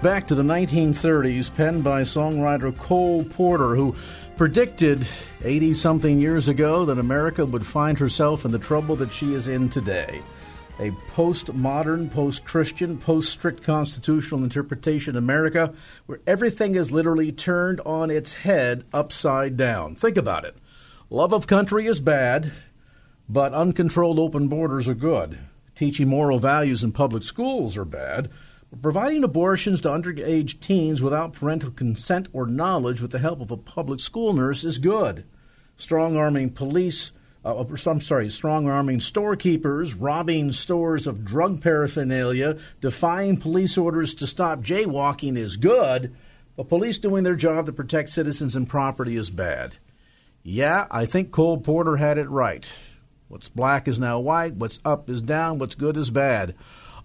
Back 0.00 0.28
to 0.28 0.36
the 0.36 0.44
1930s, 0.44 1.52
penned 1.52 1.82
by 1.82 2.02
songwriter 2.02 2.76
Cole 2.78 3.24
Porter, 3.24 3.74
who 3.74 3.96
predicted 4.36 5.04
80 5.42 5.74
something 5.74 6.20
years 6.20 6.46
ago 6.46 6.84
that 6.84 7.00
America 7.00 7.44
would 7.44 7.66
find 7.66 7.98
herself 7.98 8.44
in 8.44 8.52
the 8.52 8.60
trouble 8.60 8.94
that 8.94 9.12
she 9.12 9.34
is 9.34 9.48
in 9.48 9.68
today. 9.68 10.22
A 10.78 10.92
post-modern, 11.08 12.10
post-Christian, 12.10 12.96
post-strict 12.98 13.64
constitutional 13.64 14.44
interpretation 14.44 15.16
America 15.16 15.74
where 16.06 16.20
everything 16.28 16.76
is 16.76 16.92
literally 16.92 17.32
turned 17.32 17.80
on 17.80 18.08
its 18.08 18.34
head 18.34 18.84
upside 18.92 19.56
down. 19.56 19.96
Think 19.96 20.16
about 20.16 20.44
it. 20.44 20.54
Love 21.10 21.32
of 21.32 21.48
country 21.48 21.86
is 21.86 21.98
bad, 21.98 22.52
but 23.28 23.52
uncontrolled 23.52 24.20
open 24.20 24.46
borders 24.46 24.86
are 24.86 24.94
good. 24.94 25.40
Teaching 25.74 26.06
moral 26.06 26.38
values 26.38 26.84
in 26.84 26.92
public 26.92 27.24
schools 27.24 27.76
are 27.76 27.84
bad, 27.84 28.30
Providing 28.82 29.24
abortions 29.24 29.80
to 29.80 29.88
underage 29.88 30.60
teens 30.60 31.00
without 31.00 31.32
parental 31.32 31.70
consent 31.70 32.28
or 32.34 32.46
knowledge 32.46 33.00
with 33.00 33.10
the 33.10 33.18
help 33.18 33.40
of 33.40 33.50
a 33.50 33.56
public 33.56 33.98
school 33.98 34.34
nurse 34.34 34.62
is 34.62 34.76
good. 34.78 35.24
Strong 35.76 36.18
arming 36.18 36.50
police, 36.50 37.12
uh, 37.46 37.64
I'm 37.86 38.00
sorry, 38.02 38.28
strong 38.28 38.68
arming 38.68 39.00
storekeepers, 39.00 39.94
robbing 39.94 40.52
stores 40.52 41.06
of 41.06 41.24
drug 41.24 41.62
paraphernalia, 41.62 42.58
defying 42.82 43.38
police 43.38 43.78
orders 43.78 44.14
to 44.16 44.26
stop 44.26 44.60
jaywalking 44.60 45.38
is 45.38 45.56
good, 45.56 46.14
but 46.54 46.68
police 46.68 46.98
doing 46.98 47.24
their 47.24 47.36
job 47.36 47.66
to 47.66 47.72
protect 47.72 48.10
citizens 48.10 48.54
and 48.54 48.68
property 48.68 49.16
is 49.16 49.30
bad. 49.30 49.76
Yeah, 50.42 50.86
I 50.90 51.06
think 51.06 51.32
Cole 51.32 51.58
Porter 51.58 51.96
had 51.96 52.18
it 52.18 52.28
right. 52.28 52.70
What's 53.28 53.48
black 53.48 53.88
is 53.88 53.98
now 53.98 54.20
white, 54.20 54.54
what's 54.54 54.78
up 54.84 55.08
is 55.08 55.22
down, 55.22 55.58
what's 55.58 55.74
good 55.74 55.96
is 55.96 56.10
bad. 56.10 56.54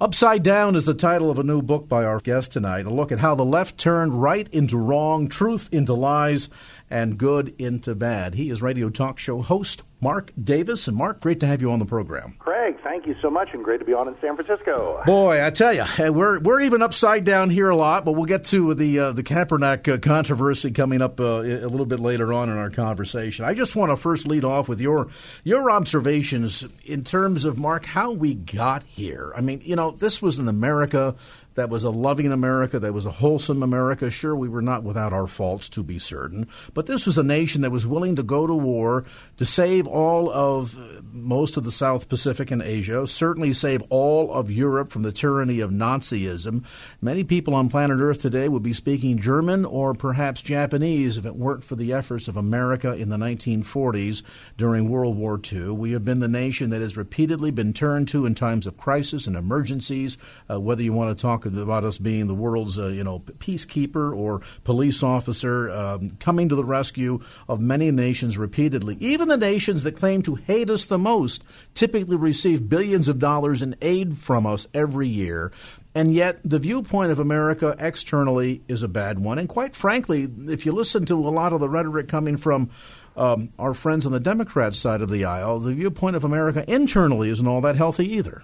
Upside 0.04 0.44
Down 0.44 0.76
is 0.76 0.84
the 0.84 0.94
title 0.94 1.32
of 1.32 1.40
a 1.40 1.44
new 1.44 1.62
book 1.62 1.88
by 1.88 2.04
our 2.04 2.20
guest 2.20 2.52
tonight. 2.52 2.86
A 2.86 2.90
look 2.90 3.14
at 3.14 3.20
how 3.20 3.36
the 3.36 3.46
left 3.46 3.78
turned 3.78 4.22
right 4.22 4.50
into 4.50 4.78
wrong, 4.78 5.30
truth 5.30 5.70
into 5.72 5.94
lies, 5.94 6.50
and 6.90 7.18
good 7.18 7.56
into 7.58 7.96
bad. 7.96 8.34
He 8.36 8.50
is 8.50 8.62
radio 8.62 8.90
talk 8.90 9.18
show 9.18 9.42
host 9.42 9.82
Mark 10.04 10.32
Davis. 10.42 10.88
And 10.90 10.98
Mark, 10.98 11.22
great 11.22 11.40
to 11.40 11.48
have 11.48 11.62
you 11.62 11.72
on 11.72 11.80
the 11.80 11.86
program. 11.86 12.36
Craig, 12.38 12.78
thank 12.84 13.08
you 13.08 13.16
so 13.22 13.30
much, 13.30 13.54
and 13.54 13.64
great 13.64 13.80
to 13.80 13.86
be 13.86 13.94
on 13.94 14.10
in 14.10 14.16
San 14.20 14.36
Francisco. 14.36 15.02
Boy, 15.06 15.44
I 15.44 15.50
tell 15.50 15.74
you, 15.74 15.86
we're 16.12 16.40
we're 16.40 16.60
even 16.60 16.82
upside 16.82 17.24
down 17.24 17.50
here 17.50 17.70
a 17.70 17.76
lot, 17.76 18.04
but 18.04 18.12
we'll 18.12 18.26
get 18.26 18.44
to 18.46 18.74
the 18.74 19.00
uh, 19.00 19.12
the 19.14 19.24
Kaepernick 19.24 19.92
uh, 19.92 19.98
controversy 19.98 20.72
coming 20.72 21.02
up 21.02 21.20
uh, 21.20 21.42
a 21.42 21.68
little 21.68 21.86
bit 21.86 22.02
later 22.02 22.34
on 22.34 22.50
in 22.50 22.58
our 22.58 22.70
conversation. 22.70 23.46
I 23.46 23.54
just 23.54 23.76
want 23.76 23.92
to 23.92 23.98
first 23.98 24.28
lead 24.28 24.44
off 24.44 24.68
with 24.68 24.82
your 24.82 25.08
your 25.46 25.72
observations 25.72 26.66
in 26.86 27.06
terms 27.06 27.46
of 27.46 27.58
Mark 27.58 27.86
how 27.86 28.12
we 28.12 28.34
got 28.34 28.84
here. 28.84 29.32
I 29.36 29.42
mean, 29.42 29.62
you 29.64 29.78
know, 29.78 29.92
this 29.92 30.22
was 30.22 30.38
in 30.38 30.50
America 30.50 31.16
that 31.56 31.70
was 31.70 31.84
a 31.84 31.90
loving 31.90 32.32
America, 32.32 32.80
that 32.80 32.94
was 32.94 33.06
a 33.06 33.12
wholesome 33.12 33.64
America. 33.64 34.10
Sure, 34.10 34.36
we 34.36 34.50
were 34.50 34.62
not 34.62 34.84
without 34.84 35.14
our 35.14 35.28
faults, 35.28 35.70
to 35.70 35.84
be 35.84 36.00
certain, 36.00 36.48
but 36.74 36.86
this 36.86 37.06
was 37.06 37.18
a 37.18 37.24
nation 37.24 37.62
that 37.62 37.72
was 37.72 37.88
willing 37.88 38.16
to 38.16 38.24
go 38.24 38.48
to 38.48 38.54
war 38.54 39.06
to 39.38 39.46
save 39.46 39.88
all 39.88 40.30
of 40.32 40.76
most 41.14 41.58
of 41.58 41.64
the 41.64 41.72
South 41.72 42.10
Pacific 42.10 42.52
and 42.52 42.62
Asia, 42.62 43.08
certainly 43.08 43.54
save 43.54 43.84
all 43.90 44.34
of 44.34 44.52
Europe 44.52 44.92
from 44.92 45.04
the 45.04 45.12
tyranny 45.12 45.60
of 45.60 45.72
Nazism. 45.72 46.64
Many 47.02 47.24
people 47.24 47.54
on 47.54 47.70
planet 47.70 48.00
Earth 48.00 48.22
today 48.22 48.48
would 48.48 48.64
be 48.64 48.74
speaking 48.74 49.20
German 49.20 49.66
or 49.66 49.94
perhaps 49.94 50.42
Japanese 50.42 51.18
if 51.18 51.26
it 51.26 51.36
weren't 51.36 51.64
for 51.64 51.76
the 51.76 51.94
efforts 51.94 52.28
of 52.28 52.38
America 52.38 52.94
in 52.96 53.10
the 53.10 53.18
1940s 53.18 54.24
during 54.58 54.90
World 54.90 55.18
War 55.18 55.40
II. 55.52 55.70
We 55.70 55.92
have 55.92 56.06
been 56.06 56.20
the 56.20 56.28
nation 56.28 56.70
that 56.72 56.82
has 56.82 56.98
repeatedly 56.98 57.52
been 57.52 57.74
turned 57.74 58.08
to 58.10 58.26
in 58.26 58.36
times 58.36 58.68
of 58.68 58.78
crisis 58.78 59.28
and 59.28 59.36
emergencies, 59.36 60.18
uh, 60.50 60.60
whether 60.60 60.84
you 60.84 60.94
want 60.94 61.16
to 61.16 61.22
talk 61.22 61.43
about 61.46 61.84
us 61.84 61.98
being 61.98 62.28
the 62.28 62.34
world's 62.34 62.80
uh, 62.80 62.88
you 62.88 63.04
know 63.04 63.20
peacekeeper 63.20 64.16
or 64.16 64.42
police 64.64 65.04
officer, 65.04 65.70
um, 65.70 66.12
coming 66.20 66.50
to 66.50 66.56
the 66.56 66.64
rescue 66.64 67.22
of 67.48 67.60
many 67.60 67.92
nations 67.92 68.38
repeatedly. 68.38 68.98
Even 69.00 69.28
the 69.28 69.38
nations 69.38 69.84
that 69.84 69.98
claim 69.98 70.22
to 70.24 70.36
hate 70.36 70.70
us 70.70 70.86
the 70.86 70.98
most 70.98 71.44
typically 71.74 72.16
receive 72.16 72.70
billions 72.70 73.08
of 73.08 73.20
dollars 73.20 73.62
in 73.62 73.76
aid 73.82 74.18
from 74.18 74.46
us 74.46 74.68
every 74.74 75.08
year. 75.08 75.52
And 75.96 76.12
yet, 76.12 76.40
the 76.44 76.58
viewpoint 76.58 77.12
of 77.12 77.20
America 77.20 77.76
externally 77.78 78.62
is 78.68 78.82
a 78.82 78.88
bad 78.88 79.20
one. 79.20 79.38
And 79.38 79.48
quite 79.48 79.76
frankly, 79.76 80.24
if 80.24 80.66
you 80.66 80.72
listen 80.72 81.06
to 81.06 81.28
a 81.28 81.30
lot 81.30 81.54
of 81.54 81.60
the 81.60 81.70
rhetoric 81.70 82.08
coming 82.08 82.38
from 82.38 82.72
um, 83.16 83.50
our 83.60 83.76
friends 83.76 84.06
on 84.06 84.12
the 84.12 84.20
Democrat 84.20 84.74
side 84.74 85.02
of 85.02 85.10
the 85.10 85.26
aisle, 85.26 85.60
the 85.60 85.74
viewpoint 85.74 86.16
of 86.16 86.24
America 86.24 86.64
internally 86.68 87.30
isn't 87.30 87.46
all 87.46 87.62
that 87.62 87.76
healthy 87.76 88.12
either. 88.14 88.44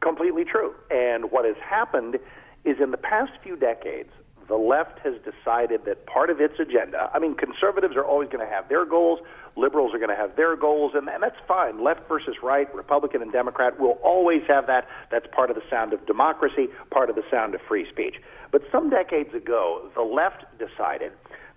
Completely 0.00 0.44
true. 0.44 0.74
And 0.90 1.30
what 1.30 1.44
has 1.44 1.56
happened 1.56 2.18
is 2.66 2.80
in 2.80 2.90
the 2.90 2.98
past 2.98 3.32
few 3.42 3.56
decades, 3.56 4.10
the 4.48 4.56
left 4.56 4.98
has 5.00 5.14
decided 5.22 5.84
that 5.86 6.06
part 6.06 6.30
of 6.30 6.40
its 6.40 6.58
agenda, 6.58 7.10
I 7.14 7.18
mean, 7.18 7.34
conservatives 7.34 7.96
are 7.96 8.04
always 8.04 8.28
going 8.28 8.46
to 8.46 8.52
have 8.52 8.68
their 8.68 8.84
goals, 8.84 9.20
liberals 9.56 9.94
are 9.94 9.98
going 9.98 10.10
to 10.10 10.16
have 10.16 10.36
their 10.36 10.56
goals, 10.56 10.92
and, 10.94 11.08
and 11.08 11.22
that's 11.22 11.38
fine. 11.48 11.82
Left 11.82 12.06
versus 12.08 12.36
right, 12.42 12.72
Republican 12.74 13.22
and 13.22 13.32
Democrat 13.32 13.80
will 13.80 13.98
always 14.02 14.42
have 14.46 14.66
that. 14.66 14.86
That's 15.10 15.26
part 15.32 15.50
of 15.50 15.56
the 15.56 15.62
sound 15.70 15.92
of 15.92 16.04
democracy, 16.06 16.68
part 16.90 17.08
of 17.10 17.16
the 17.16 17.24
sound 17.30 17.54
of 17.54 17.60
free 17.62 17.88
speech. 17.88 18.20
But 18.50 18.62
some 18.70 18.90
decades 18.90 19.34
ago, 19.34 19.88
the 19.94 20.02
left 20.02 20.44
decided 20.58 21.12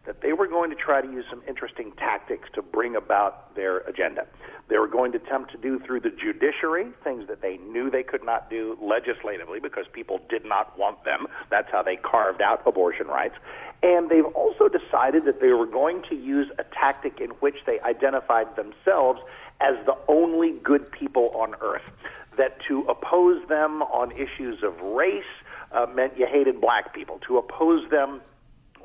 that 0.05 0.21
they 0.21 0.33
were 0.33 0.47
going 0.47 0.69
to 0.71 0.75
try 0.75 1.01
to 1.01 1.11
use 1.11 1.25
some 1.29 1.43
interesting 1.47 1.91
tactics 1.91 2.49
to 2.53 2.61
bring 2.61 2.95
about 2.95 3.53
their 3.55 3.79
agenda. 3.79 4.25
They 4.69 4.77
were 4.77 4.87
going 4.87 5.11
to 5.13 5.17
attempt 5.17 5.51
to 5.51 5.57
do 5.57 5.79
through 5.79 6.01
the 6.01 6.11
judiciary 6.11 6.87
things 7.03 7.27
that 7.27 7.41
they 7.41 7.57
knew 7.57 7.89
they 7.89 8.03
could 8.03 8.23
not 8.23 8.49
do 8.49 8.77
legislatively 8.81 9.59
because 9.59 9.87
people 9.91 10.21
did 10.29 10.45
not 10.45 10.77
want 10.77 11.03
them. 11.03 11.27
That's 11.49 11.69
how 11.71 11.81
they 11.81 11.95
carved 11.95 12.41
out 12.41 12.61
abortion 12.65 13.07
rights. 13.07 13.35
And 13.81 14.09
they've 14.09 14.25
also 14.25 14.67
decided 14.67 15.25
that 15.25 15.41
they 15.41 15.53
were 15.53 15.65
going 15.65 16.03
to 16.03 16.15
use 16.15 16.51
a 16.59 16.63
tactic 16.63 17.19
in 17.19 17.31
which 17.41 17.55
they 17.65 17.79
identified 17.79 18.55
themselves 18.55 19.21
as 19.59 19.75
the 19.85 19.97
only 20.07 20.53
good 20.59 20.91
people 20.91 21.29
on 21.29 21.55
earth. 21.61 21.89
That 22.37 22.61
to 22.67 22.81
oppose 22.83 23.45
them 23.47 23.81
on 23.81 24.11
issues 24.11 24.63
of 24.63 24.79
race 24.81 25.23
uh, 25.71 25.87
meant 25.87 26.17
you 26.17 26.25
hated 26.25 26.61
black 26.61 26.93
people. 26.93 27.19
To 27.27 27.37
oppose 27.37 27.89
them 27.89 28.21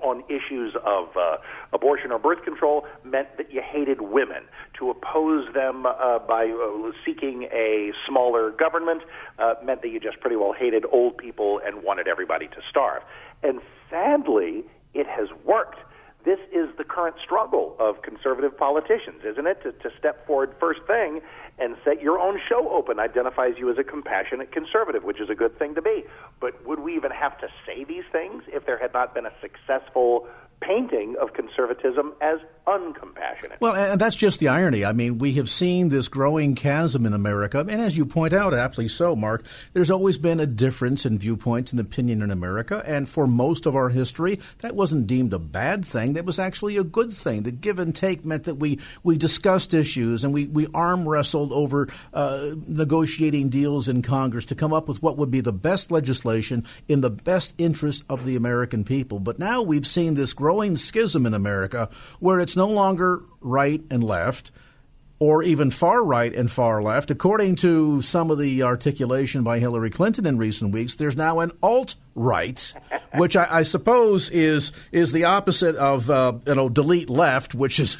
on 0.04 0.22
issues 0.28 0.76
of 0.84 1.16
uh, 1.16 1.38
abortion 1.72 2.12
or 2.12 2.18
birth 2.18 2.44
control 2.44 2.86
meant 3.02 3.36
that 3.38 3.52
you 3.52 3.60
hated 3.62 4.00
women. 4.00 4.44
To 4.74 4.90
oppose 4.90 5.52
them 5.54 5.86
uh, 5.86 6.18
by 6.20 6.48
uh, 6.50 6.92
seeking 7.04 7.44
a 7.44 7.92
smaller 8.06 8.50
government 8.50 9.02
uh, 9.38 9.54
meant 9.64 9.82
that 9.82 9.88
you 9.88 9.98
just 9.98 10.20
pretty 10.20 10.36
well 10.36 10.52
hated 10.52 10.84
old 10.92 11.16
people 11.16 11.60
and 11.64 11.82
wanted 11.82 12.06
everybody 12.06 12.48
to 12.48 12.60
starve. 12.68 13.02
And 13.42 13.60
sadly, 13.90 14.64
it 14.92 15.06
has 15.06 15.28
worked. 15.44 15.80
This 16.24 16.40
is 16.52 16.68
the 16.76 16.84
current 16.84 17.16
struggle 17.22 17.76
of 17.78 18.02
conservative 18.02 18.56
politicians, 18.56 19.24
isn't 19.24 19.46
it? 19.46 19.62
To, 19.62 19.72
to 19.72 19.96
step 19.98 20.26
forward 20.26 20.54
first 20.58 20.82
thing 20.86 21.20
and 21.58 21.76
set 21.84 22.02
your 22.02 22.18
own 22.18 22.40
show 22.48 22.68
open 22.70 22.98
identifies 22.98 23.54
you 23.58 23.70
as 23.70 23.78
a 23.78 23.84
compassionate 23.84 24.50
conservative, 24.50 25.04
which 25.04 25.20
is 25.20 25.30
a 25.30 25.34
good 25.34 25.56
thing 25.56 25.74
to 25.74 25.82
be. 25.82 26.04
But 26.40 26.66
would 26.66 26.80
we 26.80 26.96
even 26.96 27.10
have 27.12 27.38
to 27.40 27.48
say 27.66 27.84
these 27.84 28.04
things 28.10 28.42
if 28.48 28.66
there 28.66 28.78
had 28.78 28.92
not 28.92 29.14
been 29.14 29.26
a 29.26 29.32
successful 29.40 30.26
painting 30.60 31.16
of 31.20 31.34
conservatism 31.34 32.12
as 32.20 32.40
uncompassionate. 32.66 33.60
Well, 33.60 33.74
and 33.74 34.00
that's 34.00 34.16
just 34.16 34.40
the 34.40 34.48
irony. 34.48 34.84
I 34.84 34.92
mean, 34.92 35.18
we 35.18 35.34
have 35.34 35.50
seen 35.50 35.90
this 35.90 36.08
growing 36.08 36.54
chasm 36.54 37.04
in 37.04 37.12
America, 37.12 37.60
and 37.60 37.80
as 37.80 37.96
you 37.96 38.06
point 38.06 38.32
out, 38.32 38.54
aptly 38.54 38.88
so, 38.88 39.14
Mark, 39.14 39.44
there's 39.74 39.90
always 39.90 40.16
been 40.16 40.40
a 40.40 40.46
difference 40.46 41.04
in 41.04 41.18
viewpoints 41.18 41.72
and 41.72 41.80
opinion 41.80 42.22
in 42.22 42.30
America, 42.30 42.82
and 42.86 43.08
for 43.08 43.26
most 43.26 43.66
of 43.66 43.76
our 43.76 43.90
history, 43.90 44.40
that 44.60 44.74
wasn't 44.74 45.06
deemed 45.06 45.34
a 45.34 45.38
bad 45.38 45.84
thing. 45.84 46.14
That 46.14 46.24
was 46.24 46.38
actually 46.38 46.78
a 46.78 46.84
good 46.84 47.12
thing. 47.12 47.42
The 47.42 47.50
give 47.50 47.78
and 47.78 47.94
take 47.94 48.24
meant 48.24 48.44
that 48.44 48.56
we, 48.56 48.78
we 49.02 49.18
discussed 49.18 49.74
issues 49.74 50.24
and 50.24 50.32
we, 50.32 50.46
we 50.46 50.66
arm 50.72 51.06
wrestled 51.08 51.52
over 51.52 51.88
uh, 52.12 52.52
negotiating 52.66 53.50
deals 53.50 53.88
in 53.88 54.02
Congress 54.02 54.46
to 54.46 54.54
come 54.54 54.72
up 54.72 54.88
with 54.88 55.02
what 55.02 55.18
would 55.18 55.30
be 55.30 55.40
the 55.40 55.52
best 55.52 55.90
legislation 55.90 56.64
in 56.88 57.00
the 57.00 57.10
best 57.10 57.54
interest 57.58 58.04
of 58.08 58.24
the 58.24 58.36
American 58.36 58.84
people. 58.84 59.18
But 59.18 59.38
now 59.38 59.62
we've 59.62 59.86
seen 59.86 60.14
this 60.14 60.32
growing 60.44 60.76
schism 60.76 61.24
in 61.24 61.32
America 61.32 61.88
where 62.20 62.38
it's 62.38 62.54
no 62.54 62.68
longer 62.68 63.22
right 63.40 63.80
and 63.90 64.04
left 64.04 64.50
or 65.18 65.42
even 65.42 65.70
far 65.70 66.04
right 66.04 66.34
and 66.34 66.50
far 66.50 66.82
left. 66.82 67.10
According 67.10 67.56
to 67.56 68.02
some 68.02 68.30
of 68.30 68.36
the 68.36 68.62
articulation 68.62 69.42
by 69.42 69.58
Hillary 69.58 69.88
Clinton 69.88 70.26
in 70.26 70.36
recent 70.36 70.70
weeks, 70.70 70.96
there's 70.96 71.16
now 71.16 71.40
an 71.40 71.50
alt 71.62 71.94
right, 72.14 72.74
which 73.14 73.36
I, 73.36 73.46
I, 73.50 73.62
suppose 73.62 74.28
is 74.28 74.72
is 74.92 75.12
the 75.12 75.24
opposite 75.24 75.76
of 75.76 76.10
uh, 76.10 76.34
you 76.46 76.56
know 76.56 76.68
delete 76.68 77.08
left, 77.08 77.54
which 77.54 77.80
is 77.80 77.96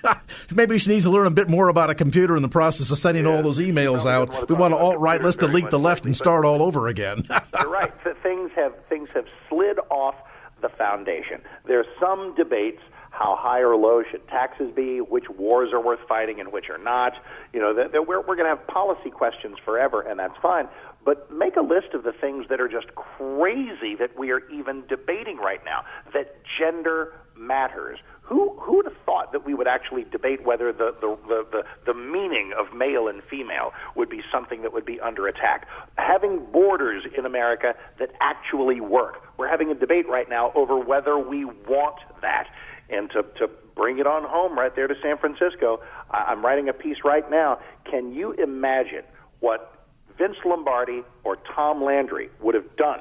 maybe 0.52 0.76
she 0.78 0.90
needs 0.90 1.04
to 1.04 1.12
learn 1.12 1.28
a 1.28 1.30
bit 1.30 1.48
more 1.48 1.68
about 1.68 1.90
a 1.90 1.94
computer 1.94 2.34
in 2.34 2.42
the 2.42 2.48
process 2.48 2.90
of 2.90 2.98
sending 2.98 3.24
all 3.24 3.40
those 3.40 3.60
emails 3.60 4.04
out. 4.04 4.48
We 4.48 4.56
want 4.56 4.74
to 4.74 4.78
alt 4.78 4.98
right. 4.98 5.22
Let's 5.22 5.36
delete 5.36 5.70
the 5.70 5.78
left 5.78 6.06
and 6.06 6.16
start 6.16 6.44
all 6.44 6.60
over 6.60 6.88
again. 6.88 7.22
You're 7.60 7.70
right. 7.70 7.92
Things 8.20 8.50
have 8.56 8.76
things 8.86 9.10
have 9.10 9.28
slid 9.48 9.78
off 9.90 10.16
the 10.64 10.70
foundation. 10.70 11.42
There's 11.66 11.86
some 12.00 12.34
debates 12.34 12.80
how 13.10 13.36
high 13.36 13.60
or 13.60 13.76
low 13.76 14.02
should 14.02 14.26
taxes 14.26 14.72
be, 14.74 15.00
which 15.00 15.30
wars 15.30 15.72
are 15.72 15.80
worth 15.80 16.00
fighting 16.08 16.40
and 16.40 16.52
which 16.52 16.68
are 16.68 16.78
not. 16.78 17.14
You 17.52 17.60
know, 17.60 17.74
that, 17.74 17.92
that 17.92 18.08
we're, 18.08 18.20
we're 18.20 18.34
going 18.34 18.50
to 18.50 18.56
have 18.56 18.66
policy 18.66 19.10
questions 19.10 19.56
forever, 19.64 20.00
and 20.00 20.18
that's 20.18 20.36
fine. 20.42 20.66
But 21.04 21.30
make 21.30 21.54
a 21.54 21.60
list 21.60 21.94
of 21.94 22.02
the 22.02 22.12
things 22.12 22.48
that 22.48 22.60
are 22.60 22.66
just 22.66 22.92
crazy 22.96 23.94
that 23.96 24.18
we 24.18 24.32
are 24.32 24.40
even 24.48 24.84
debating 24.88 25.36
right 25.36 25.64
now. 25.64 25.84
That 26.12 26.38
gender 26.58 27.12
matters. 27.36 28.00
Who 28.24 28.58
who 28.58 28.76
would 28.76 28.86
have 28.86 28.96
thought 28.98 29.32
that 29.32 29.44
we 29.44 29.52
would 29.52 29.66
actually 29.66 30.04
debate 30.04 30.42
whether 30.44 30.72
the, 30.72 30.94
the, 30.98 31.16
the, 31.28 31.46
the, 31.52 31.66
the 31.84 31.94
meaning 31.94 32.54
of 32.58 32.72
male 32.72 33.08
and 33.08 33.22
female 33.22 33.74
would 33.94 34.08
be 34.08 34.22
something 34.32 34.62
that 34.62 34.72
would 34.72 34.86
be 34.86 34.98
under 34.98 35.26
attack? 35.26 35.68
Having 35.98 36.46
borders 36.50 37.04
in 37.16 37.26
America 37.26 37.74
that 37.98 38.10
actually 38.20 38.80
work. 38.80 39.22
We're 39.36 39.48
having 39.48 39.70
a 39.70 39.74
debate 39.74 40.08
right 40.08 40.28
now 40.28 40.52
over 40.54 40.78
whether 40.78 41.18
we 41.18 41.44
want 41.44 41.96
that. 42.22 42.48
And 42.88 43.10
to, 43.10 43.24
to 43.38 43.50
bring 43.74 43.98
it 43.98 44.06
on 44.06 44.24
home 44.24 44.58
right 44.58 44.74
there 44.74 44.86
to 44.86 44.94
San 45.02 45.18
Francisco, 45.18 45.80
I'm 46.10 46.44
writing 46.44 46.68
a 46.68 46.72
piece 46.72 47.04
right 47.04 47.28
now. 47.30 47.58
Can 47.84 48.14
you 48.14 48.32
imagine 48.32 49.04
what 49.40 49.84
Vince 50.16 50.36
Lombardi 50.44 51.02
or 51.24 51.36
Tom 51.36 51.82
Landry 51.82 52.30
would 52.40 52.54
have 52.54 52.76
done 52.76 53.00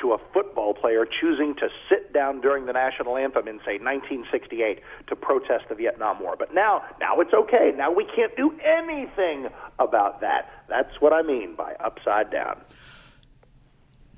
to 0.00 0.12
a 0.12 0.18
football 0.32 0.74
player 0.74 1.06
choosing 1.06 1.54
to 1.54 1.68
sit 1.88 2.12
down 2.12 2.40
during 2.40 2.66
the 2.66 2.72
national 2.72 3.16
anthem 3.16 3.46
in 3.46 3.58
say 3.58 3.78
1968 3.78 4.80
to 5.06 5.16
protest 5.16 5.68
the 5.68 5.74
Vietnam 5.74 6.20
War. 6.20 6.34
But 6.36 6.52
now, 6.52 6.82
now 7.00 7.20
it's 7.20 7.32
okay. 7.32 7.72
Now 7.76 7.92
we 7.92 8.04
can't 8.04 8.36
do 8.36 8.58
anything 8.62 9.48
about 9.78 10.20
that. 10.22 10.50
That's 10.68 11.00
what 11.00 11.12
I 11.12 11.22
mean 11.22 11.54
by 11.54 11.74
upside 11.74 12.30
down 12.30 12.60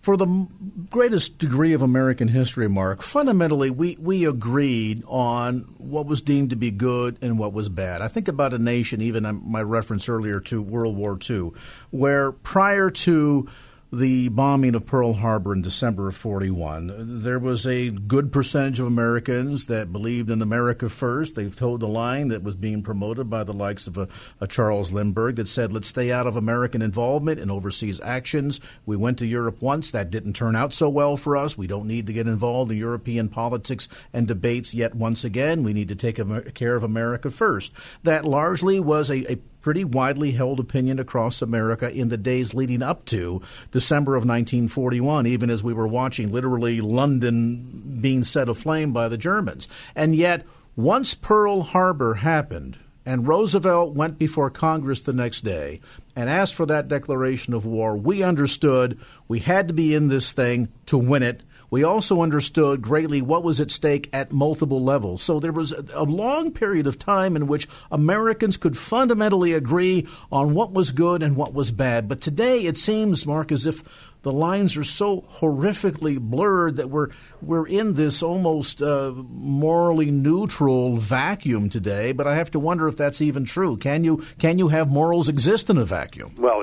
for 0.06 0.16
the 0.16 0.46
greatest 0.88 1.40
degree 1.40 1.72
of 1.72 1.82
American 1.82 2.28
history, 2.28 2.68
Mark, 2.68 3.02
fundamentally 3.02 3.70
we, 3.70 3.96
we 4.00 4.24
agreed 4.24 5.02
on 5.08 5.62
what 5.78 6.06
was 6.06 6.20
deemed 6.20 6.50
to 6.50 6.54
be 6.54 6.70
good 6.70 7.16
and 7.20 7.40
what 7.40 7.52
was 7.52 7.68
bad. 7.68 8.00
I 8.00 8.06
think 8.06 8.28
about 8.28 8.54
a 8.54 8.58
nation, 8.58 9.00
even 9.00 9.26
um, 9.26 9.42
my 9.44 9.60
reference 9.60 10.08
earlier 10.08 10.38
to 10.42 10.62
World 10.62 10.96
War 10.96 11.18
II, 11.28 11.50
where 11.90 12.30
prior 12.30 12.88
to 12.88 13.48
the 13.92 14.28
bombing 14.30 14.74
of 14.74 14.86
Pearl 14.86 15.12
Harbor 15.12 15.52
in 15.52 15.62
December 15.62 16.08
of 16.08 16.16
41, 16.16 17.22
there 17.22 17.38
was 17.38 17.66
a 17.66 17.90
good 17.90 18.32
percentage 18.32 18.80
of 18.80 18.86
Americans 18.86 19.66
that 19.66 19.92
believed 19.92 20.28
in 20.28 20.42
America 20.42 20.88
first. 20.88 21.36
They've 21.36 21.54
told 21.54 21.80
the 21.80 21.88
line 21.88 22.28
that 22.28 22.42
was 22.42 22.56
being 22.56 22.82
promoted 22.82 23.30
by 23.30 23.44
the 23.44 23.52
likes 23.52 23.86
of 23.86 23.96
a, 23.96 24.08
a, 24.40 24.46
Charles 24.46 24.90
Lindbergh 24.90 25.36
that 25.36 25.48
said, 25.48 25.72
let's 25.72 25.88
stay 25.88 26.10
out 26.10 26.26
of 26.26 26.36
American 26.36 26.82
involvement 26.82 27.38
in 27.38 27.50
overseas 27.50 28.00
actions. 28.00 28.60
We 28.86 28.96
went 28.96 29.18
to 29.18 29.26
Europe 29.26 29.62
once. 29.62 29.92
That 29.92 30.10
didn't 30.10 30.34
turn 30.34 30.56
out 30.56 30.72
so 30.72 30.88
well 30.88 31.16
for 31.16 31.36
us. 31.36 31.56
We 31.56 31.68
don't 31.68 31.86
need 31.86 32.06
to 32.08 32.12
get 32.12 32.26
involved 32.26 32.72
in 32.72 32.78
European 32.78 33.28
politics 33.28 33.88
and 34.12 34.26
debates 34.26 34.74
yet 34.74 34.94
once 34.94 35.22
again. 35.22 35.62
We 35.62 35.72
need 35.72 35.88
to 35.88 35.96
take 35.96 36.18
care 36.54 36.74
of 36.74 36.82
America 36.82 37.30
first. 37.30 37.72
That 38.02 38.24
largely 38.24 38.80
was 38.80 39.10
a, 39.10 39.32
a 39.32 39.36
pretty 39.66 39.82
widely 39.82 40.30
held 40.30 40.60
opinion 40.60 41.00
across 41.00 41.42
America 41.42 41.90
in 41.90 42.08
the 42.08 42.16
days 42.16 42.54
leading 42.54 42.82
up 42.82 43.04
to 43.04 43.42
December 43.72 44.12
of 44.14 44.20
1941, 44.20 45.26
even 45.26 45.50
as 45.50 45.60
we 45.60 45.72
were 45.72 45.88
watching 45.88 46.30
literally 46.30 46.80
London 46.80 47.98
being 48.00 48.22
set 48.22 48.48
aflame 48.48 48.92
by 48.92 49.08
the 49.08 49.18
Germans. 49.18 49.66
And 49.96 50.14
yet, 50.14 50.46
once 50.76 51.14
Pearl 51.14 51.62
Harbor 51.62 52.14
happened, 52.14 52.76
and 53.04 53.26
Roosevelt 53.26 53.92
went 53.92 54.20
before 54.20 54.50
Congress 54.50 55.00
the 55.00 55.12
next 55.12 55.40
day 55.40 55.80
and 56.14 56.30
asked 56.30 56.54
for 56.54 56.66
that 56.66 56.86
declaration 56.86 57.52
of 57.52 57.66
war, 57.66 57.96
we 57.96 58.22
understood 58.22 58.96
we 59.26 59.40
had 59.40 59.66
to 59.66 59.74
be 59.74 59.96
in 59.96 60.06
this 60.06 60.32
thing 60.32 60.68
to 60.86 60.96
win 60.96 61.24
it 61.24 61.40
we 61.70 61.82
also 61.82 62.22
understood 62.22 62.82
greatly 62.82 63.22
what 63.22 63.42
was 63.42 63.60
at 63.60 63.70
stake 63.70 64.08
at 64.12 64.32
multiple 64.32 64.82
levels. 64.82 65.22
So 65.22 65.40
there 65.40 65.52
was 65.52 65.72
a 65.72 66.04
long 66.04 66.52
period 66.52 66.86
of 66.86 66.98
time 66.98 67.36
in 67.36 67.46
which 67.46 67.68
Americans 67.90 68.56
could 68.56 68.76
fundamentally 68.76 69.52
agree 69.52 70.06
on 70.30 70.54
what 70.54 70.72
was 70.72 70.92
good 70.92 71.22
and 71.22 71.36
what 71.36 71.54
was 71.54 71.70
bad. 71.70 72.08
But 72.08 72.20
today 72.20 72.66
it 72.66 72.76
seems, 72.76 73.26
Mark, 73.26 73.50
as 73.50 73.66
if 73.66 73.82
the 74.26 74.32
lines 74.32 74.76
are 74.76 74.82
so 74.82 75.20
horrifically 75.36 76.18
blurred 76.18 76.76
that 76.76 76.90
we're 76.90 77.10
we're 77.40 77.66
in 77.68 77.94
this 77.94 78.24
almost 78.24 78.82
uh, 78.82 79.12
morally 79.14 80.10
neutral 80.10 80.96
vacuum 80.96 81.68
today. 81.68 82.10
But 82.10 82.26
I 82.26 82.34
have 82.34 82.50
to 82.50 82.58
wonder 82.58 82.88
if 82.88 82.96
that's 82.96 83.20
even 83.20 83.44
true. 83.44 83.76
Can 83.76 84.02
you 84.02 84.24
can 84.40 84.58
you 84.58 84.66
have 84.66 84.90
morals 84.90 85.28
exist 85.28 85.70
in 85.70 85.78
a 85.78 85.84
vacuum? 85.84 86.34
Well, 86.38 86.62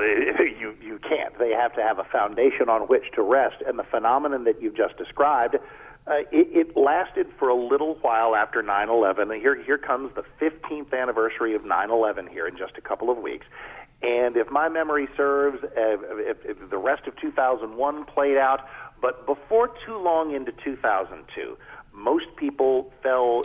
they 1.53 1.59
have 1.59 1.75
to 1.75 1.83
have 1.83 2.00
a 2.00 2.03
foundation 2.03 2.67
on 2.67 2.81
which 2.83 3.11
to 3.13 3.21
rest. 3.21 3.61
And 3.65 3.77
the 3.77 3.83
phenomenon 3.83 4.45
that 4.45 4.61
you've 4.61 4.75
just 4.75 4.97
described, 4.97 5.55
uh, 5.55 6.13
it, 6.31 6.47
it 6.51 6.77
lasted 6.77 7.27
for 7.38 7.50
a 7.50 7.55
little 7.55 7.95
while 7.95 8.35
after 8.35 8.63
9 8.63 8.89
11. 8.89 9.31
Here, 9.39 9.55
here 9.61 9.77
comes 9.77 10.13
the 10.15 10.23
15th 10.41 10.94
anniversary 10.94 11.53
of 11.53 11.63
9 11.63 11.91
11 11.91 12.27
here 12.27 12.47
in 12.47 12.57
just 12.57 12.77
a 12.77 12.81
couple 12.81 13.09
of 13.09 13.17
weeks. 13.19 13.45
And 14.01 14.35
if 14.35 14.50
my 14.50 14.67
memory 14.67 15.07
serves, 15.15 15.63
uh, 15.63 15.69
if, 15.77 16.44
if 16.45 16.69
the 16.69 16.77
rest 16.77 17.07
of 17.07 17.15
2001 17.17 18.05
played 18.05 18.38
out, 18.38 18.67
but 19.00 19.25
before 19.25 19.69
too 19.86 19.98
long 19.98 20.33
into 20.33 20.51
2002, 20.51 21.57
most 21.93 22.36
people 22.36 22.91
fell, 23.03 23.43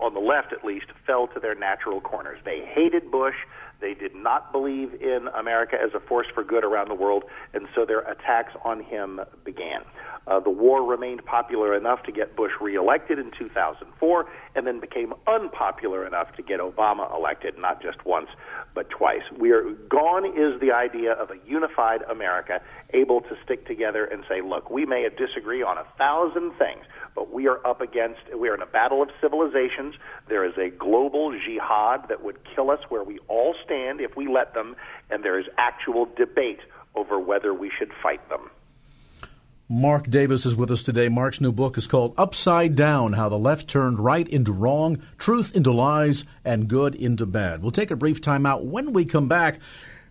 on 0.00 0.12
the 0.14 0.20
left 0.20 0.52
at 0.52 0.64
least, 0.64 0.86
fell 1.06 1.28
to 1.28 1.40
their 1.40 1.54
natural 1.54 2.00
corners. 2.00 2.40
They 2.44 2.62
hated 2.62 3.10
Bush. 3.10 3.36
They 3.80 3.94
did 3.94 4.14
not 4.14 4.52
believe 4.52 5.00
in 5.00 5.28
America 5.28 5.76
as 5.80 5.94
a 5.94 6.00
force 6.00 6.26
for 6.34 6.42
good 6.42 6.64
around 6.64 6.88
the 6.88 6.94
world, 6.94 7.24
and 7.52 7.68
so 7.74 7.84
their 7.84 8.00
attacks 8.00 8.54
on 8.64 8.80
him 8.80 9.20
began. 9.44 9.82
Uh, 10.26 10.40
the 10.40 10.50
war 10.50 10.82
remained 10.82 11.24
popular 11.24 11.74
enough 11.74 12.02
to 12.04 12.12
get 12.12 12.34
Bush 12.34 12.52
reelected 12.60 13.18
in 13.18 13.30
2004, 13.30 14.26
and 14.56 14.66
then 14.66 14.80
became 14.80 15.12
unpopular 15.26 16.06
enough 16.06 16.34
to 16.36 16.42
get 16.42 16.60
Obama 16.60 17.14
elected, 17.14 17.58
not 17.58 17.82
just 17.82 18.04
once, 18.06 18.28
but 18.74 18.88
twice. 18.88 19.22
We 19.36 19.52
are 19.52 19.62
gone 19.62 20.24
is 20.24 20.58
the 20.60 20.72
idea 20.72 21.12
of 21.12 21.30
a 21.30 21.38
unified 21.46 22.02
America 22.02 22.62
able 22.94 23.20
to 23.20 23.36
stick 23.44 23.66
together 23.66 24.04
and 24.04 24.24
say, 24.28 24.40
look, 24.40 24.70
we 24.70 24.86
may 24.86 25.08
disagree 25.10 25.62
on 25.62 25.76
a 25.76 25.84
thousand 25.98 26.52
things, 26.52 26.84
but 27.14 27.32
we 27.32 27.46
are 27.48 27.64
up 27.66 27.82
against, 27.82 28.20
we 28.34 28.48
are 28.48 28.54
in 28.54 28.62
a 28.62 28.66
battle 28.66 29.02
of 29.02 29.10
civilizations. 29.20 29.94
There 30.28 30.44
is 30.44 30.56
a 30.56 30.70
global 30.70 31.38
jihad 31.38 32.08
that 32.08 32.24
would 32.24 32.42
kill 32.44 32.70
us 32.70 32.80
where 32.88 33.04
we 33.04 33.18
all 33.28 33.54
stand 33.64 34.00
if 34.00 34.16
we 34.16 34.26
let 34.26 34.54
them, 34.54 34.74
and 35.10 35.22
there 35.22 35.38
is 35.38 35.46
actual 35.58 36.06
debate 36.16 36.60
over 36.94 37.18
whether 37.18 37.52
we 37.52 37.70
should 37.70 37.92
fight 38.02 38.26
them. 38.30 38.50
Mark 39.68 40.08
Davis 40.08 40.46
is 40.46 40.54
with 40.54 40.70
us 40.70 40.84
today. 40.84 41.08
Mark's 41.08 41.40
new 41.40 41.50
book 41.50 41.76
is 41.76 41.88
called 41.88 42.14
Upside 42.16 42.76
Down 42.76 43.14
How 43.14 43.28
the 43.28 43.36
Left 43.36 43.66
Turned 43.66 43.98
Right 43.98 44.28
into 44.28 44.52
Wrong, 44.52 45.02
Truth 45.18 45.56
into 45.56 45.72
Lies, 45.72 46.24
and 46.44 46.68
Good 46.68 46.94
into 46.94 47.26
Bad. 47.26 47.62
We'll 47.62 47.72
take 47.72 47.90
a 47.90 47.96
brief 47.96 48.20
time 48.20 48.46
out. 48.46 48.64
When 48.64 48.92
we 48.92 49.04
come 49.04 49.26
back, 49.26 49.58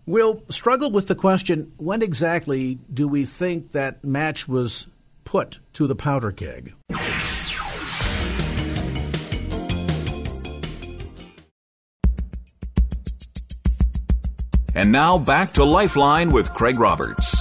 we'll 0.06 0.42
struggle 0.50 0.92
with 0.92 1.08
the 1.08 1.16
question 1.16 1.72
when 1.78 2.02
exactly 2.02 2.80
do 2.94 3.08
we 3.08 3.24
think 3.24 3.72
that 3.72 4.04
match 4.04 4.46
was 4.46 4.88
put 5.24 5.60
to 5.76 5.88
the 5.88 5.96
powder 5.96 6.34
keg? 6.34 6.74
And 14.76 14.92
now 14.92 15.18
back 15.18 15.52
to 15.52 15.64
Lifeline 15.64 16.34
with 16.34 16.54
Craig 16.54 16.78
Roberts. 16.78 17.35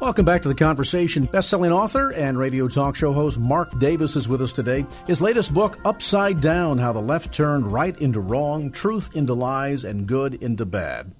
Welcome 0.00 0.24
back 0.24 0.42
to 0.42 0.48
the 0.48 0.54
conversation. 0.54 1.24
Best-selling 1.24 1.72
author 1.72 2.12
and 2.12 2.38
radio 2.38 2.68
talk 2.68 2.94
show 2.94 3.12
host 3.12 3.36
Mark 3.36 3.76
Davis 3.80 4.14
is 4.14 4.28
with 4.28 4.40
us 4.40 4.52
today. 4.52 4.86
His 5.08 5.20
latest 5.20 5.52
book, 5.52 5.76
Upside 5.84 6.40
Down: 6.40 6.78
How 6.78 6.92
the 6.92 7.00
Left 7.00 7.34
Turned 7.34 7.72
Right 7.72 8.00
into 8.00 8.20
Wrong, 8.20 8.70
Truth 8.70 9.16
into 9.16 9.34
Lies, 9.34 9.82
and 9.82 10.06
Good 10.06 10.34
into 10.34 10.64
Bad. 10.64 11.10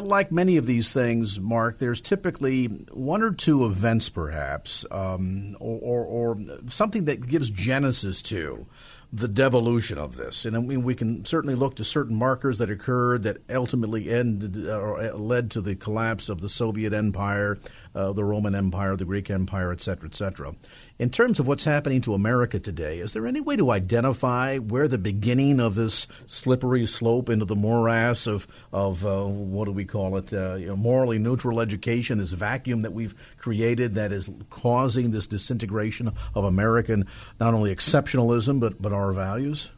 Like 0.00 0.32
many 0.32 0.56
of 0.56 0.64
these 0.64 0.90
things, 0.90 1.38
Mark, 1.38 1.78
there's 1.78 2.00
typically 2.00 2.66
one 2.66 3.22
or 3.22 3.32
two 3.32 3.66
events, 3.66 4.08
perhaps, 4.08 4.86
um, 4.90 5.54
or, 5.60 5.78
or, 5.78 6.04
or 6.06 6.38
something 6.68 7.04
that 7.04 7.26
gives 7.26 7.50
genesis 7.50 8.22
to 8.22 8.64
the 9.12 9.28
devolution 9.28 9.96
of 9.96 10.16
this. 10.16 10.44
And 10.44 10.56
I 10.56 10.60
mean, 10.60 10.82
we 10.82 10.94
can 10.94 11.24
certainly 11.24 11.54
look 11.54 11.76
to 11.76 11.84
certain 11.84 12.14
markers 12.14 12.58
that 12.58 12.68
occurred 12.68 13.22
that 13.22 13.38
ultimately 13.48 14.10
ended 14.10 14.68
or 14.68 15.00
led 15.12 15.50
to 15.52 15.62
the 15.62 15.76
collapse 15.76 16.28
of 16.28 16.40
the 16.40 16.48
Soviet 16.48 16.92
Empire, 16.92 17.58
uh, 17.94 18.12
the 18.12 18.24
Roman 18.24 18.54
Empire, 18.54 18.96
the 18.96 19.06
Greek 19.06 19.30
Empire, 19.30 19.72
et 19.72 19.80
cetera, 19.80 20.08
et 20.08 20.14
cetera. 20.14 20.54
In 20.98 21.10
terms 21.10 21.38
of 21.38 21.46
what's 21.46 21.62
happening 21.62 22.00
to 22.00 22.14
America 22.14 22.58
today, 22.58 22.98
is 22.98 23.12
there 23.12 23.24
any 23.24 23.40
way 23.40 23.54
to 23.54 23.70
identify 23.70 24.58
where 24.58 24.88
the 24.88 24.98
beginning 24.98 25.60
of 25.60 25.76
this 25.76 26.08
slippery 26.26 26.88
slope 26.88 27.28
into 27.28 27.44
the 27.44 27.54
morass 27.54 28.26
of, 28.26 28.48
of 28.72 29.06
uh, 29.06 29.24
what 29.24 29.66
do 29.66 29.70
we 29.70 29.84
call 29.84 30.16
it, 30.16 30.32
uh, 30.32 30.56
you 30.56 30.66
know, 30.66 30.74
morally 30.74 31.20
neutral 31.20 31.60
education, 31.60 32.18
this 32.18 32.32
vacuum 32.32 32.82
that 32.82 32.92
we've 32.92 33.14
created 33.38 33.94
that 33.94 34.10
is 34.10 34.28
causing 34.50 35.12
this 35.12 35.26
disintegration 35.26 36.10
of 36.34 36.44
American 36.44 37.06
not 37.38 37.54
only 37.54 37.72
exceptionalism 37.72 38.58
but, 38.58 38.82
but 38.82 38.92
our 38.92 39.12
values? 39.12 39.70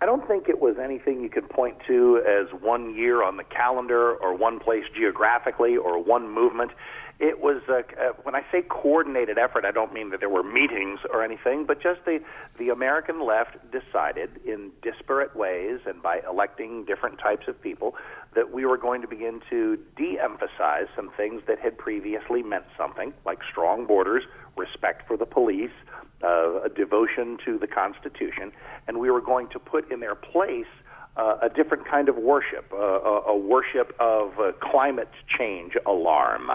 I 0.00 0.06
don't 0.06 0.26
think 0.26 0.48
it 0.48 0.58
was 0.58 0.78
anything 0.82 1.20
you 1.20 1.28
could 1.28 1.50
point 1.50 1.76
to 1.86 2.24
as 2.26 2.48
one 2.62 2.94
year 2.96 3.22
on 3.22 3.36
the 3.36 3.44
calendar 3.44 4.14
or 4.14 4.34
one 4.34 4.58
place 4.58 4.84
geographically 4.96 5.76
or 5.76 6.02
one 6.02 6.30
movement 6.30 6.70
it 7.22 7.40
was 7.40 7.62
uh, 7.68 7.82
uh, 8.00 8.12
when 8.24 8.34
I 8.34 8.42
say 8.50 8.62
coordinated 8.62 9.38
effort, 9.38 9.64
I 9.64 9.70
don't 9.70 9.94
mean 9.94 10.10
that 10.10 10.18
there 10.18 10.28
were 10.28 10.42
meetings 10.42 10.98
or 11.08 11.22
anything, 11.22 11.64
but 11.64 11.80
just 11.80 12.04
the 12.04 12.20
the 12.58 12.70
American 12.70 13.24
left 13.24 13.56
decided 13.70 14.40
in 14.44 14.72
disparate 14.82 15.36
ways 15.36 15.78
and 15.86 16.02
by 16.02 16.20
electing 16.28 16.84
different 16.84 17.20
types 17.20 17.46
of 17.46 17.62
people 17.62 17.94
that 18.34 18.52
we 18.52 18.66
were 18.66 18.76
going 18.76 19.02
to 19.02 19.08
begin 19.08 19.40
to 19.50 19.78
de-emphasize 19.96 20.88
some 20.96 21.10
things 21.16 21.42
that 21.46 21.60
had 21.60 21.78
previously 21.78 22.42
meant 22.42 22.64
something, 22.76 23.14
like 23.24 23.38
strong 23.48 23.86
borders, 23.86 24.24
respect 24.56 25.06
for 25.06 25.16
the 25.16 25.26
police, 25.26 25.70
uh, 26.24 26.62
a 26.62 26.68
devotion 26.68 27.38
to 27.44 27.56
the 27.56 27.68
Constitution, 27.68 28.50
and 28.88 28.98
we 28.98 29.10
were 29.12 29.20
going 29.20 29.46
to 29.48 29.60
put 29.60 29.90
in 29.92 30.00
their 30.00 30.16
place 30.16 30.66
uh, 31.16 31.36
a 31.42 31.48
different 31.48 31.86
kind 31.86 32.08
of 32.08 32.16
worship, 32.16 32.72
uh, 32.72 32.76
a, 32.76 33.32
a, 33.32 33.36
worship 33.36 33.94
of 34.00 34.38
uh, 34.38 34.52
climate 34.60 35.10
change 35.26 35.76
alarm, 35.84 36.50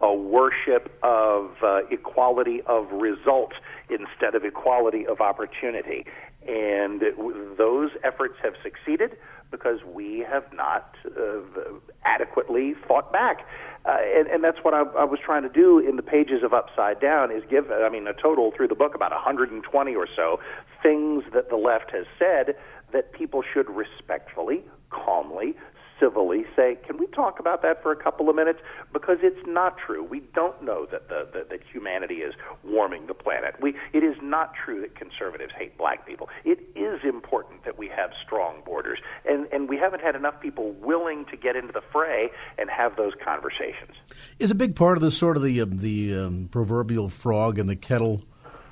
a 0.00 0.14
worship 0.14 0.94
of 1.02 1.56
uh, 1.62 1.80
equality 1.90 2.60
of 2.62 2.92
results 2.92 3.56
instead 3.88 4.34
of 4.34 4.44
equality 4.44 5.06
of 5.06 5.20
opportunity. 5.20 6.04
And 6.46 7.02
those 7.56 7.92
efforts 8.02 8.34
have 8.42 8.54
succeeded 8.62 9.16
because 9.50 9.78
we 9.84 10.20
have 10.20 10.52
not 10.52 10.96
uh, 11.06 11.40
adequately 12.04 12.74
fought 12.74 13.12
back. 13.12 13.46
Uh, 13.84 13.98
and, 14.16 14.26
and, 14.28 14.44
that's 14.44 14.58
what 14.62 14.74
I, 14.74 14.80
I, 14.80 15.04
was 15.04 15.18
trying 15.20 15.42
to 15.42 15.48
do 15.48 15.78
in 15.78 15.96
the 15.96 16.02
pages 16.02 16.42
of 16.42 16.54
Upside 16.54 17.00
Down 17.00 17.32
is 17.32 17.42
give, 17.50 17.70
I 17.70 17.88
mean, 17.88 18.06
a 18.06 18.14
total 18.14 18.52
through 18.52 18.68
the 18.68 18.76
book 18.76 18.94
about 18.94 19.10
120 19.10 19.94
or 19.94 20.06
so 20.14 20.38
things 20.82 21.24
that 21.32 21.48
the 21.48 21.56
left 21.56 21.90
has 21.90 22.06
said 22.18 22.56
that 22.92 23.12
people 23.12 23.42
should 23.42 23.68
respectfully, 23.70 24.62
calmly, 24.90 25.54
civilly 26.02 26.44
say, 26.56 26.76
"Can 26.84 26.98
we 26.98 27.06
talk 27.06 27.38
about 27.38 27.62
that 27.62 27.82
for 27.82 27.92
a 27.92 27.96
couple 27.96 28.28
of 28.28 28.34
minutes?" 28.34 28.60
Because 28.92 29.18
it's 29.22 29.46
not 29.46 29.78
true. 29.78 30.02
We 30.02 30.20
don't 30.34 30.60
know 30.62 30.84
that 30.86 31.08
the, 31.08 31.28
the, 31.32 31.46
that 31.48 31.60
humanity 31.72 32.16
is 32.16 32.34
warming 32.64 33.06
the 33.06 33.14
planet. 33.14 33.54
We 33.60 33.76
it 33.92 34.02
is 34.02 34.16
not 34.20 34.52
true 34.54 34.80
that 34.80 34.96
conservatives 34.96 35.52
hate 35.56 35.78
black 35.78 36.04
people. 36.06 36.28
It 36.44 36.58
is 36.74 37.00
important 37.04 37.64
that 37.64 37.78
we 37.78 37.88
have 37.88 38.12
strong 38.24 38.62
borders, 38.64 38.98
and 39.24 39.46
and 39.52 39.68
we 39.68 39.76
haven't 39.76 40.02
had 40.02 40.16
enough 40.16 40.40
people 40.40 40.72
willing 40.72 41.24
to 41.26 41.36
get 41.36 41.54
into 41.54 41.72
the 41.72 41.82
fray 41.92 42.30
and 42.58 42.68
have 42.68 42.96
those 42.96 43.12
conversations. 43.24 43.92
Is 44.38 44.50
a 44.50 44.56
big 44.56 44.74
part 44.74 44.96
of 44.96 45.02
this 45.02 45.16
sort 45.16 45.36
of 45.36 45.42
the 45.42 45.60
um, 45.60 45.78
the 45.78 46.18
um, 46.18 46.48
proverbial 46.50 47.08
frog 47.08 47.58
in 47.58 47.68
the 47.68 47.76
kettle. 47.76 48.22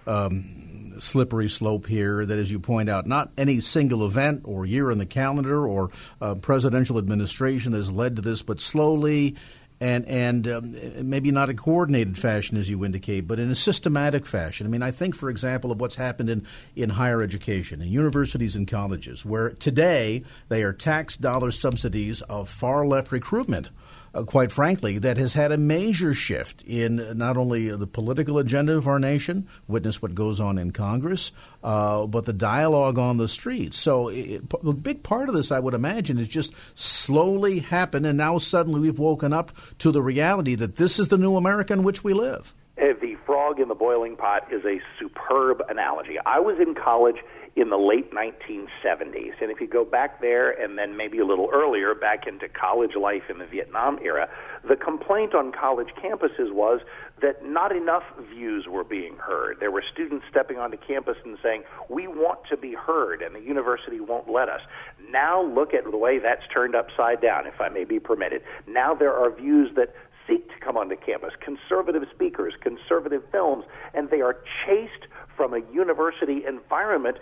Um, 0.07 0.60
slippery 1.01 1.49
slope 1.49 1.87
here 1.87 2.25
that, 2.25 2.39
as 2.39 2.51
you 2.51 2.61
point 2.61 2.89
out, 2.89 3.07
not 3.07 3.31
any 3.37 3.61
single 3.61 4.07
event 4.07 4.43
or 4.45 4.67
year 4.67 4.91
in 4.91 4.99
the 4.99 5.07
calendar 5.07 5.67
or 5.67 5.91
uh, 6.21 6.35
presidential 6.37 6.99
administration 6.99 7.73
that 7.73 7.79
has 7.79 7.93
led 7.93 8.17
to 8.17 8.23
this, 8.23 8.43
but 8.43 8.61
slowly 8.61 9.37
and 9.81 10.05
and 10.07 10.47
um, 10.47 11.09
maybe 11.09 11.31
not 11.31 11.49
a 11.49 11.55
coordinated 11.55 12.19
fashion 12.19 12.57
as 12.59 12.69
you 12.69 12.85
indicate, 12.85 13.27
but 13.27 13.41
in 13.41 13.51
a 13.51 13.55
systematic 13.55 14.27
fashion. 14.27 14.67
I 14.67 14.71
mean, 14.71 14.83
I 14.83 14.91
think, 14.91 15.15
for 15.15 15.31
example, 15.31 15.73
of 15.73 15.81
what's 15.81 15.95
happened 15.95 16.29
in, 16.29 16.47
in 16.77 16.91
higher 16.91 17.23
education, 17.23 17.81
in 17.81 17.89
universities 17.89 18.57
and 18.57 18.69
colleges, 18.69 19.25
where 19.25 19.51
today 19.51 20.23
they 20.49 20.63
are 20.63 20.73
tax 20.73 21.17
dollar 21.17 21.51
subsidies 21.51 22.21
of 22.23 22.49
far 22.51 22.87
left 22.87 23.11
recruitment 23.11 23.71
uh, 24.15 24.25
quite 24.25 24.51
frankly, 24.51 24.99
that 24.99 25.17
has 25.17 25.35
had 25.35 25.53
a 25.53 25.57
major 25.57 26.13
shift 26.15 26.63
in 26.67 27.17
not 27.17 27.37
only 27.37 27.71
the 27.71 27.87
political 27.87 28.39
agenda 28.39 28.77
of 28.77 28.87
our 28.87 28.99
nation, 28.99 29.47
witness 29.69 30.03
what 30.03 30.15
goes 30.15 30.41
on 30.41 30.59
in 30.59 30.71
Congress, 30.73 31.33
uh, 31.63 32.07
but 32.07 32.27
the 32.27 32.33
dialogue 32.33 32.99
on 32.99 33.17
the 33.17 33.29
streets. 33.29 33.77
So, 33.77 34.09
it, 34.09 34.43
a 34.65 34.73
big 34.73 35.03
part 35.03 35.29
of 35.29 35.35
this, 35.35 35.53
I 35.53 35.61
would 35.61 35.75
imagine, 35.75 36.19
is 36.19 36.29
just 36.29 36.53
slowly 36.75 37.61
happened, 37.61 38.07
and 38.07 38.19
now 38.19 38.39
suddenly 38.39 38.81
we've 38.81 38.99
woken 38.99 39.33
up 39.33 39.53
to 39.79 39.93
the 39.93 40.03
reality 40.03 40.55
that 40.57 40.77
this 40.77 40.99
is 40.99 41.09
the 41.09 41.19
new 41.19 41.37
America 41.37 41.73
in 41.73 41.83
which 41.83 42.03
we 42.03 42.13
live. 42.13 42.55
Uh, 42.81 42.95
the 43.01 43.15
frog 43.27 43.61
in 43.61 43.69
the 43.69 43.75
boiling 43.75 44.17
pot 44.17 44.51
is 44.53 44.65
a 44.65 44.81
superb 44.99 45.63
analogy. 45.69 46.19
I 46.25 46.41
was 46.41 46.59
in 46.59 46.75
college 46.75 47.17
in 47.61 47.69
the 47.69 47.79
late 47.79 48.11
1970s. 48.13 49.35
And 49.41 49.51
if 49.51 49.61
you 49.61 49.67
go 49.67 49.85
back 49.85 50.21
there 50.21 50.51
and 50.51 50.79
then 50.79 50.97
maybe 50.97 51.19
a 51.19 51.27
little 51.27 51.51
earlier, 51.53 51.95
back 51.95 52.27
into 52.27 52.49
college 52.49 52.97
life 52.97 53.29
in 53.29 53.39
the 53.39 53.45
Vietnam 53.45 53.99
era, 54.03 54.29
the 54.65 54.77
complaint 54.77 55.35
on 55.35 55.53
college 55.53 55.91
campuses 55.95 56.51
was 56.53 56.81
that 57.21 57.45
not 57.45 57.75
enough 57.77 58.05
views 58.31 58.67
were 58.67 58.85
being 58.85 59.17
heard. 59.17 59.61
There 59.61 59.71
were 59.71 59.85
students 59.93 60.25
stepping 60.31 60.59
onto 60.59 60.79
campus 60.79 61.19
and 61.25 61.37
saying, 61.43 61.65
We 61.89 62.07
want 62.07 62.47
to 62.49 62.57
be 62.57 62.73
heard, 62.73 63.21
and 63.21 63.35
the 63.35 63.41
university 63.41 64.01
won't 64.01 64.31
let 64.31 64.49
us. 64.49 64.63
Now 65.11 65.43
look 65.43 65.75
at 65.75 65.85
the 65.85 65.97
way 65.97 66.19
that's 66.19 66.47
turned 66.49 66.75
upside 66.75 67.21
down, 67.21 67.47
if 67.47 67.61
I 67.61 67.69
may 67.69 67.85
be 67.85 68.01
permitted. 68.01 68.43
Now 68.67 68.95
there 68.95 69.15
are 69.15 69.31
views 69.31 69.75
that 69.75 69.95
seek 70.27 70.49
to 70.49 70.59
come 70.61 70.77
onto 70.77 70.97
campus, 70.97 71.35
conservative 71.41 72.07
speakers, 72.15 72.55
conservative 72.61 73.25
films, 73.31 73.65
and 73.93 74.09
they 74.09 74.21
are 74.21 74.37
chased 74.65 75.07
from 75.41 75.55
a 75.55 75.73
university 75.73 76.45
environment 76.45 77.17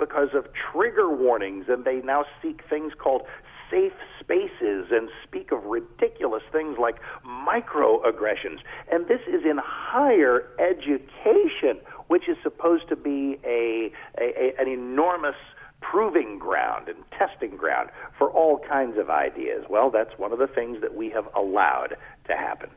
because 0.00 0.34
of 0.34 0.48
trigger 0.72 1.08
warnings, 1.08 1.66
and 1.68 1.84
they 1.84 2.00
now 2.00 2.24
seek 2.42 2.64
things 2.68 2.92
called 2.98 3.22
safe 3.70 3.92
spaces 4.18 4.86
and 4.90 5.08
speak 5.22 5.52
of 5.52 5.64
ridiculous 5.66 6.42
things 6.50 6.78
like 6.78 7.00
microaggressions. 7.24 8.58
And 8.90 9.06
this 9.06 9.20
is 9.28 9.44
in 9.44 9.58
higher 9.62 10.48
education, 10.58 11.78
which 12.08 12.28
is 12.28 12.36
supposed 12.42 12.88
to 12.88 12.96
be 12.96 13.38
a, 13.44 13.92
a, 14.18 14.56
a 14.56 14.60
an 14.60 14.66
enormous 14.66 15.36
proving 15.80 16.40
ground 16.40 16.88
and 16.88 16.98
testing 17.12 17.56
ground 17.56 17.90
for 18.18 18.28
all 18.30 18.58
kinds 18.58 18.98
of 18.98 19.10
ideas. 19.10 19.64
Well, 19.70 19.90
that's 19.90 20.18
one 20.18 20.32
of 20.32 20.40
the 20.40 20.48
things 20.48 20.80
that 20.80 20.96
we 20.96 21.10
have 21.10 21.28
allowed 21.36 21.96
to 22.26 22.36
happen. 22.36 22.70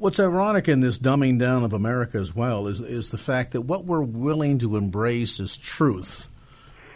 What's 0.00 0.18
ironic 0.18 0.66
in 0.66 0.80
this 0.80 0.96
dumbing 0.96 1.38
down 1.38 1.62
of 1.62 1.74
America 1.74 2.16
as 2.16 2.34
well 2.34 2.68
is, 2.68 2.80
is 2.80 3.10
the 3.10 3.18
fact 3.18 3.52
that 3.52 3.60
what 3.60 3.84
we're 3.84 4.00
willing 4.00 4.58
to 4.60 4.76
embrace 4.78 5.38
as 5.38 5.58
truth, 5.58 6.26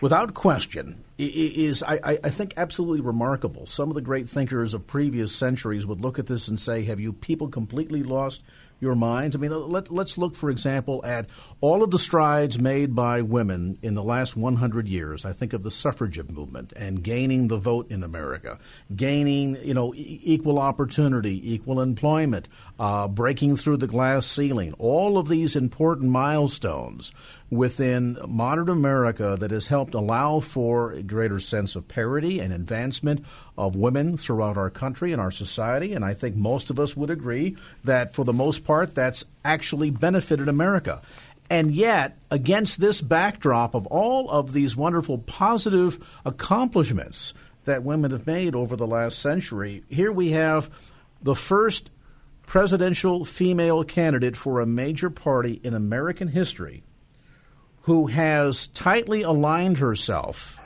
without 0.01 0.33
question, 0.33 1.05
is, 1.19 1.83
I, 1.83 2.19
I 2.25 2.31
think, 2.31 2.55
absolutely 2.57 3.03
remarkable. 3.03 3.67
Some 3.67 3.91
of 3.91 3.95
the 3.95 4.01
great 4.01 4.27
thinkers 4.27 4.73
of 4.73 4.87
previous 4.87 5.37
centuries 5.37 5.87
would 5.87 6.01
look 6.01 6.19
at 6.19 6.29
this 6.29 6.49
and 6.49 6.59
say, 6.59 6.85
Have 6.85 6.99
you 6.99 7.13
people 7.13 7.49
completely 7.49 8.03
lost 8.03 8.43
your 8.85 8.95
minds? 8.95 9.35
I 9.35 9.39
mean, 9.39 9.51
let, 9.51 9.91
let's 9.91 10.19
look, 10.19 10.37
for 10.37 10.51
example, 10.51 11.05
at 11.05 11.27
all 11.61 11.83
of 11.83 11.91
the 11.91 11.99
strides 11.99 12.59
made 12.59 12.95
by 12.95 13.23
women 13.23 13.77
in 13.83 13.95
the 13.95 14.03
last 14.03 14.37
100 14.37 14.87
years. 14.87 15.25
I 15.25 15.33
think 15.33 15.55
of 15.55 15.63
the 15.63 15.71
suffragette 15.71 16.31
movement 16.31 16.73
and 16.77 17.03
gaining 17.03 17.49
the 17.49 17.57
vote 17.57 17.91
in 17.91 18.05
America, 18.05 18.59
gaining, 18.95 19.57
you 19.65 19.73
know, 19.73 19.95
e- 19.95 20.21
equal 20.23 20.59
opportunity, 20.59 21.55
equal 21.55 21.81
employment, 21.81 22.49
uh, 22.79 23.09
breaking 23.09 23.57
through 23.57 23.79
the 23.79 23.87
glass 23.87 24.27
ceiling. 24.27 24.75
All 24.79 25.17
of 25.17 25.29
these 25.29 25.57
important 25.57 26.11
milestones 26.11 27.11
within 27.55 28.19
modern 28.27 28.69
America 28.69 29.37
that 29.39 29.51
has 29.51 29.69
helped 29.69 29.95
allow 29.95 30.41
for 30.41 30.93
a 30.93 31.03
greater 31.03 31.39
sense 31.39 31.77
of 31.77 31.87
parity 31.87 32.41
and 32.41 32.53
advancement 32.53 33.25
of 33.57 33.77
women 33.77 34.17
throughout 34.17 34.57
our 34.57 34.71
country 34.71 35.13
and 35.13 35.21
our 35.21 35.31
society. 35.31 35.93
And 35.93 36.05
I 36.05 36.15
think 36.15 36.35
most 36.35 36.71
of 36.71 36.81
us 36.81 36.97
would 36.97 37.11
agree 37.11 37.57
that 37.85 38.13
for 38.13 38.25
the 38.25 38.33
most 38.33 38.65
part, 38.65 38.95
that's 38.95 39.25
actually 39.45 39.91
benefited 39.91 40.49
America. 40.49 41.01
And 41.49 41.73
yet, 41.73 42.17
against 42.31 42.81
this 42.81 43.01
backdrop 43.01 43.75
of 43.75 43.87
all 43.87 44.31
of 44.31 44.53
these 44.53 44.77
wonderful 44.77 45.19
positive 45.19 46.05
accomplishments 46.25 47.35
that 47.67 47.85
women 47.85 48.11
have 48.11 48.27
made 48.27 48.55
over 48.55 48.75
the 48.75 48.87
last 48.87 49.19
century, 49.21 49.83
here 49.89 50.11
we 50.11 50.33
have 50.33 50.71
the 51.23 51.37
first 51.37 51.91
presidential 52.47 53.25
female 53.25 53.85
candidate 53.85 54.37
for 54.37 54.61
a 54.61 54.67
major 54.67 55.11
party 55.11 55.61
in 55.63 55.75
American 55.75 56.29
history 56.29 56.83
who 57.85 58.07
has 58.07 58.67
tightly 58.69 59.23
aligned 59.23 59.79
herself 59.79 60.61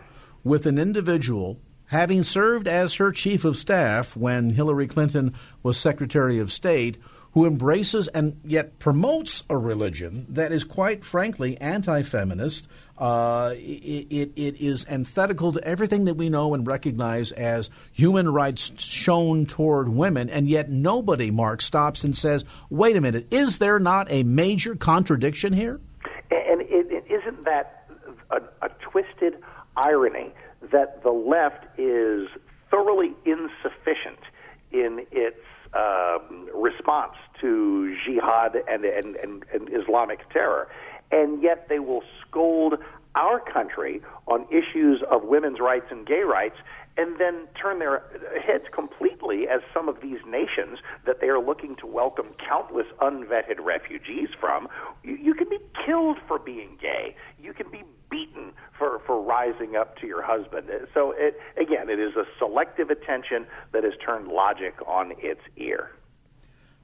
with 0.45 0.67
an 0.67 0.79
individual 0.79 1.59
having 1.87 2.23
served 2.23 2.69
as 2.69 2.95
her 2.95 3.13
chief 3.13 3.45
of 3.45 3.57
staff 3.57 4.17
when 4.17 4.51
Hillary 4.51 4.87
Clinton 4.87 5.35
was 5.63 5.77
Secretary 5.79 6.39
of 6.39 6.53
State, 6.53 6.97
who 7.33 7.47
embraces 7.47 8.09
and 8.09 8.37
yet 8.45 8.79
promotes 8.79 9.43
a 9.49 9.57
religion 9.57 10.27
that 10.29 10.53
is 10.53 10.65
quite 10.65 11.05
frankly 11.05 11.57
anti 11.59 12.03
feminist. 12.03 12.69
Uh, 12.97 13.53
it, 13.55 14.07
it, 14.11 14.33
it 14.35 14.61
is 14.61 14.85
antithetical 14.89 15.53
to 15.53 15.63
everything 15.63 16.07
that 16.07 16.15
we 16.15 16.29
know 16.29 16.53
and 16.53 16.67
recognize 16.67 17.31
as 17.31 17.71
human 17.93 18.29
rights 18.29 18.73
shown 18.83 19.47
toward 19.47 19.89
women, 19.89 20.29
and 20.29 20.49
yet 20.49 20.69
nobody, 20.69 21.31
Mark, 21.31 21.63
stops 21.63 22.03
and 22.03 22.17
says, 22.17 22.45
wait 22.71 22.97
a 22.97 23.01
minute, 23.01 23.27
is 23.33 23.59
there 23.59 23.79
not 23.79 24.11
a 24.11 24.25
major 24.25 24.75
contradiction 24.75 25.53
here? 25.53 25.79
And 26.31 26.61
that 27.49 27.89
a, 28.31 28.41
a 28.63 28.69
twisted 28.81 29.35
irony 29.77 30.31
that 30.71 31.03
the 31.03 31.11
left 31.11 31.65
is 31.79 32.29
thoroughly 32.71 33.13
insufficient 33.25 34.19
in 34.71 35.07
its 35.11 35.41
um, 35.73 36.49
response 36.55 37.15
to 37.41 37.97
jihad 38.05 38.57
and, 38.69 38.85
and, 38.85 39.17
and, 39.17 39.45
and 39.53 39.69
Islamic 39.73 40.29
terror, 40.31 40.69
and 41.11 41.43
yet 41.43 41.69
they 41.69 41.79
will 41.79 42.03
scold 42.21 42.75
our 43.15 43.41
country 43.41 44.03
on 44.27 44.45
issues 44.51 45.03
of 45.11 45.25
women's 45.25 45.59
rights 45.59 45.87
and 45.91 46.07
gay 46.07 46.23
rights 46.23 46.59
and 46.99 47.17
then 47.19 47.47
turn 47.55 47.79
their 47.79 48.03
heads 48.45 48.65
completely 48.73 49.49
as 49.49 49.63
some 49.73 49.89
of 49.89 50.01
these 50.01 50.19
nations 50.27 50.81
that 51.07 51.21
they 51.21 51.29
are 51.29 51.39
looking 51.39 51.77
to 51.77 51.87
welcome 51.87 52.27
countless 52.39 52.89
unvetted 53.01 53.65
refugees 53.65 54.29
from. 54.39 54.69
You, 55.05 55.15
you 55.15 55.35
can 55.35 55.49
be 55.49 55.61
killed 55.87 56.19
for 56.27 56.41
being 56.41 56.77
gay. 56.81 57.15
You 57.43 57.53
can 57.53 57.71
be 57.71 57.83
beaten 58.11 58.53
for, 58.79 59.01
for 59.07 59.21
rising 59.23 59.77
up 59.77 59.97
to 59.99 60.07
your 60.07 60.23
husband. 60.23 60.69
So, 60.95 61.13
it, 61.13 61.41
again, 61.57 61.89
it 61.89 61.99
is 61.99 62.17
a 62.17 62.25
selective 62.39 62.91
attention 62.91 63.47
that 63.73 63.85
has 63.85 63.93
turned 64.05 64.29
logic 64.29 64.75
on 64.87 65.13
its 65.19 65.41
ear. 65.57 65.91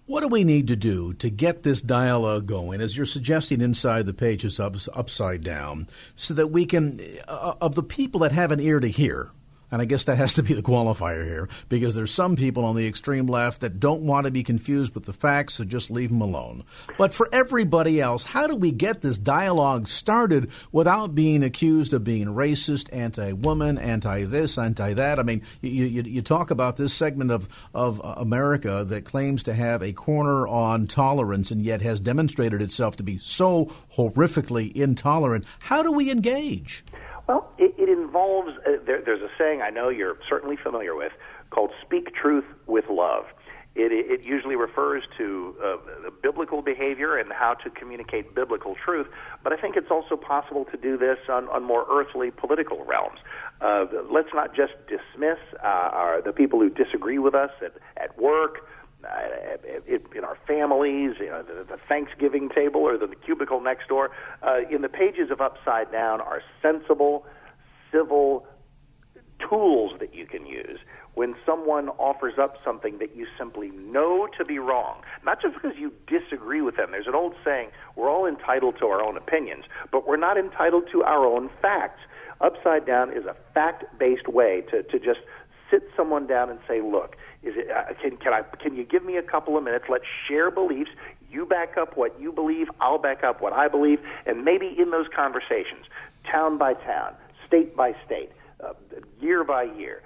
What 0.06 0.20
do 0.20 0.28
we 0.28 0.44
need 0.44 0.68
to 0.68 0.76
do 0.76 1.14
to 1.14 1.30
get 1.30 1.62
this 1.62 1.80
dialogue 1.80 2.46
going, 2.46 2.82
as 2.82 2.94
you're 2.94 3.06
suggesting 3.06 3.62
inside 3.62 4.04
the 4.04 4.12
pages 4.12 4.60
upside 4.60 5.42
down, 5.42 5.88
so 6.14 6.34
that 6.34 6.48
we 6.48 6.66
can, 6.66 7.00
uh, 7.26 7.54
of 7.60 7.74
the 7.74 7.82
people 7.82 8.20
that 8.20 8.32
have 8.32 8.52
an 8.52 8.60
ear 8.60 8.80
to 8.80 8.88
hear, 8.88 9.30
and 9.70 9.82
I 9.82 9.84
guess 9.84 10.04
that 10.04 10.18
has 10.18 10.34
to 10.34 10.42
be 10.42 10.54
the 10.54 10.62
qualifier 10.62 11.24
here 11.24 11.48
because 11.68 11.94
there's 11.94 12.12
some 12.12 12.36
people 12.36 12.64
on 12.64 12.76
the 12.76 12.86
extreme 12.86 13.26
left 13.26 13.60
that 13.60 13.80
don't 13.80 14.02
want 14.02 14.24
to 14.24 14.30
be 14.30 14.42
confused 14.42 14.94
with 14.94 15.04
the 15.04 15.12
facts, 15.12 15.54
so 15.54 15.64
just 15.64 15.90
leave 15.90 16.10
them 16.10 16.20
alone. 16.20 16.64
But 16.98 17.12
for 17.12 17.28
everybody 17.32 18.00
else, 18.00 18.24
how 18.24 18.46
do 18.46 18.56
we 18.56 18.70
get 18.70 19.00
this 19.00 19.18
dialogue 19.18 19.88
started 19.88 20.50
without 20.72 21.14
being 21.14 21.42
accused 21.42 21.92
of 21.92 22.04
being 22.04 22.26
racist, 22.26 22.88
anti 22.92 23.32
woman, 23.32 23.78
anti 23.78 24.24
this, 24.24 24.58
anti 24.58 24.94
that? 24.94 25.18
I 25.18 25.22
mean, 25.22 25.42
you, 25.60 25.86
you, 25.86 26.02
you 26.02 26.22
talk 26.22 26.50
about 26.50 26.76
this 26.76 26.92
segment 26.92 27.30
of, 27.30 27.48
of 27.74 28.00
America 28.04 28.84
that 28.84 29.04
claims 29.04 29.42
to 29.44 29.54
have 29.54 29.82
a 29.82 29.92
corner 29.92 30.46
on 30.46 30.86
tolerance 30.86 31.50
and 31.50 31.62
yet 31.62 31.82
has 31.82 32.00
demonstrated 32.00 32.62
itself 32.62 32.96
to 32.96 33.02
be 33.02 33.18
so 33.18 33.72
horrifically 33.96 34.74
intolerant. 34.74 35.44
How 35.58 35.82
do 35.82 35.92
we 35.92 36.10
engage? 36.10 36.84
Well, 37.26 37.50
it, 37.58 37.74
it 37.78 37.88
involves, 37.88 38.52
uh, 38.66 38.78
there, 38.84 39.00
there's 39.00 39.22
a 39.22 39.30
saying 39.38 39.62
I 39.62 39.70
know 39.70 39.88
you're 39.88 40.18
certainly 40.28 40.56
familiar 40.56 40.94
with 40.94 41.12
called 41.50 41.72
speak 41.82 42.14
truth 42.14 42.44
with 42.66 42.88
love. 42.88 43.26
It, 43.76 43.90
it 43.90 44.22
usually 44.22 44.54
refers 44.54 45.02
to 45.16 45.56
uh, 45.62 45.76
biblical 46.22 46.62
behavior 46.62 47.16
and 47.16 47.32
how 47.32 47.54
to 47.54 47.70
communicate 47.70 48.32
biblical 48.32 48.76
truth, 48.76 49.08
but 49.42 49.52
I 49.52 49.56
think 49.56 49.76
it's 49.76 49.90
also 49.90 50.16
possible 50.16 50.64
to 50.66 50.76
do 50.76 50.96
this 50.96 51.18
on, 51.28 51.48
on 51.48 51.64
more 51.64 51.84
earthly 51.90 52.30
political 52.30 52.84
realms. 52.84 53.18
Uh, 53.60 53.86
let's 54.10 54.32
not 54.32 54.54
just 54.54 54.74
dismiss 54.86 55.38
uh, 55.60 55.66
our, 55.66 56.22
the 56.22 56.32
people 56.32 56.60
who 56.60 56.70
disagree 56.70 57.18
with 57.18 57.34
us 57.34 57.50
at, 57.64 57.72
at 57.96 58.16
work, 58.16 58.68
uh, 59.04 59.88
in 60.14 60.24
our 60.24 60.36
families, 60.46 61.16
you 61.18 61.26
know, 61.26 61.42
the, 61.42 61.64
the 61.64 61.76
Thanksgiving 61.76 62.48
table 62.48 62.80
or 62.80 62.96
the, 62.96 63.06
the 63.06 63.16
cubicle 63.16 63.60
next 63.60 63.88
door. 63.88 64.10
Uh, 64.42 64.60
in 64.70 64.82
the 64.82 64.88
pages 64.88 65.30
of 65.30 65.40
Upside 65.40 65.90
Down 65.92 66.20
are 66.20 66.42
sensible, 66.62 67.26
civil 67.92 68.46
tools 69.38 69.98
that 69.98 70.14
you 70.14 70.26
can 70.26 70.46
use 70.46 70.78
when 71.14 71.34
someone 71.46 71.88
offers 71.90 72.38
up 72.38 72.58
something 72.64 72.98
that 72.98 73.14
you 73.14 73.26
simply 73.38 73.70
know 73.70 74.26
to 74.36 74.44
be 74.44 74.58
wrong, 74.58 75.00
not 75.24 75.40
just 75.40 75.54
because 75.54 75.76
you 75.76 75.92
disagree 76.06 76.60
with 76.60 76.76
them. 76.76 76.90
There's 76.90 77.06
an 77.06 77.14
old 77.14 77.36
saying, 77.44 77.70
we're 77.94 78.10
all 78.10 78.26
entitled 78.26 78.78
to 78.78 78.86
our 78.86 79.02
own 79.02 79.16
opinions, 79.16 79.64
but 79.92 80.06
we're 80.08 80.16
not 80.16 80.36
entitled 80.36 80.88
to 80.90 81.04
our 81.04 81.24
own 81.24 81.48
facts. 81.62 82.00
Upside 82.40 82.84
Down 82.84 83.12
is 83.12 83.26
a 83.26 83.36
fact 83.54 83.84
based 83.98 84.26
way 84.26 84.62
to, 84.70 84.82
to 84.82 84.98
just 84.98 85.20
sit 85.70 85.88
someone 85.96 86.26
down 86.26 86.50
and 86.50 86.58
say, 86.66 86.80
look, 86.80 87.16
is 87.44 87.56
it, 87.56 87.70
uh, 87.70 87.92
can, 88.00 88.16
can, 88.16 88.32
I, 88.32 88.42
can 88.42 88.74
you 88.74 88.84
give 88.84 89.04
me 89.04 89.16
a 89.16 89.22
couple 89.22 89.56
of 89.56 89.64
minutes? 89.64 89.86
Let's 89.88 90.06
share 90.26 90.50
beliefs. 90.50 90.90
You 91.30 91.46
back 91.46 91.76
up 91.76 91.96
what 91.96 92.18
you 92.20 92.32
believe, 92.32 92.70
I'll 92.80 92.98
back 92.98 93.24
up 93.24 93.40
what 93.40 93.52
I 93.52 93.68
believe, 93.68 94.00
and 94.24 94.44
maybe 94.44 94.68
in 94.68 94.90
those 94.90 95.08
conversations, 95.08 95.86
town 96.24 96.58
by 96.58 96.74
town, 96.74 97.14
state 97.46 97.76
by 97.76 97.94
state, 98.06 98.30
uh, 98.62 98.72
year 99.20 99.42
by 99.42 99.64
year, 99.64 100.00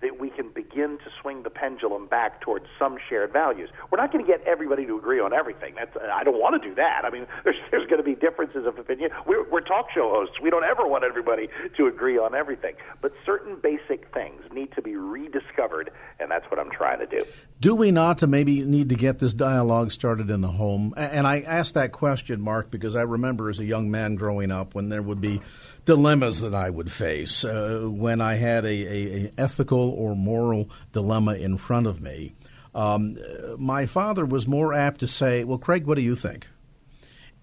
that 0.00 0.18
we 0.18 0.30
can 0.30 0.48
begin 0.48 0.98
to 0.98 1.10
swing 1.20 1.42
the 1.42 1.50
pendulum 1.50 2.06
back 2.06 2.40
towards 2.40 2.66
some 2.78 2.98
shared 3.08 3.32
values. 3.32 3.70
We're 3.90 3.98
not 3.98 4.12
going 4.12 4.24
to 4.24 4.30
get 4.30 4.42
everybody 4.46 4.86
to 4.86 4.96
agree 4.96 5.20
on 5.20 5.32
everything. 5.32 5.74
That's 5.74 5.96
I 5.96 6.24
don't 6.24 6.40
want 6.40 6.60
to 6.60 6.68
do 6.68 6.74
that. 6.76 7.04
I 7.04 7.10
mean, 7.10 7.26
there's 7.44 7.56
there's 7.70 7.86
going 7.86 7.98
to 7.98 8.04
be 8.04 8.14
differences 8.14 8.66
of 8.66 8.78
opinion. 8.78 9.10
We're, 9.26 9.48
we're 9.48 9.60
talk 9.60 9.90
show 9.90 10.10
hosts. 10.10 10.40
We 10.40 10.50
don't 10.50 10.64
ever 10.64 10.86
want 10.86 11.04
everybody 11.04 11.48
to 11.76 11.86
agree 11.86 12.18
on 12.18 12.34
everything. 12.34 12.74
But 13.00 13.12
certain 13.24 13.56
basic 13.56 14.12
things 14.12 14.42
need 14.52 14.72
to 14.72 14.82
be 14.82 14.96
rediscovered, 14.96 15.90
and 16.18 16.30
that's 16.30 16.50
what 16.50 16.58
I'm 16.58 16.70
trying 16.70 17.00
to 17.00 17.06
do. 17.06 17.24
Do 17.60 17.74
we 17.74 17.90
not 17.90 18.26
maybe 18.26 18.62
need 18.62 18.88
to 18.88 18.94
get 18.94 19.18
this 19.18 19.34
dialogue 19.34 19.92
started 19.92 20.30
in 20.30 20.40
the 20.40 20.48
home? 20.48 20.94
And 20.96 21.26
I 21.26 21.40
ask 21.40 21.74
that 21.74 21.92
question, 21.92 22.40
Mark, 22.40 22.70
because 22.70 22.96
I 22.96 23.02
remember 23.02 23.50
as 23.50 23.58
a 23.58 23.64
young 23.64 23.90
man 23.90 24.14
growing 24.14 24.50
up 24.50 24.74
when 24.74 24.88
there 24.88 25.02
would 25.02 25.20
be 25.20 25.40
dilemmas 25.84 26.40
that 26.40 26.54
I 26.54 26.70
would 26.70 26.90
face 26.90 27.44
uh, 27.44 27.86
when 27.88 28.20
I 28.20 28.34
had 28.34 28.64
a, 28.64 28.68
a, 28.68 29.24
a, 29.26 29.32
ethical 29.38 29.90
or 29.90 30.14
moral 30.14 30.68
dilemma 30.92 31.34
in 31.34 31.56
front 31.56 31.86
of 31.86 32.00
me. 32.00 32.32
Um, 32.74 33.18
my 33.58 33.86
father 33.86 34.24
was 34.24 34.46
more 34.46 34.72
apt 34.72 35.00
to 35.00 35.06
say, 35.06 35.44
"Well, 35.44 35.58
Craig, 35.58 35.86
what 35.86 35.96
do 35.96 36.02
you 36.02 36.14
think?" 36.14 36.46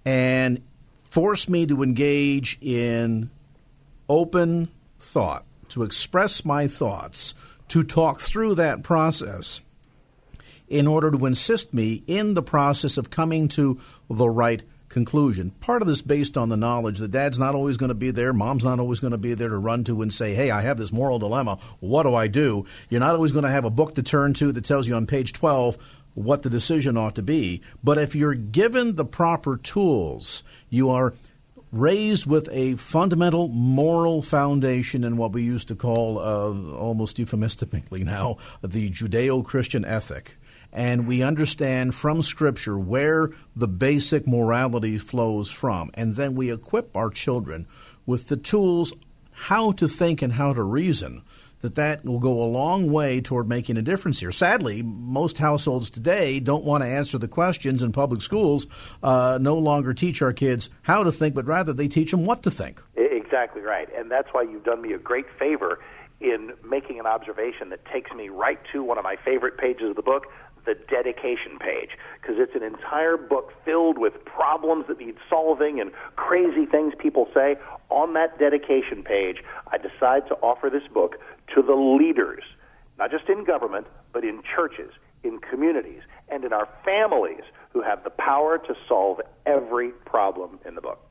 and 0.06 0.62
force 1.10 1.50
me 1.50 1.66
to 1.66 1.84
engage 1.84 2.58
in 2.62 3.30
open 4.08 4.70
thought, 5.00 5.44
to 5.70 5.84
express 5.84 6.46
my 6.46 6.68
thoughts, 6.68 7.34
to 7.68 7.84
talk 7.84 8.22
through 8.22 8.56
that 8.56 8.84
process 8.84 9.60
in 10.70 10.88
order 10.88 11.12
to 11.12 11.26
insist 11.26 11.74
me 11.74 12.04
in 12.08 12.34
the 12.34 12.42
process 12.42 12.98
of 12.98 13.10
coming 13.10 13.48
to 13.48 13.80
the 14.10 14.30
right 14.30 14.64
conclusion. 14.90 15.52
Part 15.62 15.82
of 15.82 15.88
this 15.88 16.02
based 16.02 16.38
on 16.38 16.50
the 16.50 16.58
knowledge 16.58 17.00
that 17.00 17.12
dad's 17.12 17.40
not 17.40 17.56
always 17.56 17.78
going 17.78 17.90
to 17.90 17.96
be 17.96 18.12
there, 18.12 18.34
mom's 18.34 18.64
not 18.64 18.80
always 18.80 19.00
going 19.00 19.12
to 19.12 19.18
be 19.18 19.34
there 19.34 19.50
to 19.50 19.58
run 19.58 19.84
to 19.86 20.02
and 20.02 20.14
say, 20.14 20.34
hey, 20.34 20.52
I 20.52 20.62
have 20.62 20.78
this 20.78 20.92
moral 20.92 21.20
dilemma. 21.20 21.60
What 21.80 22.04
do 22.04 22.16
I 22.16 22.28
do? 22.28 22.66
You're 22.90 23.00
not 23.00 23.16
always 23.16 23.32
going 23.32 23.44
to 23.44 23.50
have 23.50 23.66
a 23.66 23.70
book 23.70 23.96
to 23.96 24.04
turn 24.04 24.34
to 24.36 24.52
that 24.52 24.66
tells 24.66 24.88
you 24.88 24.96
on 24.96 25.08
page 25.08 25.34
12 25.34 25.78
what 26.16 26.44
the 26.44 26.50
decision 26.50 26.98
ought 26.98 27.16
to 27.16 27.22
be. 27.22 27.62
But 27.84 27.98
if 27.98 28.16
you're 28.16 28.34
given 28.34 28.96
the 28.96 29.06
proper 29.06 29.58
tools, 29.58 30.42
you 30.70 30.90
are 30.90 31.14
raised 31.72 32.26
with 32.26 32.50
a 32.52 32.76
fundamental 32.76 33.50
moral 33.50 34.22
foundation 34.22 35.04
in 35.04 35.18
what 35.18 35.32
we 35.32 35.44
used 35.44 35.68
to 35.68 35.76
call, 35.76 36.18
uh, 36.18 36.76
almost 36.76 37.20
euphemistically 37.20 38.04
now, 38.04 38.38
the 38.64 38.90
Judeo 38.90 39.46
Christian 39.46 39.84
ethic 39.86 40.37
and 40.72 41.08
we 41.08 41.22
understand 41.24 41.96
from 41.96 42.22
Scripture 42.22 42.78
where 42.78 43.32
the 43.56 43.68
basic 43.68 44.28
morality 44.28 44.98
flows 44.98 45.52
from. 45.52 45.92
And 45.94 46.16
then 46.16 46.36
we 46.36 46.52
equip 46.52 46.96
our 46.96 47.10
children 47.10 47.68
with 48.06 48.28
the 48.28 48.38
tools 48.38 48.94
how 49.34 49.72
to 49.74 49.88
think 49.88 50.22
and 50.22 50.34
how 50.34 50.54
to 50.54 50.64
reason. 50.64 51.22
That 51.62 51.76
that 51.76 52.06
will 52.06 52.20
go 52.20 52.44
a 52.44 52.46
long 52.46 52.92
way 52.92 53.20
toward 53.20 53.50
making 53.50 53.78
a 53.78 53.82
difference 53.82 54.20
here. 54.20 54.32
Sadly, 54.32 54.84
most 54.84 55.40
households 55.40 55.90
today 55.90 56.40
don't 56.40 56.64
want 56.64 56.84
to 56.84 56.88
answer 56.88 57.18
the 57.18 57.28
questions, 57.28 57.82
and 57.82 57.92
public 57.92 58.22
schools 58.22 58.68
uh, 59.02 59.40
no 59.42 59.58
longer 59.58 59.96
teach 59.96 60.22
our 60.22 60.34
kids 60.34 60.70
how 60.84 61.04
to 61.04 61.12
think, 61.12 61.34
but 61.34 61.46
rather 61.46 61.74
they 61.74 61.88
teach 61.88 62.12
them 62.12 62.26
what 62.26 62.44
to 62.44 62.52
think. 62.52 62.80
Exactly 62.96 63.62
right, 63.62 63.90
and 63.96 64.10
that's 64.10 64.30
why 64.34 64.44
you've 64.44 64.64
done 64.64 64.84
me 64.84 64.94
a 64.94 65.00
great 65.00 65.28
favor 65.32 65.80
in 66.20 66.54
making 66.64 67.00
an 67.00 67.06
observation 67.06 67.70
that 67.70 67.84
takes 67.86 68.12
me 68.14 68.30
right 68.30 68.60
to 68.72 68.84
one 68.84 68.98
of 68.98 69.04
my 69.04 69.16
favorite 69.16 69.58
pages 69.58 69.90
of 69.90 69.96
the 69.96 70.02
book, 70.02 70.28
the 70.68 70.76
dedication 70.76 71.58
page 71.58 71.92
because 72.22 72.36
it's 72.38 72.54
an 72.54 72.62
entire 72.62 73.18
book 73.18 73.54
filled 73.66 73.98
with 73.98 74.24
problems 74.26 74.86
that 74.88 75.00
need 75.00 75.16
solving 75.30 75.80
and 75.80 75.92
crazy 76.16 76.66
things 76.66 76.94
people 77.00 77.28
say. 77.34 77.56
On 77.90 78.14
that 78.14 78.38
dedication 78.38 79.02
page, 79.02 79.44
I 79.72 79.78
decide 79.78 80.28
to 80.28 80.36
offer 80.36 80.70
this 80.70 80.88
book 80.94 81.20
to 81.56 81.62
the 81.64 81.74
leaders, 81.74 82.44
not 83.00 83.10
just 83.10 83.30
in 83.30 83.46
government, 83.46 83.88
but 84.12 84.26
in 84.26 84.44
churches, 84.44 84.92
in 85.24 85.40
communities, 85.40 86.02
and 86.30 86.44
in 86.44 86.52
our 86.52 86.68
families 86.84 87.44
who 87.72 87.82
have 87.82 88.04
the 88.04 88.10
power 88.10 88.58
to 88.58 88.76
solve 88.88 89.22
every 89.46 89.92
problem 90.06 90.60
in 90.66 90.76
the 90.76 90.82
book. 90.82 91.07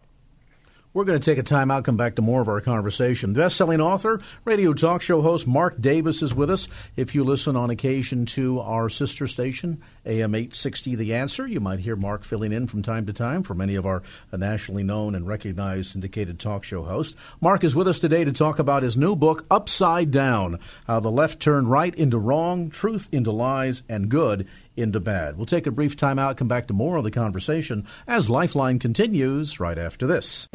We're 0.96 1.04
going 1.04 1.20
to 1.20 1.30
take 1.30 1.37
a 1.37 1.42
time 1.42 1.70
out, 1.70 1.85
come 1.85 1.98
back 1.98 2.14
to 2.14 2.22
more 2.22 2.40
of 2.40 2.48
our 2.48 2.62
conversation. 2.62 3.35
Best 3.35 3.56
selling 3.56 3.82
author, 3.82 4.18
radio 4.46 4.72
talk 4.72 5.02
show 5.02 5.20
host 5.20 5.46
Mark 5.46 5.78
Davis 5.78 6.22
is 6.22 6.35
with 6.35 6.48
us. 6.48 6.68
If 6.96 7.14
you 7.14 7.22
listen 7.22 7.54
on 7.54 7.68
occasion 7.68 8.24
to 8.24 8.61
our 8.61 8.88
sister 8.88 9.26
station, 9.26 9.82
AM 10.06 10.35
860 10.35 10.94
The 10.94 11.12
Answer, 11.12 11.46
you 11.46 11.61
might 11.61 11.80
hear 11.80 11.96
Mark 11.96 12.24
filling 12.24 12.50
in 12.50 12.66
from 12.66 12.82
time 12.82 13.04
to 13.04 13.12
time 13.12 13.42
for 13.42 13.52
many 13.52 13.74
of 13.74 13.85
our 13.85 14.02
nationally 14.32 14.85
known 14.85 15.14
and 15.14 15.28
recognized 15.28 15.90
syndicated 15.90 16.40
talk 16.40 16.64
show 16.64 16.82
hosts. 16.82 17.14
Mark 17.42 17.62
is 17.62 17.76
with 17.76 17.88
us 17.88 17.98
today 17.98 18.24
to 18.24 18.32
talk 18.32 18.59
about 18.59 18.82
his 18.82 18.96
new 18.96 19.14
book, 19.14 19.44
Upside 19.50 20.11
Down 20.11 20.59
How 20.87 21.00
the 21.00 21.11
Left 21.11 21.40
Turned 21.40 21.70
Right 21.70 21.94
into 21.94 22.18
Wrong, 22.18 22.70
Truth 22.70 23.11
into 23.12 23.32
Lies, 23.32 23.82
and 23.87 24.09
Good 24.09 24.48
into 24.76 25.00
bad. 25.00 25.36
We'll 25.36 25.46
take 25.46 25.66
a 25.66 25.70
brief 25.70 25.96
time 25.96 26.18
out, 26.18 26.36
come 26.36 26.48
back 26.48 26.66
to 26.68 26.74
more 26.74 26.96
of 26.96 27.04
the 27.04 27.10
conversation 27.10 27.86
as 28.06 28.30
Lifeline 28.30 28.78
continues 28.78 29.58
right 29.60 29.78
after 29.78 30.06
this. 30.06 30.48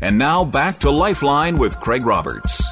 And 0.00 0.16
now 0.16 0.44
back 0.44 0.76
to 0.76 0.90
Lifeline 0.90 1.58
with 1.58 1.78
Craig 1.80 2.06
Roberts. 2.06 2.62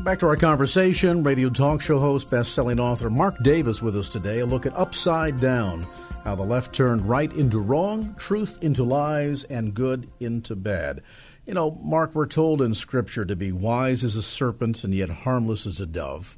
Back 0.00 0.18
to 0.20 0.28
our 0.28 0.36
conversation. 0.36 1.22
Radio 1.22 1.50
talk 1.50 1.80
show 1.80 1.98
host, 1.98 2.30
best 2.30 2.52
selling 2.52 2.80
author 2.80 3.10
Mark 3.10 3.36
Davis 3.42 3.80
with 3.80 3.96
us 3.96 4.08
today. 4.08 4.40
A 4.40 4.46
look 4.46 4.66
at 4.66 4.76
Upside 4.76 5.40
Down 5.40 5.86
how 6.28 6.34
the 6.34 6.44
left 6.44 6.74
turned 6.74 7.08
right 7.08 7.32
into 7.32 7.58
wrong, 7.58 8.14
truth 8.18 8.58
into 8.62 8.84
lies, 8.84 9.44
and 9.44 9.72
good 9.72 10.06
into 10.20 10.54
bad. 10.54 11.02
You 11.48 11.54
know, 11.54 11.70
Mark, 11.82 12.14
we're 12.14 12.26
told 12.26 12.60
in 12.60 12.74
Scripture 12.74 13.24
to 13.24 13.34
be 13.34 13.52
wise 13.52 14.04
as 14.04 14.16
a 14.16 14.22
serpent 14.22 14.84
and 14.84 14.92
yet 14.92 15.08
harmless 15.08 15.66
as 15.66 15.80
a 15.80 15.86
dove. 15.86 16.36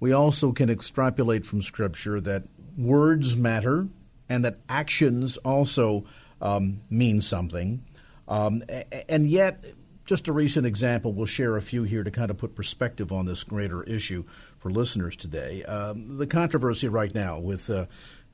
We 0.00 0.12
also 0.12 0.52
can 0.52 0.70
extrapolate 0.70 1.44
from 1.44 1.60
Scripture 1.60 2.22
that 2.22 2.44
words 2.78 3.36
matter 3.36 3.86
and 4.30 4.46
that 4.46 4.56
actions 4.66 5.36
also 5.36 6.06
um, 6.40 6.80
mean 6.88 7.20
something. 7.20 7.80
Um, 8.28 8.62
and 9.10 9.26
yet, 9.26 9.62
just 10.06 10.26
a 10.26 10.32
recent 10.32 10.64
example, 10.66 11.12
we'll 11.12 11.26
share 11.26 11.58
a 11.58 11.62
few 11.62 11.82
here 11.82 12.02
to 12.02 12.10
kind 12.10 12.30
of 12.30 12.38
put 12.38 12.56
perspective 12.56 13.12
on 13.12 13.26
this 13.26 13.44
greater 13.44 13.82
issue 13.82 14.24
for 14.58 14.70
listeners 14.70 15.16
today. 15.16 15.64
Um, 15.64 16.16
the 16.16 16.26
controversy 16.26 16.88
right 16.88 17.14
now 17.14 17.38
with 17.38 17.68
uh, 17.68 17.84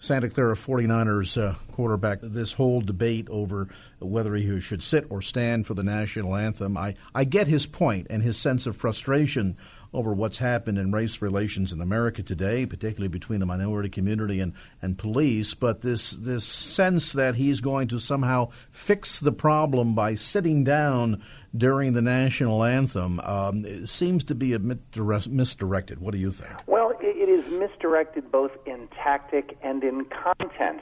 Santa 0.02 0.28
Clara 0.28 0.56
49ers 0.56 1.40
uh, 1.40 1.54
quarterback, 1.70 2.18
this 2.22 2.54
whole 2.54 2.80
debate 2.80 3.28
over 3.30 3.68
whether 4.00 4.34
he 4.34 4.60
should 4.60 4.82
sit 4.82 5.06
or 5.10 5.22
stand 5.22 5.64
for 5.64 5.74
the 5.74 5.84
national 5.84 6.34
anthem. 6.34 6.76
I, 6.76 6.96
I 7.14 7.22
get 7.22 7.46
his 7.46 7.66
point 7.66 8.08
and 8.10 8.20
his 8.20 8.36
sense 8.36 8.66
of 8.66 8.76
frustration 8.76 9.56
over 9.94 10.12
what's 10.12 10.38
happened 10.38 10.76
in 10.76 10.90
race 10.90 11.22
relations 11.22 11.72
in 11.72 11.80
America 11.80 12.20
today, 12.20 12.66
particularly 12.66 13.06
between 13.06 13.38
the 13.38 13.46
minority 13.46 13.90
community 13.90 14.40
and, 14.40 14.54
and 14.80 14.98
police, 14.98 15.54
but 15.54 15.82
this, 15.82 16.10
this 16.10 16.44
sense 16.44 17.12
that 17.12 17.36
he's 17.36 17.60
going 17.60 17.86
to 17.86 18.00
somehow 18.00 18.50
fix 18.72 19.20
the 19.20 19.30
problem 19.30 19.94
by 19.94 20.16
sitting 20.16 20.64
down 20.64 21.22
during 21.56 21.92
the 21.92 22.02
national 22.02 22.64
anthem 22.64 23.20
um, 23.20 23.86
seems 23.86 24.24
to 24.24 24.34
be 24.34 24.56
misdirected. 24.58 26.00
What 26.00 26.12
do 26.12 26.18
you 26.18 26.30
think? 26.30 26.52
Well, 26.66 26.94
it 27.00 27.28
is 27.28 27.50
misdirected 27.52 28.30
both 28.30 28.52
in 28.66 28.88
tactic 28.88 29.58
and 29.62 29.84
in 29.84 30.04
content. 30.06 30.80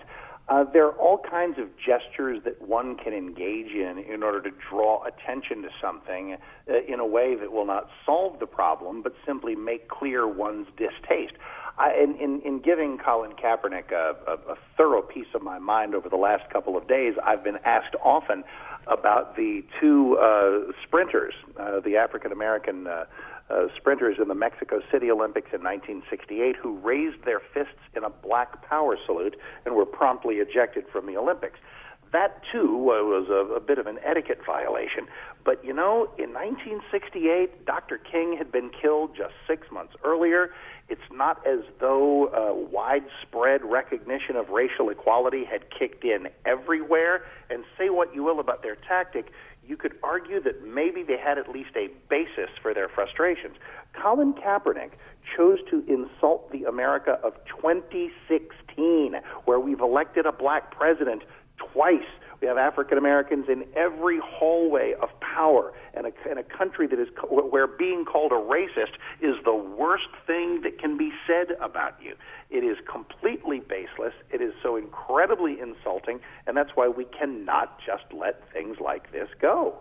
Uh, 0.48 0.64
there 0.64 0.86
are 0.86 0.92
all 0.92 1.18
kinds 1.18 1.58
of 1.58 1.68
gestures 1.78 2.42
that 2.42 2.60
one 2.60 2.96
can 2.96 3.12
engage 3.12 3.72
in 3.72 3.98
in 3.98 4.24
order 4.24 4.40
to 4.40 4.50
draw 4.50 5.04
attention 5.04 5.62
to 5.62 5.70
something 5.80 6.36
uh, 6.68 6.74
in 6.88 6.98
a 6.98 7.06
way 7.06 7.36
that 7.36 7.52
will 7.52 7.64
not 7.64 7.88
solve 8.04 8.40
the 8.40 8.46
problem, 8.46 9.00
but 9.00 9.14
simply 9.24 9.54
make 9.54 9.86
clear 9.86 10.26
one's 10.26 10.66
distaste. 10.76 11.34
I, 11.78 11.94
in, 11.94 12.16
in, 12.16 12.40
in 12.40 12.58
giving 12.58 12.98
Colin 12.98 13.32
Kaepernick 13.32 13.92
a, 13.92 14.16
a, 14.26 14.52
a 14.52 14.56
thorough 14.76 15.02
piece 15.02 15.32
of 15.34 15.42
my 15.42 15.60
mind 15.60 15.94
over 15.94 16.08
the 16.08 16.16
last 16.16 16.50
couple 16.50 16.76
of 16.76 16.88
days, 16.88 17.14
I've 17.22 17.44
been 17.44 17.58
asked 17.64 17.94
often 18.02 18.42
about 18.90 19.36
the 19.36 19.64
two 19.80 20.18
uh, 20.18 20.72
sprinters, 20.82 21.34
uh, 21.56 21.80
the 21.80 21.96
African 21.96 22.32
American 22.32 22.86
uh, 22.86 23.04
uh, 23.48 23.68
sprinters 23.76 24.18
in 24.20 24.28
the 24.28 24.34
Mexico 24.34 24.82
City 24.90 25.10
Olympics 25.10 25.52
in 25.52 25.62
1968, 25.62 26.56
who 26.56 26.76
raised 26.78 27.24
their 27.24 27.40
fists 27.40 27.80
in 27.96 28.04
a 28.04 28.10
black 28.10 28.68
power 28.68 28.96
salute 29.06 29.38
and 29.64 29.74
were 29.74 29.86
promptly 29.86 30.36
ejected 30.36 30.86
from 30.88 31.06
the 31.06 31.16
Olympics. 31.16 31.58
That 32.12 32.42
too 32.50 32.76
was 32.76 33.28
a, 33.28 33.54
a 33.54 33.60
bit 33.60 33.78
of 33.78 33.86
an 33.86 33.98
etiquette 34.04 34.44
violation. 34.44 35.06
But 35.44 35.64
you 35.64 35.72
know, 35.72 36.04
in 36.18 36.32
1968, 36.32 37.64
Dr. 37.64 37.98
King 37.98 38.36
had 38.36 38.50
been 38.52 38.70
killed 38.70 39.16
just 39.16 39.34
six 39.46 39.70
months 39.70 39.94
earlier. 40.04 40.52
It's 40.90 41.00
not 41.12 41.46
as 41.46 41.60
though 41.78 42.26
uh, 42.26 42.52
widespread 42.52 43.64
recognition 43.64 44.34
of 44.34 44.50
racial 44.50 44.90
equality 44.90 45.44
had 45.44 45.70
kicked 45.70 46.04
in 46.04 46.28
everywhere. 46.44 47.24
And 47.48 47.64
say 47.78 47.90
what 47.90 48.14
you 48.14 48.24
will 48.24 48.40
about 48.40 48.62
their 48.62 48.74
tactic, 48.74 49.32
you 49.66 49.76
could 49.76 49.94
argue 50.02 50.40
that 50.40 50.66
maybe 50.66 51.04
they 51.04 51.16
had 51.16 51.38
at 51.38 51.48
least 51.48 51.70
a 51.76 51.88
basis 52.08 52.50
for 52.60 52.74
their 52.74 52.88
frustrations. 52.88 53.56
Colin 53.92 54.34
Kaepernick 54.34 54.90
chose 55.36 55.60
to 55.70 55.84
insult 55.86 56.50
the 56.50 56.64
America 56.64 57.20
of 57.22 57.34
2016, 57.46 59.14
where 59.44 59.60
we've 59.60 59.80
elected 59.80 60.26
a 60.26 60.32
black 60.32 60.72
president 60.72 61.22
twice 61.56 62.02
we 62.40 62.48
have 62.48 62.56
African 62.56 62.98
Americans 62.98 63.48
in 63.48 63.64
every 63.74 64.18
hallway 64.18 64.94
of 64.94 65.08
power, 65.20 65.72
and 65.94 66.06
a, 66.06 66.30
in 66.30 66.38
a 66.38 66.42
country 66.42 66.86
that 66.86 66.98
is 66.98 67.08
where 67.28 67.66
being 67.66 68.04
called 68.04 68.32
a 68.32 68.36
racist 68.36 68.92
is 69.20 69.36
the 69.44 69.54
worst 69.54 70.08
thing 70.26 70.62
that 70.62 70.78
can 70.78 70.96
be 70.96 71.12
said 71.26 71.56
about 71.60 71.96
you. 72.02 72.14
It 72.50 72.64
is 72.64 72.78
completely 72.86 73.60
baseless. 73.60 74.14
It 74.30 74.40
is 74.40 74.54
so 74.62 74.76
incredibly 74.76 75.60
insulting, 75.60 76.20
and 76.46 76.56
that's 76.56 76.74
why 76.74 76.88
we 76.88 77.04
cannot 77.04 77.80
just 77.84 78.12
let 78.12 78.48
things 78.50 78.80
like 78.80 79.12
this 79.12 79.28
go. 79.40 79.78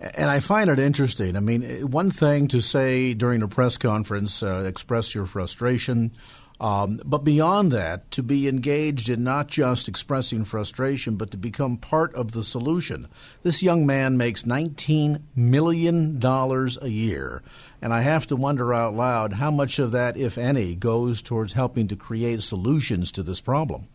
And 0.00 0.30
I 0.30 0.38
find 0.38 0.70
it 0.70 0.78
interesting. 0.78 1.36
I 1.36 1.40
mean, 1.40 1.90
one 1.90 2.10
thing 2.10 2.46
to 2.48 2.60
say 2.60 3.14
during 3.14 3.42
a 3.42 3.48
press 3.48 3.76
conference, 3.76 4.42
uh, 4.44 4.64
express 4.66 5.12
your 5.12 5.26
frustration 5.26 6.12
um, 6.60 7.00
but 7.04 7.24
beyond 7.24 7.70
that, 7.72 8.10
to 8.12 8.22
be 8.22 8.48
engaged 8.48 9.08
in 9.08 9.22
not 9.22 9.46
just 9.46 9.88
expressing 9.88 10.44
frustration, 10.44 11.16
but 11.16 11.30
to 11.30 11.36
become 11.36 11.76
part 11.76 12.12
of 12.14 12.32
the 12.32 12.42
solution. 12.42 13.06
This 13.44 13.62
young 13.62 13.86
man 13.86 14.16
makes 14.16 14.42
$19 14.42 15.20
million 15.36 16.20
a 16.22 16.88
year. 16.88 17.42
And 17.80 17.94
I 17.94 18.00
have 18.00 18.26
to 18.28 18.36
wonder 18.36 18.74
out 18.74 18.94
loud 18.94 19.34
how 19.34 19.52
much 19.52 19.78
of 19.78 19.92
that, 19.92 20.16
if 20.16 20.36
any, 20.36 20.74
goes 20.74 21.22
towards 21.22 21.52
helping 21.52 21.86
to 21.88 21.96
create 21.96 22.42
solutions 22.42 23.12
to 23.12 23.22
this 23.22 23.40
problem. 23.40 23.86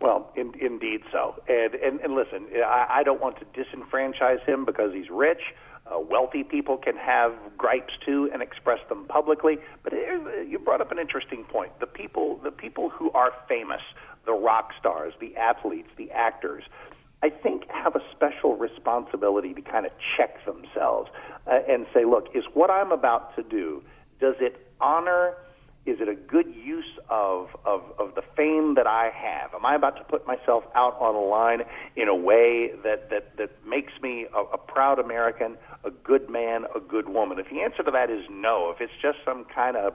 Well, 0.00 0.32
in, 0.34 0.52
indeed 0.60 1.02
so. 1.12 1.40
And, 1.46 1.74
and, 1.74 2.00
and 2.00 2.14
listen, 2.14 2.46
I, 2.56 2.86
I 2.90 3.02
don't 3.04 3.20
want 3.20 3.38
to 3.38 3.44
disenfranchise 3.44 4.44
him 4.44 4.64
because 4.64 4.92
he's 4.92 5.10
rich 5.10 5.42
uh, 5.90 5.98
wealthy 5.98 6.44
people 6.44 6.76
can 6.76 6.96
have 6.96 7.34
gripes 7.56 7.94
too 8.04 8.30
and 8.32 8.42
express 8.42 8.80
them 8.88 9.04
publicly. 9.06 9.58
But 9.82 9.92
you 10.48 10.58
brought 10.58 10.80
up 10.80 10.92
an 10.92 10.98
interesting 10.98 11.44
point. 11.44 11.78
The 11.80 11.86
people, 11.86 12.36
the 12.36 12.50
people 12.50 12.88
who 12.88 13.10
are 13.12 13.32
famous, 13.48 13.82
the 14.24 14.32
rock 14.32 14.72
stars, 14.78 15.14
the 15.20 15.36
athletes, 15.36 15.88
the 15.96 16.10
actors, 16.10 16.64
I 17.22 17.30
think 17.30 17.68
have 17.70 17.96
a 17.96 18.02
special 18.12 18.56
responsibility 18.56 19.52
to 19.54 19.60
kind 19.60 19.84
of 19.84 19.92
check 20.16 20.44
themselves 20.44 21.10
uh, 21.46 21.60
and 21.68 21.86
say, 21.92 22.04
look, 22.04 22.34
is 22.34 22.44
what 22.54 22.70
I'm 22.70 22.92
about 22.92 23.36
to 23.36 23.42
do, 23.42 23.82
does 24.20 24.36
it 24.40 24.66
honor 24.80 25.34
is 25.86 26.00
it 26.00 26.08
a 26.08 26.14
good 26.14 26.46
use 26.54 26.98
of, 27.08 27.56
of, 27.64 27.82
of 27.98 28.14
the 28.14 28.22
fame 28.22 28.74
that 28.74 28.86
I 28.86 29.10
have? 29.10 29.54
Am 29.54 29.64
I 29.64 29.74
about 29.74 29.96
to 29.96 30.04
put 30.04 30.26
myself 30.26 30.64
out 30.74 30.96
on 31.00 31.14
a 31.14 31.20
line 31.20 31.62
in 31.96 32.08
a 32.08 32.14
way 32.14 32.72
that, 32.84 33.10
that, 33.10 33.36
that 33.38 33.66
makes 33.66 33.92
me 34.02 34.26
a, 34.34 34.38
a 34.38 34.58
proud 34.58 34.98
American, 34.98 35.56
a 35.82 35.90
good 35.90 36.28
man, 36.28 36.66
a 36.74 36.80
good 36.80 37.08
woman? 37.08 37.38
If 37.38 37.48
the 37.48 37.62
answer 37.62 37.82
to 37.82 37.90
that 37.92 38.10
is 38.10 38.28
no, 38.28 38.70
if 38.70 38.80
it's 38.80 38.92
just 39.00 39.18
some 39.24 39.44
kind 39.44 39.76
of 39.76 39.94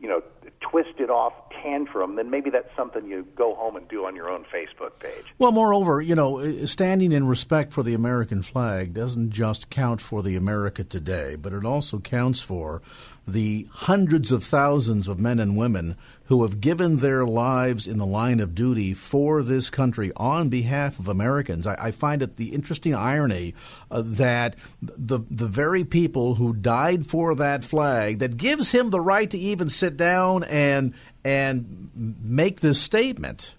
you 0.00 0.08
know, 0.08 0.22
twisted 0.60 1.08
off 1.08 1.32
tantrum, 1.62 2.16
then 2.16 2.28
maybe 2.28 2.50
that's 2.50 2.74
something 2.76 3.06
you 3.06 3.26
go 3.34 3.54
home 3.54 3.76
and 3.76 3.88
do 3.88 4.04
on 4.04 4.14
your 4.14 4.28
own 4.28 4.44
Facebook 4.44 4.98
page. 4.98 5.24
Well, 5.38 5.52
moreover, 5.52 6.00
you 6.02 6.14
know, 6.14 6.66
standing 6.66 7.12
in 7.12 7.26
respect 7.26 7.72
for 7.72 7.82
the 7.82 7.94
American 7.94 8.42
flag 8.42 8.92
doesn't 8.92 9.30
just 9.30 9.70
count 9.70 10.00
for 10.00 10.22
the 10.22 10.36
America 10.36 10.84
today, 10.84 11.36
but 11.36 11.52
it 11.52 11.64
also 11.64 11.98
counts 11.98 12.40
for 12.40 12.82
the 13.26 13.66
hundreds 13.72 14.30
of 14.30 14.44
thousands 14.44 15.08
of 15.08 15.18
men 15.18 15.38
and 15.38 15.56
women 15.56 15.96
who 16.26 16.42
have 16.42 16.60
given 16.60 16.96
their 16.96 17.24
lives 17.24 17.86
in 17.86 17.98
the 17.98 18.06
line 18.06 18.40
of 18.40 18.54
duty 18.54 18.92
for 18.92 19.42
this 19.42 19.70
country 19.70 20.10
on 20.16 20.48
behalf 20.48 20.98
of 20.98 21.08
Americans. 21.08 21.66
I, 21.66 21.86
I 21.86 21.90
find 21.92 22.20
it 22.22 22.36
the 22.36 22.48
interesting 22.48 22.94
irony 22.94 23.54
uh, 23.90 24.02
that 24.04 24.56
the 24.82 25.20
the 25.30 25.46
very 25.46 25.84
people 25.84 26.34
who 26.34 26.52
died 26.52 27.06
for 27.06 27.34
that 27.36 27.64
flag 27.64 28.18
that 28.18 28.36
gives 28.36 28.72
him 28.72 28.90
the 28.90 29.00
right 29.00 29.30
to 29.30 29.38
even 29.38 29.68
sit 29.68 29.96
down 29.96 30.44
and 30.44 30.94
and 31.24 31.90
make 32.22 32.60
this 32.60 32.80
statement 32.80 33.54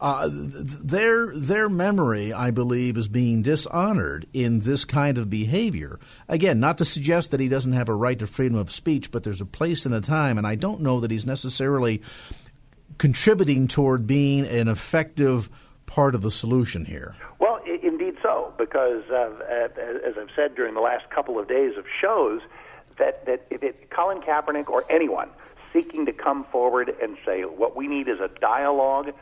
uh, 0.00 0.28
their 0.30 1.34
their 1.34 1.68
memory, 1.68 2.32
I 2.32 2.50
believe, 2.50 2.96
is 2.96 3.08
being 3.08 3.42
dishonored 3.42 4.26
in 4.34 4.60
this 4.60 4.84
kind 4.84 5.16
of 5.16 5.30
behavior. 5.30 5.98
Again, 6.28 6.60
not 6.60 6.78
to 6.78 6.84
suggest 6.84 7.30
that 7.30 7.40
he 7.40 7.48
doesn't 7.48 7.72
have 7.72 7.88
a 7.88 7.94
right 7.94 8.18
to 8.18 8.26
freedom 8.26 8.58
of 8.58 8.70
speech, 8.70 9.10
but 9.10 9.24
there's 9.24 9.40
a 9.40 9.46
place 9.46 9.86
and 9.86 9.94
a 9.94 10.00
time, 10.02 10.36
and 10.36 10.46
I 10.46 10.54
don't 10.54 10.82
know 10.82 11.00
that 11.00 11.10
he's 11.10 11.24
necessarily 11.26 12.02
contributing 12.98 13.68
toward 13.68 14.06
being 14.06 14.46
an 14.46 14.68
effective 14.68 15.48
part 15.86 16.14
of 16.14 16.22
the 16.22 16.30
solution 16.30 16.84
here. 16.84 17.14
Well, 17.38 17.60
I- 17.66 17.80
indeed 17.82 18.16
so, 18.22 18.52
because 18.58 19.08
uh, 19.10 19.30
as 19.48 20.18
I've 20.18 20.30
said 20.34 20.54
during 20.54 20.74
the 20.74 20.80
last 20.80 21.08
couple 21.10 21.38
of 21.38 21.48
days 21.48 21.76
of 21.76 21.86
shows, 22.00 22.42
that 22.98 23.24
that 23.26 23.46
if 23.50 23.62
it, 23.62 23.90
Colin 23.90 24.20
Kaepernick 24.20 24.68
or 24.68 24.84
anyone 24.90 25.28
seeking 25.72 26.06
to 26.06 26.12
come 26.12 26.44
forward 26.44 26.94
and 27.02 27.16
say 27.24 27.42
what 27.42 27.76
we 27.76 27.86
need 27.86 28.08
is 28.08 28.20
a 28.20 28.28
dialogue 28.40 29.12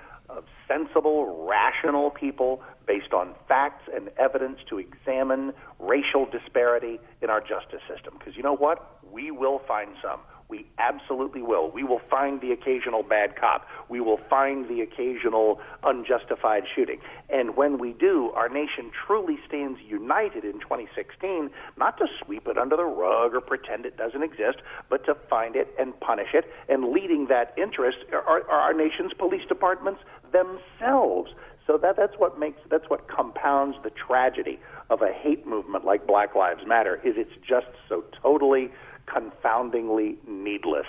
sensible, 0.67 1.47
rational 1.47 2.11
people 2.11 2.63
based 2.87 3.13
on 3.13 3.35
facts 3.49 3.89
and 3.95 4.11
evidence 4.17 4.59
to 4.69 4.79
examine 4.79 5.53
racial 5.79 6.27
disparity 6.27 7.01
in 7.23 7.31
our 7.31 7.41
justice 7.41 7.83
system. 7.89 8.15
Because 8.19 8.37
you 8.37 8.43
know 8.43 8.57
what? 8.57 8.99
We 9.11 9.31
will 9.31 9.59
find 9.59 9.91
some. 10.03 10.21
We 10.49 10.67
absolutely 10.79 11.43
will. 11.43 11.71
We 11.71 11.85
will 11.85 11.99
find 11.99 12.41
the 12.41 12.53
occasional 12.53 13.03
bad 13.03 13.35
cop. 13.35 13.69
We 13.89 14.01
will 14.01 14.19
find 14.19 14.69
the 14.69 14.83
occasional 14.83 15.61
unjustified 15.83 16.65
shooting. 16.75 17.01
And 17.31 17.57
when 17.57 17.79
we 17.79 17.93
do, 17.93 18.31
our 18.33 18.49
nation 18.51 18.91
truly 18.93 19.39
stands 19.49 19.81
united 19.81 20.45
in 20.45 20.61
2016, 20.61 21.51
not 21.79 21.97
to 21.99 22.07
sweep 22.23 22.47
it 22.47 22.59
under 22.59 22.77
the 22.77 22.85
rug 22.85 23.35
or 23.35 23.41
pretend 23.41 23.87
it 23.87 23.97
doesn't 23.97 24.23
exist, 24.23 24.59
but 24.91 25.07
to 25.07 25.15
find 25.15 25.57
it 25.57 25.69
and 25.79 25.99
punish 25.99 26.35
it. 26.35 26.53
And 26.69 26.91
leading 26.91 27.29
that 27.29 27.55
interest 27.57 27.99
are, 28.13 28.23
are 28.23 28.51
our 28.51 28.75
nation's 28.75 29.15
police 29.15 29.47
departments 29.47 30.03
themselves. 30.35 31.33
So 31.67 31.79
that, 31.79 31.97
that's 31.97 32.19
what 32.19 32.39
makes 32.39 32.61
that's 32.69 32.91
what 32.91 33.09
compounds 33.09 33.79
the 33.83 33.91
tragedy 33.91 34.59
of 34.91 35.01
a 35.01 35.11
hate 35.11 35.47
movement 35.47 35.87
like 35.87 36.07
Black 36.07 36.35
Lives 36.35 36.67
Matter 36.67 37.01
is 37.03 37.17
it's 37.17 37.35
just 37.37 37.69
so 37.89 38.05
totally 38.13 38.71
confoundingly 39.07 40.19
needless. 40.27 40.87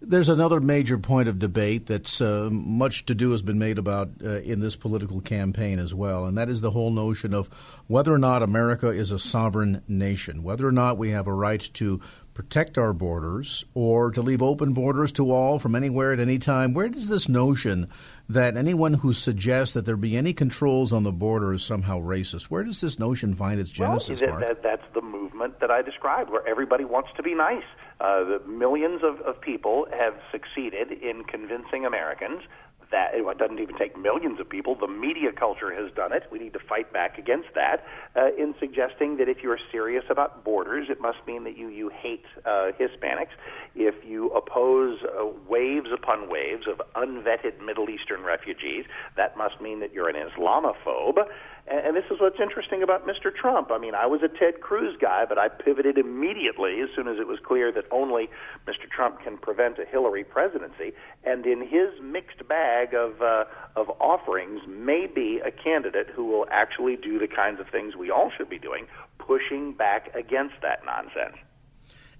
There's 0.00 0.28
another 0.28 0.60
major 0.60 0.98
point 0.98 1.26
of 1.28 1.38
debate 1.38 1.86
that's 1.86 2.20
uh, 2.20 2.50
much 2.52 3.06
to 3.06 3.14
do 3.14 3.32
has 3.32 3.40
been 3.40 3.58
made 3.58 3.78
about 3.78 4.10
uh, 4.22 4.40
in 4.40 4.60
this 4.60 4.76
political 4.76 5.22
campaign 5.22 5.78
as 5.78 5.94
well, 5.94 6.26
and 6.26 6.36
that 6.36 6.50
is 6.50 6.60
the 6.60 6.70
whole 6.70 6.90
notion 6.90 7.32
of 7.32 7.48
whether 7.88 8.12
or 8.12 8.18
not 8.18 8.42
America 8.42 8.88
is 8.88 9.10
a 9.10 9.18
sovereign 9.18 9.82
nation, 9.88 10.42
whether 10.42 10.68
or 10.68 10.72
not 10.72 10.98
we 10.98 11.10
have 11.10 11.26
a 11.26 11.32
right 11.32 11.62
to 11.74 12.00
protect 12.36 12.76
our 12.76 12.92
borders 12.92 13.64
or 13.72 14.10
to 14.10 14.20
leave 14.20 14.42
open 14.42 14.74
borders 14.74 15.10
to 15.10 15.32
all 15.32 15.58
from 15.58 15.74
anywhere 15.74 16.12
at 16.12 16.20
any 16.20 16.38
time. 16.38 16.74
Where 16.74 16.88
does 16.88 17.08
this 17.08 17.30
notion 17.30 17.88
that 18.28 18.58
anyone 18.58 18.92
who 18.92 19.14
suggests 19.14 19.72
that 19.72 19.86
there 19.86 19.96
be 19.96 20.18
any 20.18 20.34
controls 20.34 20.92
on 20.92 21.02
the 21.02 21.12
border 21.12 21.54
is 21.54 21.64
somehow 21.64 21.98
racist, 21.98 22.44
where 22.44 22.62
does 22.62 22.82
this 22.82 22.98
notion 22.98 23.34
find 23.34 23.58
its 23.58 23.70
genesis? 23.70 24.20
Well, 24.20 24.38
that, 24.38 24.48
that, 24.48 24.62
that's 24.62 24.94
the 24.94 25.00
movement 25.00 25.60
that 25.60 25.70
I 25.70 25.80
described, 25.80 26.28
where 26.28 26.46
everybody 26.46 26.84
wants 26.84 27.08
to 27.16 27.22
be 27.22 27.34
nice. 27.34 27.64
Uh, 28.00 28.24
the 28.24 28.42
millions 28.46 29.02
of, 29.02 29.20
of 29.22 29.40
people 29.40 29.86
have 29.96 30.14
succeeded 30.30 30.92
in 30.92 31.24
convincing 31.24 31.86
Americans 31.86 32.42
that 32.90 33.14
it 33.14 33.38
doesn't 33.38 33.58
even 33.58 33.76
take 33.76 33.98
millions 33.98 34.38
of 34.40 34.48
people. 34.48 34.74
The 34.74 34.86
media 34.86 35.32
culture 35.32 35.74
has 35.74 35.92
done 35.92 36.12
it. 36.12 36.24
We 36.30 36.38
need 36.38 36.52
to 36.52 36.58
fight 36.58 36.92
back 36.92 37.18
against 37.18 37.48
that 37.54 37.84
uh, 38.14 38.28
in 38.38 38.54
suggesting 38.60 39.16
that 39.18 39.28
if 39.28 39.42
you're 39.42 39.58
serious 39.72 40.04
about 40.08 40.44
borders, 40.44 40.88
it 40.88 41.00
must 41.00 41.18
mean 41.26 41.44
that 41.44 41.56
you 41.56 41.68
you 41.68 41.88
hate 41.88 42.24
uh, 42.44 42.70
Hispanics. 42.78 43.34
If 43.74 43.94
you 44.04 44.28
oppose 44.30 44.98
uh, 45.02 45.26
waves 45.48 45.88
upon 45.92 46.30
waves 46.30 46.66
of 46.66 46.80
unvetted 46.94 47.64
Middle 47.64 47.90
Eastern 47.90 48.22
refugees, 48.22 48.84
that 49.16 49.36
must 49.36 49.60
mean 49.60 49.80
that 49.80 49.92
you're 49.92 50.08
an 50.08 50.16
Islamophobe. 50.16 51.26
And, 51.68 51.86
and 51.86 51.96
this 51.96 52.04
is 52.10 52.20
what's 52.20 52.40
interesting 52.40 52.82
about 52.82 53.06
Mr. 53.06 53.34
Trump. 53.34 53.70
I 53.70 53.78
mean, 53.78 53.94
I 53.94 54.06
was 54.06 54.22
a 54.22 54.28
Ted 54.28 54.60
Cruz 54.60 54.96
guy, 55.00 55.24
but 55.24 55.38
I 55.38 55.48
pivoted 55.48 55.98
immediately 55.98 56.80
as 56.80 56.88
soon 56.94 57.08
as 57.08 57.18
it 57.18 57.26
was 57.26 57.38
clear 57.40 57.72
that 57.72 57.84
only 57.90 58.28
Mr. 58.66 58.88
Trump 58.90 59.22
can 59.22 59.38
prevent 59.38 59.78
a 59.78 59.84
Hillary 59.84 60.24
presidency. 60.24 60.92
And 61.24 61.46
in 61.46 61.66
his 61.66 62.00
mixed 62.00 62.46
bag 62.48 62.94
of 62.94 63.20
uh, 63.22 63.44
of 63.74 63.90
offerings, 64.00 64.62
may 64.66 65.06
be 65.06 65.40
a 65.44 65.50
candidate 65.50 66.08
who 66.08 66.24
will 66.24 66.46
actually 66.50 66.96
do 66.96 67.18
the 67.18 67.28
kinds 67.28 67.60
of 67.60 67.68
things 67.68 67.94
we 67.94 68.10
all 68.10 68.30
should 68.36 68.48
be 68.48 68.58
doing, 68.58 68.86
pushing 69.18 69.72
back 69.72 70.14
against 70.14 70.54
that 70.62 70.84
nonsense. 70.84 71.36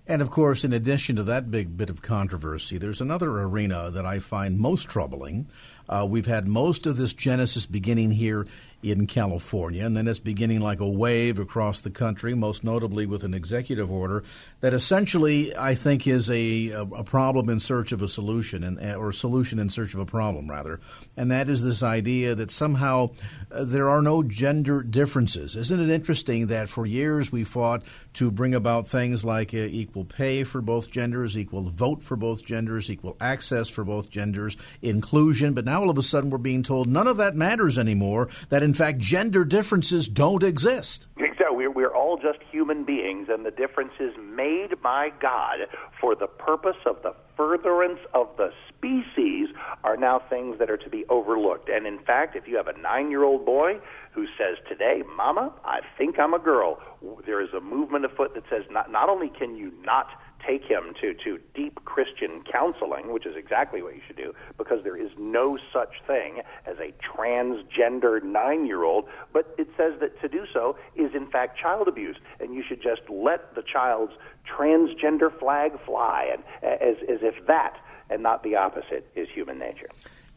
And 0.08 0.22
of 0.22 0.30
course, 0.30 0.64
in 0.64 0.72
addition 0.72 1.16
to 1.16 1.24
that 1.24 1.50
big 1.50 1.76
bit 1.76 1.90
of 1.90 2.00
controversy, 2.00 2.78
there's 2.78 3.00
another 3.00 3.40
arena 3.40 3.90
that 3.90 4.06
I 4.06 4.20
find 4.20 4.58
most 4.58 4.88
troubling. 4.88 5.46
Uh, 5.88 6.06
we've 6.08 6.26
had 6.26 6.46
most 6.46 6.86
of 6.86 6.96
this 6.96 7.12
genesis 7.12 7.66
beginning 7.66 8.12
here 8.12 8.46
in 8.82 9.06
California, 9.06 9.84
and 9.84 9.96
then 9.96 10.06
it's 10.06 10.18
beginning 10.18 10.60
like 10.60 10.80
a 10.80 10.88
wave 10.88 11.38
across 11.38 11.80
the 11.80 11.90
country, 11.90 12.34
most 12.34 12.62
notably 12.62 13.06
with 13.06 13.24
an 13.24 13.34
executive 13.34 13.90
order 13.90 14.22
that 14.60 14.74
essentially, 14.74 15.56
I 15.56 15.74
think, 15.74 16.06
is 16.06 16.30
a, 16.30 16.70
a 16.70 17.04
problem 17.04 17.48
in 17.48 17.58
search 17.58 17.92
of 17.92 18.02
a 18.02 18.08
solution, 18.08 18.62
and, 18.62 18.78
or 18.96 19.08
a 19.08 19.14
solution 19.14 19.58
in 19.58 19.70
search 19.70 19.94
of 19.94 20.00
a 20.00 20.06
problem, 20.06 20.48
rather. 20.48 20.80
And 21.16 21.30
that 21.30 21.48
is 21.48 21.62
this 21.62 21.82
idea 21.82 22.34
that 22.34 22.50
somehow 22.50 23.10
uh, 23.50 23.64
there 23.64 23.88
are 23.88 24.02
no 24.02 24.22
gender 24.22 24.82
differences. 24.82 25.56
Isn't 25.56 25.80
it 25.80 25.90
interesting 25.90 26.48
that 26.48 26.68
for 26.68 26.86
years 26.86 27.32
we 27.32 27.44
fought 27.44 27.82
to 28.14 28.30
bring 28.30 28.54
about 28.54 28.86
things 28.86 29.24
like 29.24 29.52
uh, 29.52 29.58
equal 29.58 30.04
pay 30.04 30.44
for 30.44 30.60
both 30.60 30.90
genders, 30.90 31.36
equal 31.36 31.62
vote 31.62 32.02
for 32.02 32.16
both 32.16 32.44
genders, 32.44 32.90
equal 32.90 33.16
access 33.20 33.68
for 33.68 33.84
both 33.84 34.10
genders, 34.10 34.56
inclusion, 34.82 35.54
but 35.54 35.64
now 35.64 35.80
all 35.80 35.90
of 35.90 35.98
a 35.98 36.02
sudden 36.02 36.30
we're 36.30 36.38
being 36.38 36.62
told 36.62 36.86
none 36.86 37.06
of 37.06 37.16
that 37.16 37.34
matters 37.34 37.78
anymore, 37.78 38.28
that 38.48 38.62
in 38.66 38.74
fact 38.74 38.98
gender 38.98 39.44
differences 39.44 40.08
don't 40.08 40.42
exist. 40.42 41.06
Exactly. 41.16 41.56
We're, 41.56 41.70
we're 41.70 41.94
all 41.94 42.18
just 42.18 42.40
human 42.50 42.84
beings, 42.84 43.28
and 43.30 43.46
the 43.46 43.52
difference 43.52 43.92
is 44.00 44.12
made 44.18 44.82
by 44.82 45.10
God 45.20 45.60
for 46.00 46.16
the 46.16 46.26
purpose 46.26 46.76
of 46.84 47.00
the 47.02 47.14
furtherance 47.36 48.00
of 48.12 48.36
the 48.36 48.52
species 48.68 49.48
are 49.84 49.96
now 49.96 50.18
things 50.18 50.58
that 50.58 50.68
are 50.68 50.76
to 50.76 50.90
be 50.90 51.04
overlooked. 51.08 51.68
And 51.68 51.86
in 51.86 51.98
fact, 51.98 52.34
if 52.34 52.48
you 52.48 52.56
have 52.56 52.66
a 52.66 52.76
nine 52.78 53.10
year 53.10 53.22
old 53.22 53.46
boy 53.46 53.78
who 54.10 54.26
says 54.36 54.58
today, 54.68 55.02
Mama, 55.16 55.52
I 55.64 55.80
think 55.96 56.18
I'm 56.18 56.34
a 56.34 56.38
girl, 56.38 56.80
there 57.24 57.40
is 57.40 57.52
a 57.54 57.60
movement 57.60 58.04
afoot 58.04 58.34
that 58.34 58.44
says 58.50 58.64
not, 58.70 58.90
not 58.90 59.08
only 59.08 59.28
can 59.28 59.56
you 59.56 59.72
not 59.84 60.08
take 60.46 60.64
him 60.64 60.94
to, 61.00 61.14
to 61.14 61.40
deep 61.54 61.84
Christian 61.84 62.42
counseling, 62.42 63.12
which 63.12 63.26
is 63.26 63.36
exactly 63.36 63.82
what 63.82 63.94
you 63.94 64.00
should 64.06 64.16
do, 64.16 64.34
because 64.56 64.84
there 64.84 64.96
is 64.96 65.10
no 65.18 65.58
such 65.72 66.02
thing 66.06 66.42
as 66.66 66.78
a 66.78 66.92
transgender 67.02 68.22
nine 68.22 68.66
year 68.66 68.84
old, 68.84 69.08
but 69.32 69.54
it 69.58 69.68
says 69.76 69.98
that 70.00 70.20
to 70.20 70.28
do 70.28 70.46
so 70.52 70.76
is 70.94 71.14
in 71.14 71.26
fact 71.26 71.58
child 71.58 71.88
abuse, 71.88 72.16
and 72.40 72.54
you 72.54 72.62
should 72.62 72.82
just 72.82 73.02
let 73.08 73.54
the 73.54 73.62
child's 73.62 74.12
transgender 74.46 75.36
flag 75.36 75.78
fly, 75.80 76.30
and 76.32 76.42
as, 76.62 76.96
as 77.08 77.22
if 77.22 77.46
that 77.46 77.76
and 78.08 78.22
not 78.22 78.42
the 78.42 78.56
opposite 78.56 79.10
is 79.14 79.28
human 79.28 79.58
nature. 79.58 79.88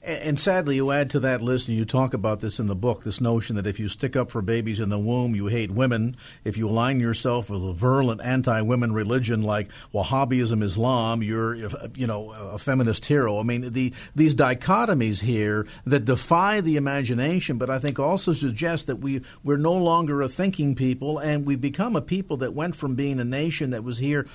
And 0.02 0.40
sadly, 0.40 0.78
you 0.78 0.92
add 0.92 1.10
to 1.10 1.20
that 1.20 1.42
list, 1.42 1.68
and 1.68 1.76
you 1.76 1.84
talk 1.84 2.14
about 2.14 2.40
this 2.40 2.58
in 2.58 2.68
the 2.68 2.76
book 2.76 3.04
this 3.04 3.20
notion 3.20 3.58
that 3.58 3.68
if 3.68 3.82
you 3.82 3.90
stick 3.90 4.16
up 4.16 4.32
for 4.32 4.42
babies 4.42 4.80
in 4.80 4.88
the 4.88 4.98
womb, 4.98 5.36
you 5.36 5.48
hate 5.48 5.72
women. 5.72 6.16
If 6.46 6.56
you 6.56 6.70
align 6.70 7.02
yourself 7.02 7.50
with 7.50 7.62
a 7.62 7.74
virulent 7.74 8.22
anti 8.22 8.62
women 8.62 8.94
religion 8.94 9.42
like 9.42 9.68
Wahhabism, 9.94 10.64
Islam, 10.64 11.22
you're, 11.22 11.56
you 11.96 12.08
know, 12.08 12.32
a 12.32 12.58
feminist 12.58 13.06
hero. 13.06 13.40
I 13.40 13.44
mean, 13.44 13.74
the, 13.74 13.94
these 14.16 14.36
dichotomies 14.36 15.22
here 15.22 15.68
that 15.86 16.06
defy 16.06 16.62
the 16.62 16.78
imagination, 16.78 17.58
but 17.58 17.70
I 17.70 17.78
think 17.78 18.00
also 18.00 18.32
suggest 18.32 18.88
that 18.88 18.98
we, 18.98 19.22
we're 19.44 19.58
no 19.58 19.74
longer 19.74 20.22
a 20.22 20.30
thinking 20.30 20.76
people, 20.76 21.18
and 21.18 21.46
we've 21.46 21.60
become 21.60 21.98
a 21.98 22.02
people 22.02 22.38
that 22.38 22.54
went 22.54 22.78
from 22.78 22.96
being 22.96 23.20
a 23.20 23.26
nation 23.26 23.72
that 23.72 23.84
was 23.84 23.98
here 23.98 24.26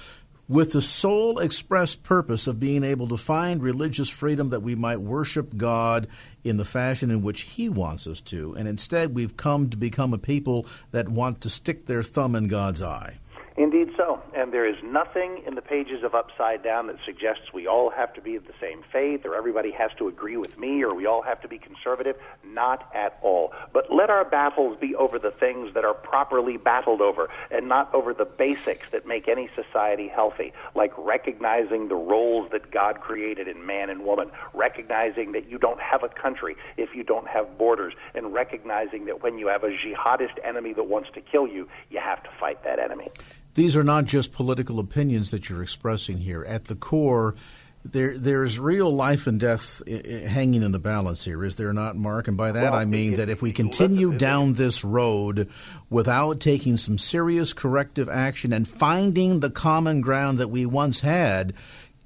with 0.48 0.72
the 0.72 0.82
sole 0.82 1.38
express 1.38 1.94
purpose 1.94 2.46
of 2.46 2.60
being 2.60 2.84
able 2.84 3.08
to 3.08 3.16
find 3.16 3.62
religious 3.62 4.08
freedom 4.08 4.50
that 4.50 4.62
we 4.62 4.74
might 4.74 5.00
worship 5.00 5.56
God 5.56 6.06
in 6.42 6.58
the 6.58 6.64
fashion 6.64 7.10
in 7.10 7.22
which 7.22 7.42
He 7.42 7.68
wants 7.68 8.06
us 8.06 8.20
to. 8.22 8.54
And 8.54 8.68
instead, 8.68 9.14
we've 9.14 9.36
come 9.36 9.70
to 9.70 9.76
become 9.76 10.12
a 10.12 10.18
people 10.18 10.66
that 10.90 11.08
want 11.08 11.40
to 11.42 11.50
stick 11.50 11.86
their 11.86 12.02
thumb 12.02 12.36
in 12.36 12.48
God's 12.48 12.82
eye. 12.82 13.18
Indeed 13.56 13.90
so. 13.96 14.20
And 14.34 14.52
there 14.52 14.66
is 14.66 14.82
nothing 14.82 15.44
in 15.46 15.54
the 15.54 15.62
pages 15.62 16.02
of 16.02 16.12
Upside 16.12 16.64
Down 16.64 16.88
that 16.88 16.96
suggests 17.04 17.52
we 17.52 17.68
all 17.68 17.88
have 17.88 18.12
to 18.14 18.20
be 18.20 18.34
of 18.34 18.48
the 18.48 18.52
same 18.60 18.82
faith 18.90 19.24
or 19.24 19.36
everybody 19.36 19.70
has 19.70 19.92
to 19.98 20.08
agree 20.08 20.36
with 20.36 20.58
me 20.58 20.82
or 20.82 20.92
we 20.92 21.06
all 21.06 21.22
have 21.22 21.40
to 21.42 21.48
be 21.48 21.58
conservative. 21.58 22.16
Not 22.44 22.90
at 22.92 23.16
all. 23.22 23.52
But 23.72 23.92
let 23.92 24.10
our 24.10 24.24
battles 24.24 24.76
be 24.80 24.96
over 24.96 25.20
the 25.20 25.30
things 25.30 25.72
that 25.74 25.84
are 25.84 25.94
properly 25.94 26.56
battled 26.56 27.00
over 27.00 27.28
and 27.52 27.68
not 27.68 27.94
over 27.94 28.12
the 28.12 28.24
basics 28.24 28.86
that 28.90 29.06
make 29.06 29.28
any 29.28 29.48
society 29.54 30.08
healthy, 30.08 30.52
like 30.74 30.92
recognizing 30.98 31.86
the 31.86 31.94
roles 31.94 32.50
that 32.50 32.72
God 32.72 33.00
created 33.00 33.46
in 33.46 33.64
man 33.64 33.88
and 33.88 34.04
woman, 34.04 34.32
recognizing 34.52 35.30
that 35.30 35.48
you 35.48 35.58
don't 35.58 35.80
have 35.80 36.02
a 36.02 36.08
country 36.08 36.56
if 36.76 36.92
you 36.92 37.04
don't 37.04 37.28
have 37.28 37.56
borders, 37.56 37.94
and 38.16 38.34
recognizing 38.34 39.04
that 39.04 39.22
when 39.22 39.38
you 39.38 39.46
have 39.46 39.62
a 39.62 39.68
jihadist 39.68 40.38
enemy 40.42 40.72
that 40.72 40.88
wants 40.88 41.10
to 41.14 41.20
kill 41.20 41.46
you, 41.46 41.68
you 41.88 42.00
have 42.00 42.20
to 42.24 42.30
fight 42.40 42.64
that 42.64 42.80
enemy. 42.80 43.08
These 43.54 43.76
are 43.76 43.84
not 43.84 44.04
just 44.04 44.32
political 44.32 44.78
opinions 44.80 45.30
that 45.30 45.48
you're 45.48 45.62
expressing 45.62 46.18
here. 46.18 46.44
At 46.44 46.64
the 46.64 46.74
core, 46.74 47.36
there 47.84 48.16
there's 48.16 48.58
real 48.58 48.90
life 48.90 49.26
and 49.26 49.38
death 49.38 49.82
hanging 49.86 50.62
in 50.62 50.72
the 50.72 50.78
balance 50.78 51.24
here, 51.24 51.44
is 51.44 51.56
there 51.56 51.72
not, 51.72 51.96
Mark? 51.96 52.28
And 52.28 52.36
by 52.36 52.52
that 52.52 52.72
well, 52.72 52.80
I 52.80 52.84
mean 52.84 53.16
that 53.16 53.28
if 53.28 53.42
we 53.42 53.52
continue 53.52 54.16
down 54.16 54.54
this 54.54 54.84
road 54.84 55.50
without 55.90 56.40
taking 56.40 56.76
some 56.76 56.98
serious 56.98 57.52
corrective 57.52 58.08
action 58.08 58.52
and 58.52 58.66
finding 58.66 59.40
the 59.40 59.50
common 59.50 60.00
ground 60.00 60.38
that 60.38 60.48
we 60.48 60.66
once 60.66 61.00
had, 61.00 61.52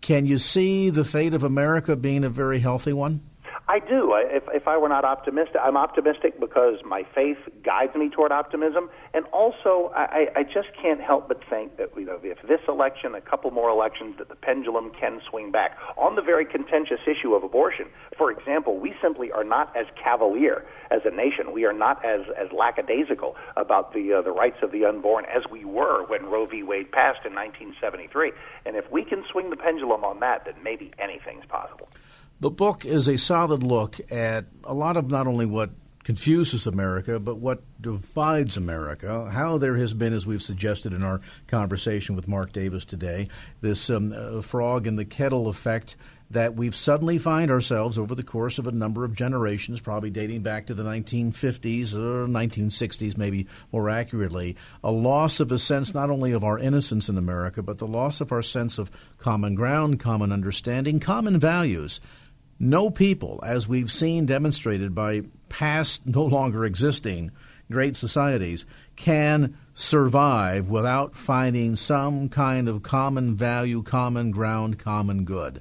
can 0.00 0.26
you 0.26 0.38
see 0.38 0.90
the 0.90 1.04
fate 1.04 1.34
of 1.34 1.44
America 1.44 1.96
being 1.96 2.24
a 2.24 2.30
very 2.30 2.58
healthy 2.58 2.92
one? 2.92 3.20
I 3.70 3.80
do. 3.80 4.14
If, 4.16 4.44
if 4.54 4.66
I 4.66 4.78
were 4.78 4.88
not 4.88 5.04
optimistic, 5.04 5.60
I'm 5.62 5.76
optimistic 5.76 6.40
because 6.40 6.76
my 6.86 7.04
faith 7.14 7.36
guides 7.62 7.94
me 7.94 8.08
toward 8.08 8.32
optimism, 8.32 8.88
and 9.12 9.26
also 9.26 9.92
I, 9.94 10.28
I 10.34 10.42
just 10.42 10.68
can't 10.80 11.02
help 11.02 11.28
but 11.28 11.44
think 11.50 11.76
that 11.76 11.90
you 11.94 12.06
know 12.06 12.18
if 12.22 12.40
this 12.48 12.62
election, 12.66 13.14
a 13.14 13.20
couple 13.20 13.50
more 13.50 13.68
elections, 13.68 14.16
that 14.16 14.30
the 14.30 14.36
pendulum 14.36 14.90
can 14.98 15.20
swing 15.28 15.50
back 15.50 15.76
on 15.98 16.16
the 16.16 16.22
very 16.22 16.46
contentious 16.46 17.00
issue 17.06 17.34
of 17.34 17.44
abortion. 17.44 17.88
For 18.16 18.30
example, 18.30 18.78
we 18.78 18.94
simply 19.02 19.30
are 19.32 19.44
not 19.44 19.76
as 19.76 19.84
cavalier 20.02 20.64
as 20.90 21.02
a 21.04 21.10
nation. 21.10 21.52
We 21.52 21.66
are 21.66 21.74
not 21.74 22.02
as 22.06 22.22
as 22.38 22.50
lackadaisical 22.52 23.36
about 23.58 23.92
the 23.92 24.14
uh, 24.14 24.22
the 24.22 24.32
rights 24.32 24.62
of 24.62 24.72
the 24.72 24.86
unborn 24.86 25.26
as 25.26 25.42
we 25.50 25.66
were 25.66 26.06
when 26.06 26.24
Roe 26.24 26.46
v. 26.46 26.62
Wade 26.62 26.90
passed 26.90 27.26
in 27.26 27.34
1973. 27.34 28.32
And 28.64 28.76
if 28.76 28.90
we 28.90 29.04
can 29.04 29.24
swing 29.30 29.50
the 29.50 29.56
pendulum 29.56 30.04
on 30.04 30.20
that, 30.20 30.46
then 30.46 30.54
maybe 30.62 30.90
anything's 30.98 31.44
possible. 31.44 31.90
The 32.40 32.50
book 32.50 32.84
is 32.84 33.08
a 33.08 33.18
solid 33.18 33.64
look 33.64 33.98
at 34.12 34.44
a 34.62 34.72
lot 34.72 34.96
of 34.96 35.10
not 35.10 35.26
only 35.26 35.44
what 35.44 35.70
confuses 36.04 36.68
America, 36.68 37.18
but 37.18 37.38
what 37.38 37.64
divides 37.80 38.56
America. 38.56 39.28
How 39.28 39.58
there 39.58 39.76
has 39.76 39.92
been, 39.92 40.12
as 40.12 40.24
we've 40.24 40.42
suggested 40.42 40.92
in 40.92 41.02
our 41.02 41.20
conversation 41.48 42.14
with 42.14 42.28
Mark 42.28 42.52
Davis 42.52 42.84
today, 42.84 43.26
this 43.60 43.90
um, 43.90 44.12
uh, 44.12 44.40
frog 44.40 44.86
in 44.86 44.94
the 44.94 45.04
kettle 45.04 45.48
effect 45.48 45.96
that 46.30 46.54
we've 46.54 46.76
suddenly 46.76 47.18
find 47.18 47.50
ourselves 47.50 47.98
over 47.98 48.14
the 48.14 48.22
course 48.22 48.60
of 48.60 48.68
a 48.68 48.72
number 48.72 49.04
of 49.04 49.16
generations, 49.16 49.80
probably 49.80 50.10
dating 50.10 50.42
back 50.42 50.66
to 50.66 50.74
the 50.74 50.84
1950s 50.84 51.94
or 51.94 52.28
1960s, 52.28 53.16
maybe 53.16 53.48
more 53.72 53.90
accurately, 53.90 54.54
a 54.84 54.92
loss 54.92 55.40
of 55.40 55.50
a 55.50 55.58
sense 55.58 55.92
not 55.92 56.08
only 56.08 56.30
of 56.30 56.44
our 56.44 56.58
innocence 56.58 57.08
in 57.08 57.18
America, 57.18 57.64
but 57.64 57.78
the 57.78 57.86
loss 57.86 58.20
of 58.20 58.30
our 58.30 58.42
sense 58.42 58.78
of 58.78 58.92
common 59.18 59.56
ground, 59.56 59.98
common 59.98 60.30
understanding, 60.30 61.00
common 61.00 61.40
values. 61.40 61.98
No 62.60 62.90
people, 62.90 63.40
as 63.44 63.68
we've 63.68 63.92
seen 63.92 64.26
demonstrated 64.26 64.94
by 64.94 65.22
past, 65.48 66.06
no 66.06 66.24
longer 66.24 66.64
existing 66.64 67.30
great 67.70 67.96
societies, 67.96 68.64
can 68.96 69.56
survive 69.74 70.68
without 70.68 71.14
finding 71.14 71.76
some 71.76 72.28
kind 72.28 72.68
of 72.68 72.82
common 72.82 73.36
value, 73.36 73.82
common 73.82 74.30
ground, 74.30 74.78
common 74.78 75.24
good. 75.24 75.60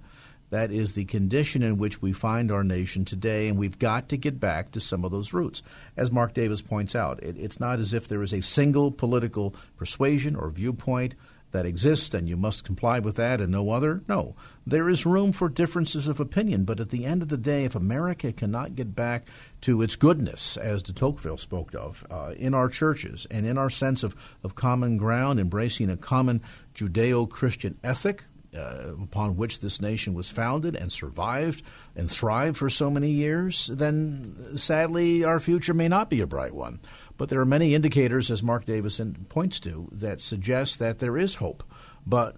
That 0.49 0.71
is 0.71 0.93
the 0.93 1.05
condition 1.05 1.61
in 1.61 1.77
which 1.77 2.01
we 2.01 2.13
find 2.13 2.51
our 2.51 2.63
nation 2.63 3.03
today, 3.03 3.49
and 3.49 3.59
we've 3.59 3.77
got 3.77 4.09
to 4.09 4.17
get 4.17 4.39
back 4.39 4.71
to 4.71 4.79
some 4.79 5.03
of 5.03 5.11
those 5.11 5.33
roots. 5.33 5.61
As 5.97 6.09
Mark 6.09 6.33
Davis 6.33 6.61
points 6.61 6.95
out, 6.95 7.21
it, 7.21 7.35
it's 7.37 7.59
not 7.59 7.79
as 7.79 7.93
if 7.93 8.07
there 8.07 8.23
is 8.23 8.33
a 8.33 8.41
single 8.41 8.89
political 8.89 9.53
persuasion 9.75 10.35
or 10.35 10.49
viewpoint 10.49 11.15
that 11.51 11.65
exists 11.65 12.13
and 12.13 12.27
you 12.27 12.37
must 12.37 12.63
comply 12.63 12.99
with 12.99 13.15
that 13.15 13.41
and 13.41 13.51
no 13.51 13.69
other. 13.71 14.01
No, 14.07 14.35
there 14.65 14.89
is 14.89 15.05
room 15.05 15.31
for 15.31 15.49
differences 15.49 16.07
of 16.07 16.19
opinion, 16.19 16.65
but 16.65 16.79
at 16.79 16.89
the 16.89 17.05
end 17.05 17.21
of 17.21 17.29
the 17.29 17.37
day, 17.37 17.63
if 17.63 17.75
America 17.75 18.31
cannot 18.33 18.75
get 18.75 18.95
back 18.95 19.25
to 19.61 19.81
its 19.81 19.95
goodness, 19.95 20.57
as 20.57 20.83
de 20.83 20.93
Tocqueville 20.93 21.37
spoke 21.37 21.73
of, 21.73 22.05
uh, 22.11 22.33
in 22.37 22.53
our 22.53 22.69
churches 22.69 23.25
and 23.31 23.45
in 23.45 23.57
our 23.57 23.69
sense 23.69 24.03
of, 24.03 24.15
of 24.43 24.55
common 24.55 24.97
ground, 24.97 25.39
embracing 25.39 25.89
a 25.89 25.97
common 25.97 26.41
Judeo 26.75 27.29
Christian 27.29 27.77
ethic, 27.83 28.23
uh, 28.55 28.93
upon 29.03 29.35
which 29.35 29.59
this 29.59 29.81
nation 29.81 30.13
was 30.13 30.29
founded 30.29 30.75
and 30.75 30.91
survived 30.91 31.63
and 31.95 32.09
thrived 32.09 32.57
for 32.57 32.69
so 32.69 32.89
many 32.89 33.11
years, 33.11 33.67
then 33.67 34.57
sadly 34.57 35.23
our 35.23 35.39
future 35.39 35.73
may 35.73 35.87
not 35.87 36.09
be 36.09 36.21
a 36.21 36.27
bright 36.27 36.53
one. 36.53 36.79
But 37.17 37.29
there 37.29 37.39
are 37.39 37.45
many 37.45 37.73
indicators, 37.73 38.29
as 38.29 38.43
Mark 38.43 38.65
Davison 38.65 39.25
points 39.29 39.59
to, 39.61 39.87
that 39.91 40.21
suggest 40.21 40.79
that 40.79 40.99
there 40.99 41.17
is 41.17 41.35
hope. 41.35 41.63
But 42.05 42.37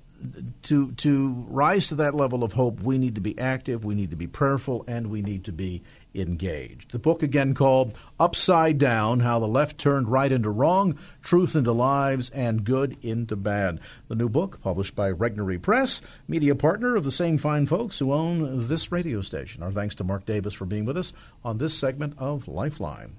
to 0.64 0.92
to 0.94 1.46
rise 1.50 1.88
to 1.88 1.96
that 1.96 2.16
level 2.16 2.44
of 2.44 2.54
hope, 2.54 2.82
we 2.82 2.98
need 2.98 3.16
to 3.16 3.22
be 3.22 3.38
active, 3.40 3.86
we 3.86 3.96
need 3.96 4.10
to 4.10 4.16
be 4.16 4.28
prayerful, 4.28 4.84
and 4.88 5.10
we 5.10 5.22
need 5.22 5.46
to 5.46 5.52
be 5.52 5.82
engaged. 6.16 6.92
The 6.92 7.00
book 7.00 7.22
again 7.22 7.54
called 7.54 7.98
Upside 8.20 8.80
Down: 8.80 9.20
How 9.22 9.40
the 9.40 9.48
Left 9.48 9.78
Turned 9.78 10.10
Right 10.10 10.32
into 10.32 10.50
Wrong, 10.50 10.98
Truth 11.22 11.56
into 11.56 11.72
Lies, 11.72 12.30
and 12.32 12.64
Good 12.64 12.98
into 13.04 13.36
Bad. 13.36 13.80
The 14.08 14.16
new 14.16 14.28
book, 14.28 14.60
published 14.62 14.96
by 14.96 15.12
Regnery 15.12 15.62
Press, 15.62 16.02
media 16.28 16.56
partner 16.56 16.96
of 16.96 17.04
the 17.04 17.12
same 17.12 17.38
fine 17.38 17.66
folks 17.66 18.00
who 18.00 18.12
own 18.12 18.68
this 18.68 18.92
radio 18.92 19.22
station. 19.22 19.62
Our 19.64 19.72
thanks 19.72 19.96
to 19.96 20.04
Mark 20.04 20.26
Davis 20.26 20.54
for 20.54 20.66
being 20.66 20.86
with 20.86 20.98
us 20.98 21.14
on 21.46 21.60
this 21.60 21.78
segment 21.78 22.16
of 22.18 22.48
Lifeline. 22.48 23.14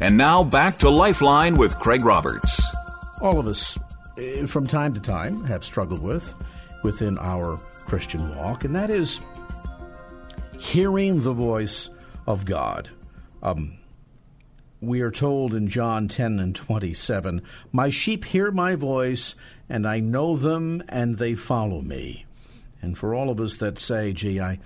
And 0.00 0.16
now 0.16 0.44
back 0.44 0.76
to 0.76 0.90
Lifeline 0.90 1.56
with 1.56 1.76
Craig 1.80 2.04
Roberts. 2.04 2.62
All 3.20 3.40
of 3.40 3.48
us, 3.48 3.76
eh, 4.16 4.46
from 4.46 4.64
time 4.64 4.94
to 4.94 5.00
time, 5.00 5.42
have 5.44 5.64
struggled 5.64 6.02
with 6.02 6.34
within 6.84 7.18
our 7.18 7.56
Christian 7.86 8.28
walk, 8.36 8.62
and 8.62 8.76
that 8.76 8.90
is 8.90 9.18
hearing 10.56 11.20
the 11.20 11.32
voice 11.32 11.90
of 12.28 12.44
God. 12.44 12.90
Um, 13.42 13.78
we 14.80 15.00
are 15.00 15.10
told 15.10 15.52
in 15.52 15.66
John 15.66 16.06
10 16.06 16.38
and 16.38 16.54
27, 16.54 17.42
My 17.72 17.90
sheep 17.90 18.24
hear 18.24 18.52
my 18.52 18.76
voice, 18.76 19.34
and 19.68 19.84
I 19.84 19.98
know 19.98 20.36
them, 20.36 20.84
and 20.88 21.18
they 21.18 21.34
follow 21.34 21.80
me. 21.80 22.24
And 22.80 22.96
for 22.96 23.16
all 23.16 23.30
of 23.30 23.40
us 23.40 23.56
that 23.56 23.80
say, 23.80 24.12
gee, 24.12 24.38
I, 24.38 24.60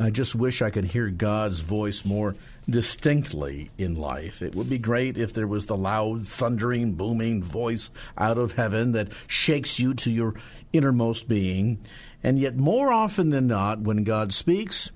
I 0.00 0.10
just 0.10 0.34
wish 0.34 0.60
I 0.60 0.70
could 0.70 0.86
hear 0.86 1.10
God's 1.10 1.60
voice 1.60 2.04
more 2.04 2.34
distinctly 2.68 3.70
in 3.78 3.94
life. 3.94 4.42
It 4.42 4.54
would 4.54 4.70
be 4.70 4.78
great 4.78 5.16
if 5.16 5.32
there 5.32 5.46
was 5.46 5.66
the 5.66 5.76
loud, 5.76 6.26
thundering, 6.26 6.92
booming 6.92 7.42
voice 7.42 7.90
out 8.16 8.38
of 8.38 8.52
heaven 8.52 8.92
that 8.92 9.08
shakes 9.26 9.78
you 9.78 9.94
to 9.94 10.10
your 10.10 10.34
innermost 10.72 11.28
being. 11.28 11.78
And 12.22 12.38
yet, 12.38 12.56
more 12.56 12.92
often 12.92 13.30
than 13.30 13.46
not, 13.46 13.80
when 13.80 14.04
God 14.04 14.32
speaks, 14.32 14.90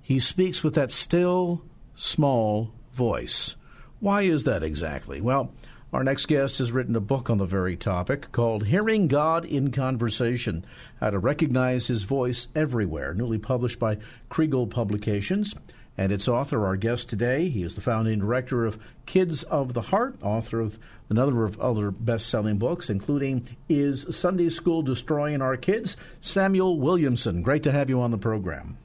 he 0.00 0.20
speaks 0.20 0.62
with 0.62 0.74
that 0.74 0.92
still, 0.92 1.62
small 1.94 2.72
voice. 2.92 3.56
Why 4.00 4.22
is 4.22 4.44
that 4.44 4.62
exactly? 4.62 5.20
Well, 5.20 5.52
our 5.94 6.04
next 6.04 6.26
guest 6.26 6.58
has 6.58 6.72
written 6.72 6.96
a 6.96 7.00
book 7.00 7.30
on 7.30 7.38
the 7.38 7.46
very 7.46 7.76
topic 7.76 8.32
called 8.32 8.66
Hearing 8.66 9.06
God 9.06 9.46
in 9.46 9.70
Conversation 9.70 10.64
How 10.98 11.10
to 11.10 11.18
Recognize 11.18 11.86
His 11.86 12.02
Voice 12.02 12.48
Everywhere, 12.54 13.14
newly 13.14 13.38
published 13.38 13.78
by 13.78 13.98
Kregel 14.28 14.68
Publications. 14.68 15.54
And 15.96 16.10
its 16.10 16.26
author, 16.26 16.66
our 16.66 16.76
guest 16.76 17.08
today, 17.08 17.48
he 17.48 17.62
is 17.62 17.76
the 17.76 17.80
founding 17.80 18.18
director 18.18 18.66
of 18.66 18.78
Kids 19.06 19.44
of 19.44 19.74
the 19.74 19.82
Heart, 19.82 20.16
author 20.22 20.60
of 20.60 20.78
a 21.08 21.14
number 21.14 21.44
of 21.44 21.60
other 21.60 21.92
best 21.92 22.28
selling 22.28 22.58
books, 22.58 22.90
including 22.90 23.46
Is 23.68 24.06
Sunday 24.16 24.48
School 24.48 24.82
Destroying 24.82 25.40
Our 25.40 25.56
Kids? 25.56 25.96
Samuel 26.20 26.80
Williamson. 26.80 27.42
Great 27.42 27.62
to 27.62 27.72
have 27.72 27.88
you 27.88 28.00
on 28.00 28.10
the 28.10 28.18
program. 28.18 28.76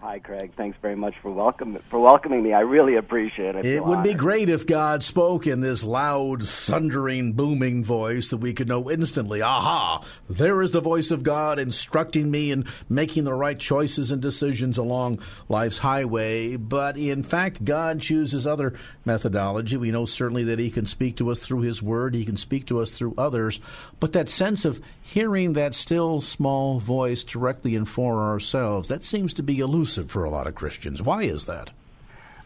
Hi, 0.00 0.20
Craig. 0.20 0.52
Thanks 0.56 0.78
very 0.80 0.94
much 0.94 1.14
for 1.20 1.32
welcome 1.32 1.76
for 1.90 1.98
welcoming 1.98 2.44
me. 2.44 2.52
I 2.52 2.60
really 2.60 2.94
appreciate 2.94 3.56
it. 3.56 3.64
It 3.64 3.84
would 3.84 4.04
be 4.04 4.14
great 4.14 4.48
if 4.48 4.64
God 4.64 5.02
spoke 5.02 5.44
in 5.44 5.60
this 5.60 5.82
loud, 5.82 6.44
thundering, 6.44 7.32
booming 7.32 7.82
voice 7.82 8.30
that 8.30 8.36
we 8.36 8.52
could 8.52 8.68
know 8.68 8.88
instantly. 8.88 9.42
Aha! 9.42 10.00
There 10.30 10.62
is 10.62 10.70
the 10.70 10.80
voice 10.80 11.10
of 11.10 11.24
God 11.24 11.58
instructing 11.58 12.30
me 12.30 12.52
and 12.52 12.68
making 12.88 13.24
the 13.24 13.34
right 13.34 13.58
choices 13.58 14.12
and 14.12 14.22
decisions 14.22 14.78
along 14.78 15.20
life's 15.48 15.78
highway. 15.78 16.56
But 16.56 16.96
in 16.96 17.24
fact, 17.24 17.64
God 17.64 18.00
chooses 18.00 18.46
other 18.46 18.74
methodology. 19.04 19.76
We 19.76 19.90
know 19.90 20.04
certainly 20.04 20.44
that 20.44 20.60
He 20.60 20.70
can 20.70 20.86
speak 20.86 21.16
to 21.16 21.28
us 21.28 21.40
through 21.40 21.62
His 21.62 21.82
Word. 21.82 22.14
He 22.14 22.24
can 22.24 22.36
speak 22.36 22.66
to 22.66 22.80
us 22.80 22.92
through 22.92 23.14
others. 23.18 23.58
But 23.98 24.12
that 24.12 24.28
sense 24.28 24.64
of 24.64 24.80
hearing 25.02 25.54
that 25.54 25.74
still 25.74 26.20
small 26.20 26.78
voice 26.78 27.24
directly 27.24 27.74
and 27.74 27.88
for 27.88 28.22
ourselves 28.22 28.88
that 28.88 29.02
seems 29.02 29.34
to 29.34 29.42
be 29.42 29.58
elusive 29.58 29.97
elusive 29.98 30.10
for 30.10 30.24
a 30.24 30.30
lot 30.30 30.46
of 30.46 30.54
Christians. 30.54 31.02
Why 31.02 31.22
is 31.22 31.46
that? 31.46 31.70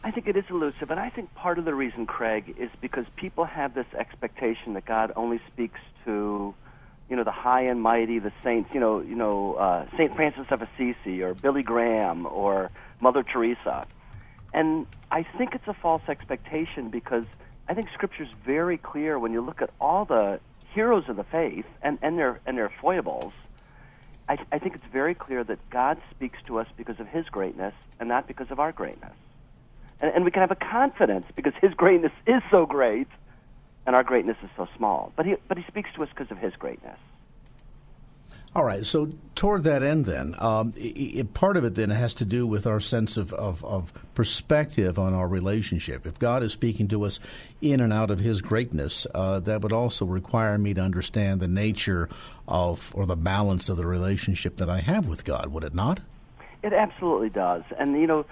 I 0.05 0.11
think 0.11 0.27
it 0.27 0.37
is 0.37 0.45
elusive, 0.51 0.91
and 0.91 0.99
I 0.99 1.11
think 1.11 1.33
part 1.35 1.59
of 1.59 1.65
the 1.65 1.75
reason, 1.75 2.07
Craig, 2.07 2.57
is 2.59 2.71
because 2.81 3.07
people 3.15 3.45
have 3.45 3.75
this 3.75 3.87
expectation 3.97 4.75
that 4.75 4.85
God 4.85 5.13
only 5.15 5.41
speaks 5.53 5.79
to, 6.05 6.55
you 7.09 7.17
know, 7.17 7.23
the 7.23 7.31
high 7.31 7.63
and 7.63 7.81
mighty, 7.81 8.19
the 8.19 8.33
saints, 8.43 8.71
you 8.75 8.81
know, 8.81 9.01
you 9.01 9.15
know, 9.15 9.55
uh, 9.55 9.87
Saint 9.97 10.17
Francis 10.17 10.47
of 10.51 10.61
Assisi 10.61 11.23
or 11.23 11.35
Billy 11.35 11.63
Graham 11.63 12.27
or 12.27 12.73
Mother 13.01 13.23
Teresa, 13.23 13.87
and 14.53 14.87
I 15.11 15.23
think 15.23 15.55
it's 15.55 15.69
a 15.69 15.75
false 15.75 16.03
expectation 16.09 16.91
because 16.91 17.27
I 17.69 17.75
think 17.75 17.89
Scripture 17.95 18.25
is 18.25 18.33
very 18.45 18.79
clear 18.79 19.21
when 19.21 19.33
you 19.33 19.41
look 19.41 19.63
at 19.63 19.71
all 19.81 20.05
the 20.05 20.41
heroes 20.75 21.09
of 21.09 21.15
the 21.17 21.25
faith 21.25 21.67
and, 21.81 21.99
and 22.03 22.19
their 22.19 22.41
and 22.45 22.59
their 22.59 22.73
foibles 22.81 23.33
I, 24.33 24.39
I 24.57 24.59
think 24.59 24.75
it's 24.75 24.85
very 24.93 25.15
clear 25.15 25.45
that 25.45 25.59
God 25.71 25.99
speaks 26.11 26.39
to 26.47 26.59
us 26.59 26.67
because 26.77 26.99
of 26.99 27.07
His 27.07 27.27
greatness 27.27 27.75
and 28.01 28.09
not 28.09 28.27
because 28.27 28.47
of 28.51 28.59
our 28.59 28.73
greatness. 28.73 29.13
And, 30.01 30.13
and 30.15 30.25
we 30.25 30.31
can 30.31 30.41
have 30.41 30.51
a 30.51 30.57
confidence 30.57 31.27
because 31.37 31.53
His 31.61 31.75
greatness 31.75 32.13
is 32.27 32.43
so 32.51 32.65
great 32.67 33.09
and 33.87 33.97
our 33.97 34.05
greatness 34.05 34.37
is 34.43 34.51
so 34.57 34.67
small. 34.77 35.13
But 35.17 35.27
he, 35.27 35.35
but 35.49 35.59
he 35.59 35.65
speaks 35.69 35.91
to 35.97 36.03
us 36.03 36.09
because 36.15 36.31
of 36.31 36.39
his 36.39 36.55
greatness. 36.59 36.99
All 38.55 38.65
right. 38.65 38.85
So 38.85 39.13
toward 39.35 39.65
that 39.65 39.83
end, 39.83 40.05
then, 40.05 40.35
um, 40.39 40.75
it, 40.77 41.33
part 41.33 41.57
of 41.57 41.65
it 41.65 41.75
then 41.75 41.89
has 41.89 42.13
to 42.15 42.27
do 42.27 42.47
with 42.47 42.67
our 42.67 42.81
sense 42.81 43.17
of, 43.17 43.33
of, 43.33 43.65
of, 43.65 43.95
perspective 44.15 44.99
on 44.99 45.15
our 45.15 45.27
relationship. 45.27 46.07
If 46.07 46.19
God 46.19 46.43
is 46.43 46.53
speaking 46.53 46.87
to 46.89 47.05
us 47.05 47.19
in 47.63 47.81
and 47.81 47.95
out 47.95 48.11
of 48.11 48.21
His 48.21 48.43
greatness, 48.43 49.07
uh, 49.15 49.41
that 49.41 49.63
would 49.63 49.73
also 49.73 50.05
require 50.05 50.59
me 50.59 50.75
to 50.75 50.83
understand 50.83 51.41
the 51.41 51.49
nature 51.49 52.11
of 52.47 52.93
or 52.95 53.07
the 53.07 53.17
balance 53.17 53.71
of 53.71 53.79
the 53.79 53.87
relationship 53.87 54.59
that 54.59 54.69
I 54.69 54.81
have 54.81 55.07
with 55.07 55.25
God. 55.25 55.49
Would 55.49 55.65
it 55.65 55.75
not? 55.75 56.01
It 56.63 56.75
absolutely 56.75 57.31
does. 57.31 57.63
And 57.79 57.99
you 57.99 58.07
know, 58.07 58.27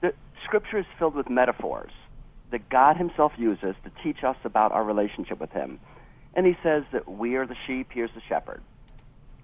the 0.00 0.14
Scripture 0.42 0.78
is 0.78 0.86
filled 0.98 1.14
with 1.14 1.30
metaphors 1.30 1.92
that 2.50 2.68
God 2.70 2.96
Himself 2.96 3.32
uses 3.36 3.76
to 3.84 3.90
teach 4.02 4.24
us 4.24 4.36
about 4.42 4.72
our 4.72 4.82
relationship 4.82 5.38
with 5.38 5.52
Him. 5.52 5.78
And 6.34 6.44
He 6.44 6.56
says 6.60 6.82
that 6.90 7.08
we 7.08 7.36
are 7.36 7.46
the 7.46 7.56
sheep; 7.68 7.92
He 7.92 8.00
is 8.00 8.10
the 8.16 8.22
shepherd 8.28 8.60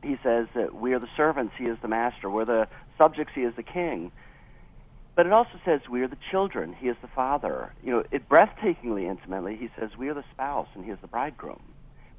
he 0.02 0.16
says 0.22 0.46
that 0.54 0.74
we 0.74 0.94
are 0.94 0.98
the 0.98 1.08
servants, 1.16 1.54
he 1.58 1.64
is 1.64 1.78
the 1.82 1.88
master. 1.88 2.30
We're 2.30 2.44
the 2.44 2.68
subjects, 2.96 3.32
he 3.34 3.42
is 3.42 3.54
the 3.56 3.62
king. 3.62 4.12
But 5.14 5.26
it 5.26 5.32
also 5.32 5.60
says 5.64 5.80
we 5.90 6.02
are 6.02 6.08
the 6.08 6.16
children, 6.30 6.74
he 6.78 6.88
is 6.88 6.96
the 7.02 7.08
father. 7.08 7.72
You 7.84 7.92
know, 7.92 8.04
it 8.10 8.28
breathtakingly 8.28 9.08
intimately, 9.08 9.56
he 9.56 9.68
says 9.78 9.90
we 9.98 10.08
are 10.08 10.14
the 10.14 10.24
spouse 10.32 10.68
and 10.74 10.84
he 10.84 10.90
is 10.90 10.98
the 11.02 11.08
bridegroom. 11.08 11.62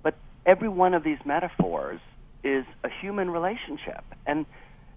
But 0.03 0.15
every 0.45 0.69
one 0.69 0.93
of 0.93 1.03
these 1.03 1.17
metaphors 1.25 1.99
is 2.43 2.65
a 2.83 2.89
human 3.01 3.31
relationship. 3.31 4.03
And, 4.25 4.45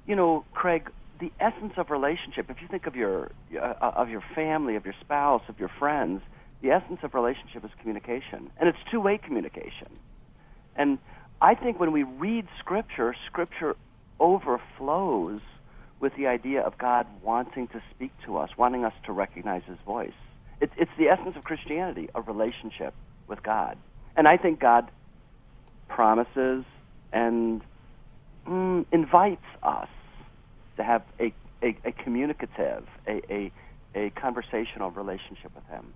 you 0.07 0.16
know, 0.16 0.45
Craig, 0.53 0.91
the 1.20 1.32
essence 1.41 1.74
of 1.76 1.91
relationship, 1.91 2.51
if 2.51 2.61
you 2.61 2.68
think 2.68 2.87
of 2.87 2.97
your, 2.97 3.30
uh, 3.59 3.74
of 3.80 4.11
your 4.11 4.22
family, 4.35 4.76
of 4.76 4.85
your 4.85 4.95
spouse, 5.01 5.43
of 5.49 5.59
your 5.59 5.70
friends, 5.78 6.22
the 6.62 6.70
essence 6.70 7.01
of 7.03 7.14
relationship 7.14 7.64
is 7.64 7.70
communication. 7.80 8.51
And 8.59 8.68
it's 8.68 8.78
two 8.91 9.01
way 9.01 9.18
communication. 9.18 9.89
And 10.76 10.99
I 11.45 11.55
think 11.55 11.78
when 11.78 11.92
we 11.92 12.05
read 12.05 12.47
Scripture, 12.59 13.14
Scripture 13.26 13.76
overflows 14.18 15.42
with 16.01 16.16
the 16.16 16.26
idea 16.26 16.62
of 16.62 16.78
God 16.78 17.07
wanting 17.22 17.68
to 17.68 17.82
speak 17.90 18.12
to 18.24 18.38
us, 18.38 18.49
wanting 18.57 18.86
us 18.86 18.95
to 19.05 19.12
recognize 19.12 19.61
His 19.66 19.76
voice. 19.84 20.14
It, 20.62 20.70
it's 20.78 20.90
the 20.97 21.09
essence 21.09 21.36
of 21.36 21.45
Christianity, 21.45 22.09
a 22.14 22.22
relationship 22.22 22.95
with 23.28 23.42
God. 23.42 23.76
And 24.16 24.26
I 24.26 24.38
think 24.38 24.59
God 24.59 24.90
promises 25.86 26.64
and 27.12 27.61
mm, 28.49 28.86
invites 28.90 29.45
us 29.62 29.90
to 30.78 30.82
have 30.82 31.03
a, 31.20 31.30
a, 31.62 31.76
a 31.84 31.92
communicative, 31.92 32.86
a, 33.07 33.20
a, 33.30 33.53
a 33.95 34.11
conversational 34.18 34.92
relationship 34.92 35.55
with 35.55 35.66
Him. 35.66 35.92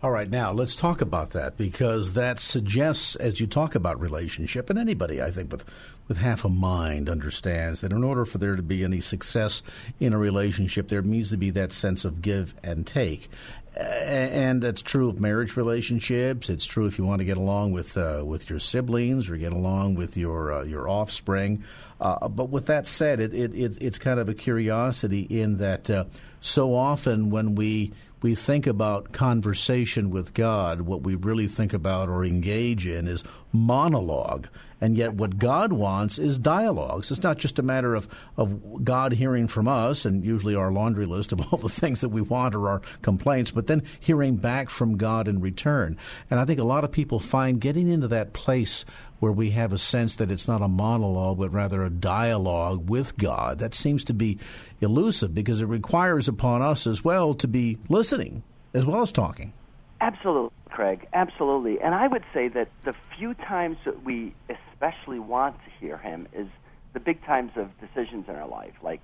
All 0.00 0.12
right, 0.12 0.30
now 0.30 0.52
let's 0.52 0.76
talk 0.76 1.00
about 1.00 1.30
that 1.30 1.56
because 1.56 2.12
that 2.12 2.38
suggests, 2.38 3.16
as 3.16 3.40
you 3.40 3.48
talk 3.48 3.74
about 3.74 4.00
relationship, 4.00 4.70
and 4.70 4.78
anybody 4.78 5.20
I 5.20 5.32
think 5.32 5.50
with 5.50 5.64
with 6.06 6.18
half 6.18 6.44
a 6.44 6.48
mind 6.48 7.08
understands 7.08 7.80
that 7.80 7.92
in 7.92 8.04
order 8.04 8.24
for 8.24 8.38
there 8.38 8.54
to 8.54 8.62
be 8.62 8.84
any 8.84 9.00
success 9.00 9.60
in 9.98 10.12
a 10.12 10.18
relationship, 10.18 10.86
there 10.86 11.02
needs 11.02 11.30
to 11.30 11.36
be 11.36 11.50
that 11.50 11.72
sense 11.72 12.04
of 12.04 12.22
give 12.22 12.54
and 12.62 12.86
take, 12.86 13.28
and 13.74 14.62
that's 14.62 14.82
true 14.82 15.08
of 15.08 15.18
marriage 15.18 15.56
relationships. 15.56 16.48
It's 16.48 16.64
true 16.64 16.86
if 16.86 16.96
you 16.96 17.04
want 17.04 17.18
to 17.18 17.24
get 17.24 17.36
along 17.36 17.72
with 17.72 17.96
uh, 17.96 18.22
with 18.24 18.48
your 18.48 18.60
siblings 18.60 19.28
or 19.28 19.36
get 19.36 19.52
along 19.52 19.96
with 19.96 20.16
your 20.16 20.52
uh, 20.52 20.62
your 20.62 20.88
offspring. 20.88 21.64
Uh, 22.00 22.28
but 22.28 22.50
with 22.50 22.66
that 22.66 22.86
said, 22.86 23.18
it, 23.18 23.34
it, 23.34 23.52
it, 23.52 23.78
it's 23.80 23.98
kind 23.98 24.20
of 24.20 24.28
a 24.28 24.34
curiosity 24.34 25.22
in 25.22 25.56
that 25.56 25.90
uh, 25.90 26.04
so 26.40 26.74
often 26.74 27.30
when 27.30 27.54
we 27.54 27.92
we 28.20 28.34
think 28.34 28.66
about 28.66 29.12
conversation 29.12 30.10
with 30.10 30.34
God, 30.34 30.82
what 30.82 31.02
we 31.02 31.14
really 31.14 31.46
think 31.46 31.72
about 31.72 32.08
or 32.08 32.24
engage 32.24 32.86
in 32.86 33.06
is 33.06 33.22
monologue. 33.52 34.48
And 34.80 34.96
yet, 34.96 35.14
what 35.14 35.38
God 35.38 35.72
wants 35.72 36.18
is 36.18 36.38
dialogues. 36.38 37.10
It's 37.10 37.22
not 37.22 37.38
just 37.38 37.58
a 37.58 37.64
matter 37.64 37.94
of, 37.94 38.08
of 38.36 38.84
God 38.84 39.12
hearing 39.12 39.48
from 39.48 39.66
us 39.66 40.04
and 40.04 40.24
usually 40.24 40.54
our 40.54 40.70
laundry 40.70 41.06
list 41.06 41.32
of 41.32 41.40
all 41.52 41.58
the 41.58 41.68
things 41.68 42.00
that 42.00 42.10
we 42.10 42.20
want 42.20 42.54
or 42.54 42.68
our 42.68 42.80
complaints, 43.02 43.50
but 43.50 43.66
then 43.66 43.82
hearing 43.98 44.36
back 44.36 44.70
from 44.70 44.96
God 44.96 45.26
in 45.26 45.40
return. 45.40 45.96
And 46.30 46.38
I 46.38 46.44
think 46.44 46.60
a 46.60 46.64
lot 46.64 46.84
of 46.84 46.92
people 46.92 47.18
find 47.18 47.60
getting 47.60 47.88
into 47.88 48.08
that 48.08 48.32
place 48.32 48.84
where 49.20 49.32
we 49.32 49.50
have 49.50 49.72
a 49.72 49.78
sense 49.78 50.14
that 50.16 50.30
it's 50.30 50.46
not 50.46 50.62
a 50.62 50.68
monologue, 50.68 51.38
but 51.38 51.52
rather 51.52 51.82
a 51.82 51.90
dialogue 51.90 52.88
with 52.88 53.16
God. 53.16 53.58
That 53.58 53.74
seems 53.74 54.04
to 54.04 54.14
be 54.14 54.38
elusive 54.80 55.34
because 55.34 55.60
it 55.60 55.66
requires 55.66 56.28
upon 56.28 56.62
us 56.62 56.86
as 56.86 57.04
well 57.04 57.34
to 57.34 57.48
be 57.48 57.78
listening 57.88 58.42
as 58.74 58.86
well 58.86 59.02
as 59.02 59.12
talking. 59.12 59.52
Absolutely, 60.00 60.50
Craig. 60.70 61.08
Absolutely. 61.12 61.80
And 61.80 61.94
I 61.94 62.06
would 62.06 62.24
say 62.32 62.48
that 62.48 62.68
the 62.82 62.92
few 63.16 63.34
times 63.34 63.76
that 63.84 64.04
we 64.04 64.34
especially 64.48 65.18
want 65.18 65.56
to 65.64 65.70
hear 65.80 65.98
him 65.98 66.28
is 66.32 66.46
the 66.92 67.00
big 67.00 67.24
times 67.24 67.52
of 67.56 67.68
decisions 67.80 68.26
in 68.28 68.36
our 68.36 68.46
life, 68.46 68.74
like 68.82 69.02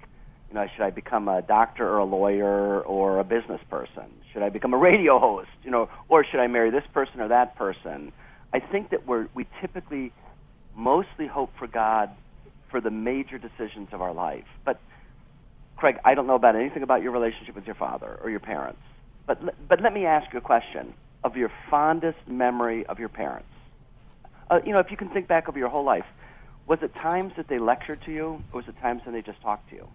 you 0.49 0.55
know, 0.55 0.67
should 0.77 0.85
I 0.85 0.91
become 0.91 1.27
a 1.27 1.43
doctor 1.43 1.89
or 1.89 1.99
a 1.99 2.05
lawyer 2.05 2.81
or 2.81 3.19
a 3.19 3.25
business 3.25 3.61
person? 3.69 4.05
Should 4.33 4.43
I 4.43 4.51
become 4.51 4.73
a 4.73 4.77
radio 4.77 5.19
host? 5.19 5.49
You 5.65 5.71
know, 5.71 5.89
or 6.09 6.25
should 6.25 6.39
I 6.39 6.47
marry 6.47 6.71
this 6.71 6.85
person 6.93 7.21
or 7.21 7.29
that 7.29 7.57
person? 7.57 8.13
I 8.55 8.61
think 8.61 8.91
that 8.91 9.07
we're, 9.07 9.27
we 9.35 9.47
typically 9.61 10.13
mostly 10.77 11.27
hope 11.27 11.51
for 11.59 11.67
God 11.67 12.11
for 12.71 12.81
the 12.81 12.91
major 12.91 13.37
decisions 13.37 13.89
of 13.93 14.01
our 14.01 14.15
life. 14.15 14.45
But, 14.65 14.81
Craig, 15.77 15.97
I 16.05 16.15
don't 16.15 16.29
know 16.29 16.37
about 16.37 16.55
anything 16.55 16.85
about 16.85 17.03
your 17.03 17.11
relationship 17.11 17.57
with 17.57 17.67
your 17.67 17.75
father 17.75 18.17
or 18.23 18.31
your 18.31 18.41
parents. 18.41 18.79
But, 19.27 19.41
but 19.69 19.83
let 19.83 19.93
me 19.93 20.07
ask 20.07 20.33
you 20.33 20.39
a 20.39 20.43
question 20.43 20.95
of 21.25 21.37
your 21.37 21.51
fondest 21.69 22.19
memory 22.29 22.87
of 22.87 23.01
your 23.01 23.09
parents. 23.09 23.49
Uh, 24.51 24.61
you 24.65 24.73
know, 24.73 24.79
if 24.79 24.87
you 24.91 24.97
can 24.97 25.09
think 25.09 25.27
back 25.27 25.49
over 25.49 25.59
your 25.59 25.69
whole 25.69 25.85
life, 25.85 26.05
was 26.69 26.79
it 26.81 26.93
times 26.95 27.33
that 27.37 27.47
they 27.49 27.59
lectured 27.59 28.01
to 28.07 28.13
you, 28.13 28.45
or 28.53 28.61
was 28.61 28.65
it 28.69 28.77
times 28.81 29.03
when 29.05 29.15
they 29.15 29.23
just 29.23 29.43
talked 29.43 29.69
to 29.71 29.77
you? 29.77 29.89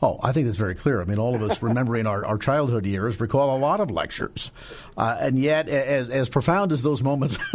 Oh, 0.00 0.20
I 0.22 0.30
think 0.30 0.46
that's 0.46 0.58
very 0.58 0.76
clear. 0.76 1.00
I 1.00 1.04
mean, 1.04 1.18
all 1.18 1.34
of 1.34 1.42
us 1.42 1.60
remembering 1.60 2.06
our, 2.06 2.24
our 2.24 2.38
childhood 2.38 2.86
years 2.86 3.18
recall 3.18 3.56
a 3.56 3.58
lot 3.58 3.80
of 3.80 3.90
lectures. 3.90 4.52
Uh, 4.96 5.16
and 5.18 5.36
yet, 5.36 5.68
as, 5.68 6.08
as 6.08 6.28
profound 6.28 6.70
as 6.70 6.82
those 6.82 7.02
moments 7.02 7.36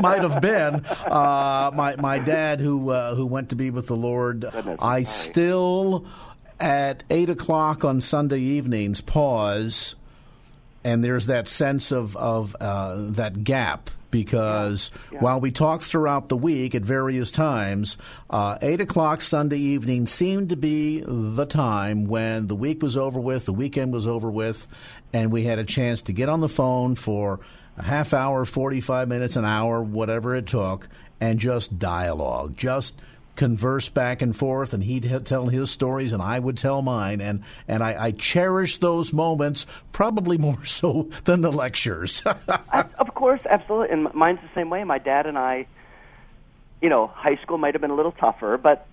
might 0.00 0.22
have 0.22 0.42
been, 0.42 0.84
uh, 1.06 1.70
my, 1.74 1.96
my 1.96 2.18
dad, 2.18 2.60
who, 2.60 2.90
uh, 2.90 3.14
who 3.14 3.24
went 3.24 3.48
to 3.50 3.56
be 3.56 3.70
with 3.70 3.86
the 3.86 3.96
Lord, 3.96 4.44
I 4.78 5.04
still, 5.04 6.04
at 6.60 7.04
8 7.08 7.30
o'clock 7.30 7.84
on 7.84 8.02
Sunday 8.02 8.40
evenings, 8.40 9.00
pause, 9.00 9.94
and 10.86 11.02
there's 11.02 11.26
that 11.26 11.48
sense 11.48 11.90
of, 11.90 12.16
of 12.16 12.54
uh, 12.60 12.94
that 13.10 13.42
gap 13.42 13.90
because 14.12 14.92
yeah. 14.94 15.14
Yeah. 15.14 15.18
while 15.18 15.40
we 15.40 15.50
talked 15.50 15.82
throughout 15.82 16.28
the 16.28 16.36
week 16.36 16.76
at 16.76 16.82
various 16.82 17.32
times, 17.32 17.98
uh, 18.30 18.56
8 18.62 18.82
o'clock 18.82 19.20
Sunday 19.20 19.58
evening 19.58 20.06
seemed 20.06 20.50
to 20.50 20.56
be 20.56 21.02
the 21.04 21.44
time 21.44 22.06
when 22.06 22.46
the 22.46 22.54
week 22.54 22.84
was 22.84 22.96
over 22.96 23.18
with, 23.18 23.46
the 23.46 23.52
weekend 23.52 23.92
was 23.92 24.06
over 24.06 24.30
with, 24.30 24.68
and 25.12 25.32
we 25.32 25.42
had 25.42 25.58
a 25.58 25.64
chance 25.64 26.02
to 26.02 26.12
get 26.12 26.28
on 26.28 26.38
the 26.38 26.48
phone 26.48 26.94
for 26.94 27.40
a 27.76 27.82
half 27.82 28.14
hour, 28.14 28.44
45 28.44 29.08
minutes, 29.08 29.34
an 29.34 29.44
hour, 29.44 29.82
whatever 29.82 30.36
it 30.36 30.46
took, 30.46 30.88
and 31.20 31.40
just 31.40 31.80
dialogue, 31.80 32.56
just– 32.56 33.02
converse 33.36 33.88
back 33.88 34.22
and 34.22 34.34
forth, 34.34 34.72
and 34.72 34.82
he'd 34.82 35.24
tell 35.24 35.46
his 35.46 35.70
stories, 35.70 36.12
and 36.12 36.22
I 36.22 36.38
would 36.38 36.56
tell 36.56 36.82
mine, 36.82 37.20
and 37.20 37.42
and 37.68 37.82
I, 37.82 38.06
I 38.06 38.10
cherish 38.10 38.78
those 38.78 39.12
moments 39.12 39.66
probably 39.92 40.38
more 40.46 40.64
so 40.64 41.08
than 41.24 41.42
the 41.42 41.52
lectures. 41.52 42.22
of 42.72 43.14
course, 43.14 43.40
absolutely, 43.48 43.90
and 43.90 44.12
mine's 44.14 44.40
the 44.40 44.50
same 44.54 44.70
way. 44.70 44.82
My 44.84 44.98
dad 44.98 45.26
and 45.26 45.38
I, 45.38 45.66
you 46.80 46.88
know, 46.88 47.06
high 47.06 47.36
school 47.42 47.58
might 47.58 47.74
have 47.74 47.80
been 47.80 47.90
a 47.90 47.96
little 47.96 48.12
tougher, 48.12 48.58
but 48.58 48.86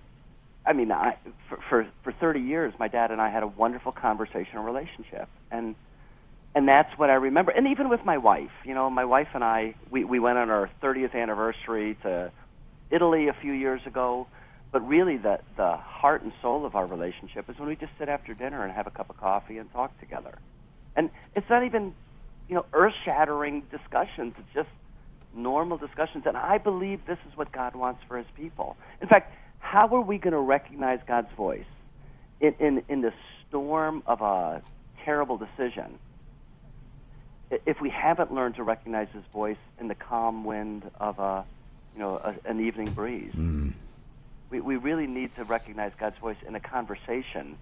I 0.66 0.74
mean, 0.74 0.92
I 0.92 1.18
for 1.50 1.60
for, 1.70 1.88
for 2.04 2.12
thirty 2.12 2.42
years, 2.42 2.74
my 2.80 2.88
dad 2.88 3.12
and 3.12 3.22
I 3.22 3.30
had 3.30 3.44
a 3.44 3.48
wonderful 3.48 3.92
conversational 3.92 4.64
relationship, 4.64 5.28
and 5.52 5.76
and 6.56 6.68
that's 6.68 6.98
what 6.98 7.10
I 7.10 7.16
remember. 7.16 7.52
And 7.52 7.68
even 7.68 7.90
with 7.90 8.06
my 8.06 8.18
wife, 8.18 8.52
you 8.64 8.76
know, 8.76 8.90
my 8.90 9.06
wife 9.06 9.30
and 9.34 9.44
I, 9.44 9.76
we 9.90 10.04
we 10.04 10.20
went 10.20 10.38
on 10.38 10.50
our 10.50 10.70
thirtieth 10.82 11.16
anniversary 11.16 11.98
to 12.04 12.32
Italy 12.90 13.28
a 13.28 13.34
few 13.34 13.54
years 13.54 13.82
ago. 13.86 14.28
But 14.72 14.88
really, 14.88 15.18
the 15.18 15.40
the 15.56 15.78
heart 15.78 16.24
and 16.24 16.34
soul 16.42 16.66
of 16.66 16.76
our 16.76 16.88
relationship 16.88 17.48
is 17.48 17.60
when 17.60 17.70
we 17.70 17.76
just 17.76 17.92
sit 18.00 18.10
after 18.10 18.34
dinner 18.34 18.64
and 18.64 18.74
have 18.74 18.88
a 18.88 18.92
cup 18.92 19.10
of 19.12 19.18
coffee 19.18 19.60
and 19.60 19.72
talk 19.72 20.00
together. 20.00 20.38
And 20.96 21.12
it's 21.36 21.48
not 21.48 21.64
even, 21.64 21.94
you 22.50 22.56
know, 22.56 22.66
earth-shattering 22.74 23.64
discussions. 23.70 24.34
It's 24.40 24.54
just 24.54 24.70
normal 25.36 25.78
discussions. 25.78 26.26
And 26.26 26.36
I 26.36 26.58
believe 26.58 27.06
this 27.06 27.20
is 27.30 27.38
what 27.38 27.52
God 27.52 27.76
wants 27.76 28.02
for 28.08 28.18
His 28.18 28.28
people. 28.36 28.76
In 29.00 29.08
fact, 29.08 29.32
how 29.60 29.88
are 29.96 30.02
we 30.02 30.18
going 30.18 30.34
to 30.34 30.40
recognize 30.40 31.00
God's 31.08 31.32
voice 31.38 31.66
in 32.42 32.56
in, 32.60 32.84
in 32.90 33.02
the 33.02 33.14
storm 33.48 34.02
of 34.08 34.22
a 34.22 34.64
terrible 35.06 35.38
decision? 35.38 36.00
If 37.52 37.80
we 37.80 37.92
haven't 37.92 38.34
learned 38.34 38.56
to 38.56 38.64
recognize 38.64 39.10
His 39.14 39.24
voice 39.32 39.58
in 39.80 39.88
the 39.88 39.96
calm 39.96 40.46
wind 40.46 40.90
of 41.00 41.20
a 41.20 41.46
you 41.94 42.00
know, 42.00 42.18
a, 42.18 42.36
an 42.50 42.60
evening 42.60 42.92
breeze. 42.92 43.34
Mm. 43.34 43.74
We, 44.50 44.62
we 44.62 44.76
really 44.76 45.08
need 45.08 45.36
to 45.36 45.44
recognize 45.44 45.92
God's 46.00 46.18
voice 46.18 46.38
in 46.48 46.56
a 46.56 46.60
conversation 46.60 47.56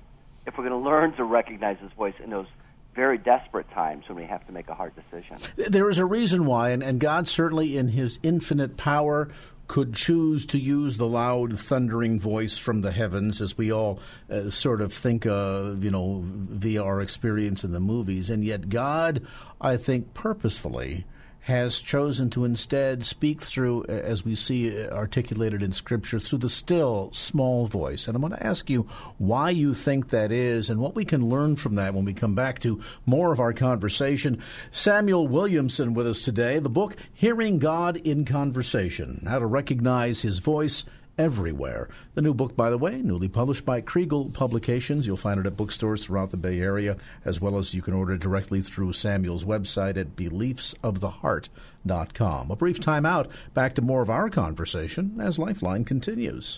if 0.46 0.58
we're 0.58 0.68
going 0.68 0.82
to 0.82 0.90
learn 0.90 1.14
to 1.14 1.24
recognize 1.24 1.78
His 1.80 1.92
voice 1.94 2.16
in 2.24 2.30
those 2.30 2.48
very 2.96 3.18
desperate 3.18 3.70
times 3.72 4.08
when 4.10 4.18
we 4.18 4.26
have 4.26 4.46
to 4.48 4.52
make 4.52 4.68
a 4.68 4.74
hard 4.74 4.94
decision. 4.96 5.38
There 5.56 5.90
is 5.90 5.98
a 5.98 6.06
reason 6.06 6.46
why, 6.46 6.72
and, 6.72 6.84
and 6.84 7.00
God 7.00 7.28
certainly, 7.28 7.78
in 7.78 7.90
His 7.90 8.20
infinite 8.22 8.76
power, 8.76 9.30
could 9.68 9.94
choose 9.94 10.46
to 10.48 10.58
use 10.58 10.98
the 10.98 11.08
loud, 11.08 11.58
thundering 11.58 12.20
voice 12.20 12.58
from 12.58 12.82
the 12.82 12.92
heavens, 12.92 13.40
as 13.40 13.58
we 13.58 13.72
all 13.72 14.00
uh, 14.30 14.50
sort 14.50 14.82
of 14.82 14.92
think 14.92 15.26
of, 15.26 15.82
you 15.82 15.90
know, 15.90 16.22
via 16.26 16.84
our 16.84 17.02
experience 17.02 17.64
in 17.64 17.72
the 17.72 17.80
movies. 17.80 18.30
And 18.30 18.44
yet, 18.44 18.68
God, 18.68 19.26
I 19.62 19.78
think, 19.78 20.14
purposefully 20.14 21.06
has 21.42 21.80
chosen 21.80 22.30
to 22.30 22.46
instead 22.46 23.04
speak 23.04 23.42
through, 23.42 23.84
as 23.86 24.24
we 24.24 24.36
see 24.36 24.84
uh, 24.84 24.90
articulated 24.92 25.64
in 25.64 25.72
Scripture, 25.72 26.20
through 26.20 26.38
the 26.40 26.50
still 26.50 27.12
small 27.12 27.66
voice. 27.66 28.08
And 28.08 28.16
I'm 28.16 28.22
going 28.22 28.34
to 28.34 28.46
ask 28.46 28.70
you 28.70 28.84
why 29.18 29.50
you 29.50 29.74
think 29.74 30.10
that 30.10 30.32
is 30.32 30.70
and 30.70 30.80
what 30.80 30.96
we 30.96 31.04
can 31.04 31.30
learn 31.30 31.56
from 31.56 31.76
that 31.76 31.94
when 31.96 32.06
we 32.06 32.14
come 32.14 32.36
back 32.36 32.60
to 32.60 32.82
more 33.06 33.34
of 33.34 33.40
our 33.40 33.54
conversation. 33.54 34.42
Samuel 34.70 35.28
Williamson 35.28 35.94
with 35.96 36.08
us 36.08 36.24
today. 36.24 36.60
The 36.60 36.70
book, 36.70 36.96
Hearing 37.12 37.58
God 37.58 37.98
in 37.98 38.24
Conversation 38.24 39.26
How 39.28 39.40
to 39.40 39.46
Recognize 39.46 40.22
His 40.22 40.40
Voice 40.40 40.86
everywhere. 41.22 41.88
The 42.16 42.24
new 42.24 42.34
book, 42.34 42.58
by 42.58 42.72
the 42.72 42.80
way, 42.80 43.00
newly 43.02 43.28
published 43.28 43.64
by 43.64 43.82
Kregel 43.82 44.34
Publications. 44.34 45.06
You'll 45.06 45.18
find 45.18 45.40
it 45.40 45.46
at 45.46 45.56
bookstores 45.56 46.04
throughout 46.04 46.32
the 46.32 46.38
Bay 46.38 46.60
Area, 46.60 46.98
as 47.24 47.40
well 47.40 47.60
as 47.60 47.76
you 47.76 47.84
can 47.84 47.94
order 47.94 48.14
it 48.14 48.22
directly 48.22 48.62
through 48.62 48.94
Samuel's 48.94 49.46
website 49.46 49.98
at 49.98 50.16
beliefsoftheheart.com. 50.16 52.52
A 52.52 52.56
brief 52.56 52.80
time 52.80 53.06
out. 53.06 53.30
Back 53.54 53.76
to 53.76 53.84
more 53.84 54.02
of 54.02 54.10
our 54.10 54.30
conversation 54.30 55.20
as 55.22 55.38
Lifeline 55.38 55.86
continues. 55.86 56.58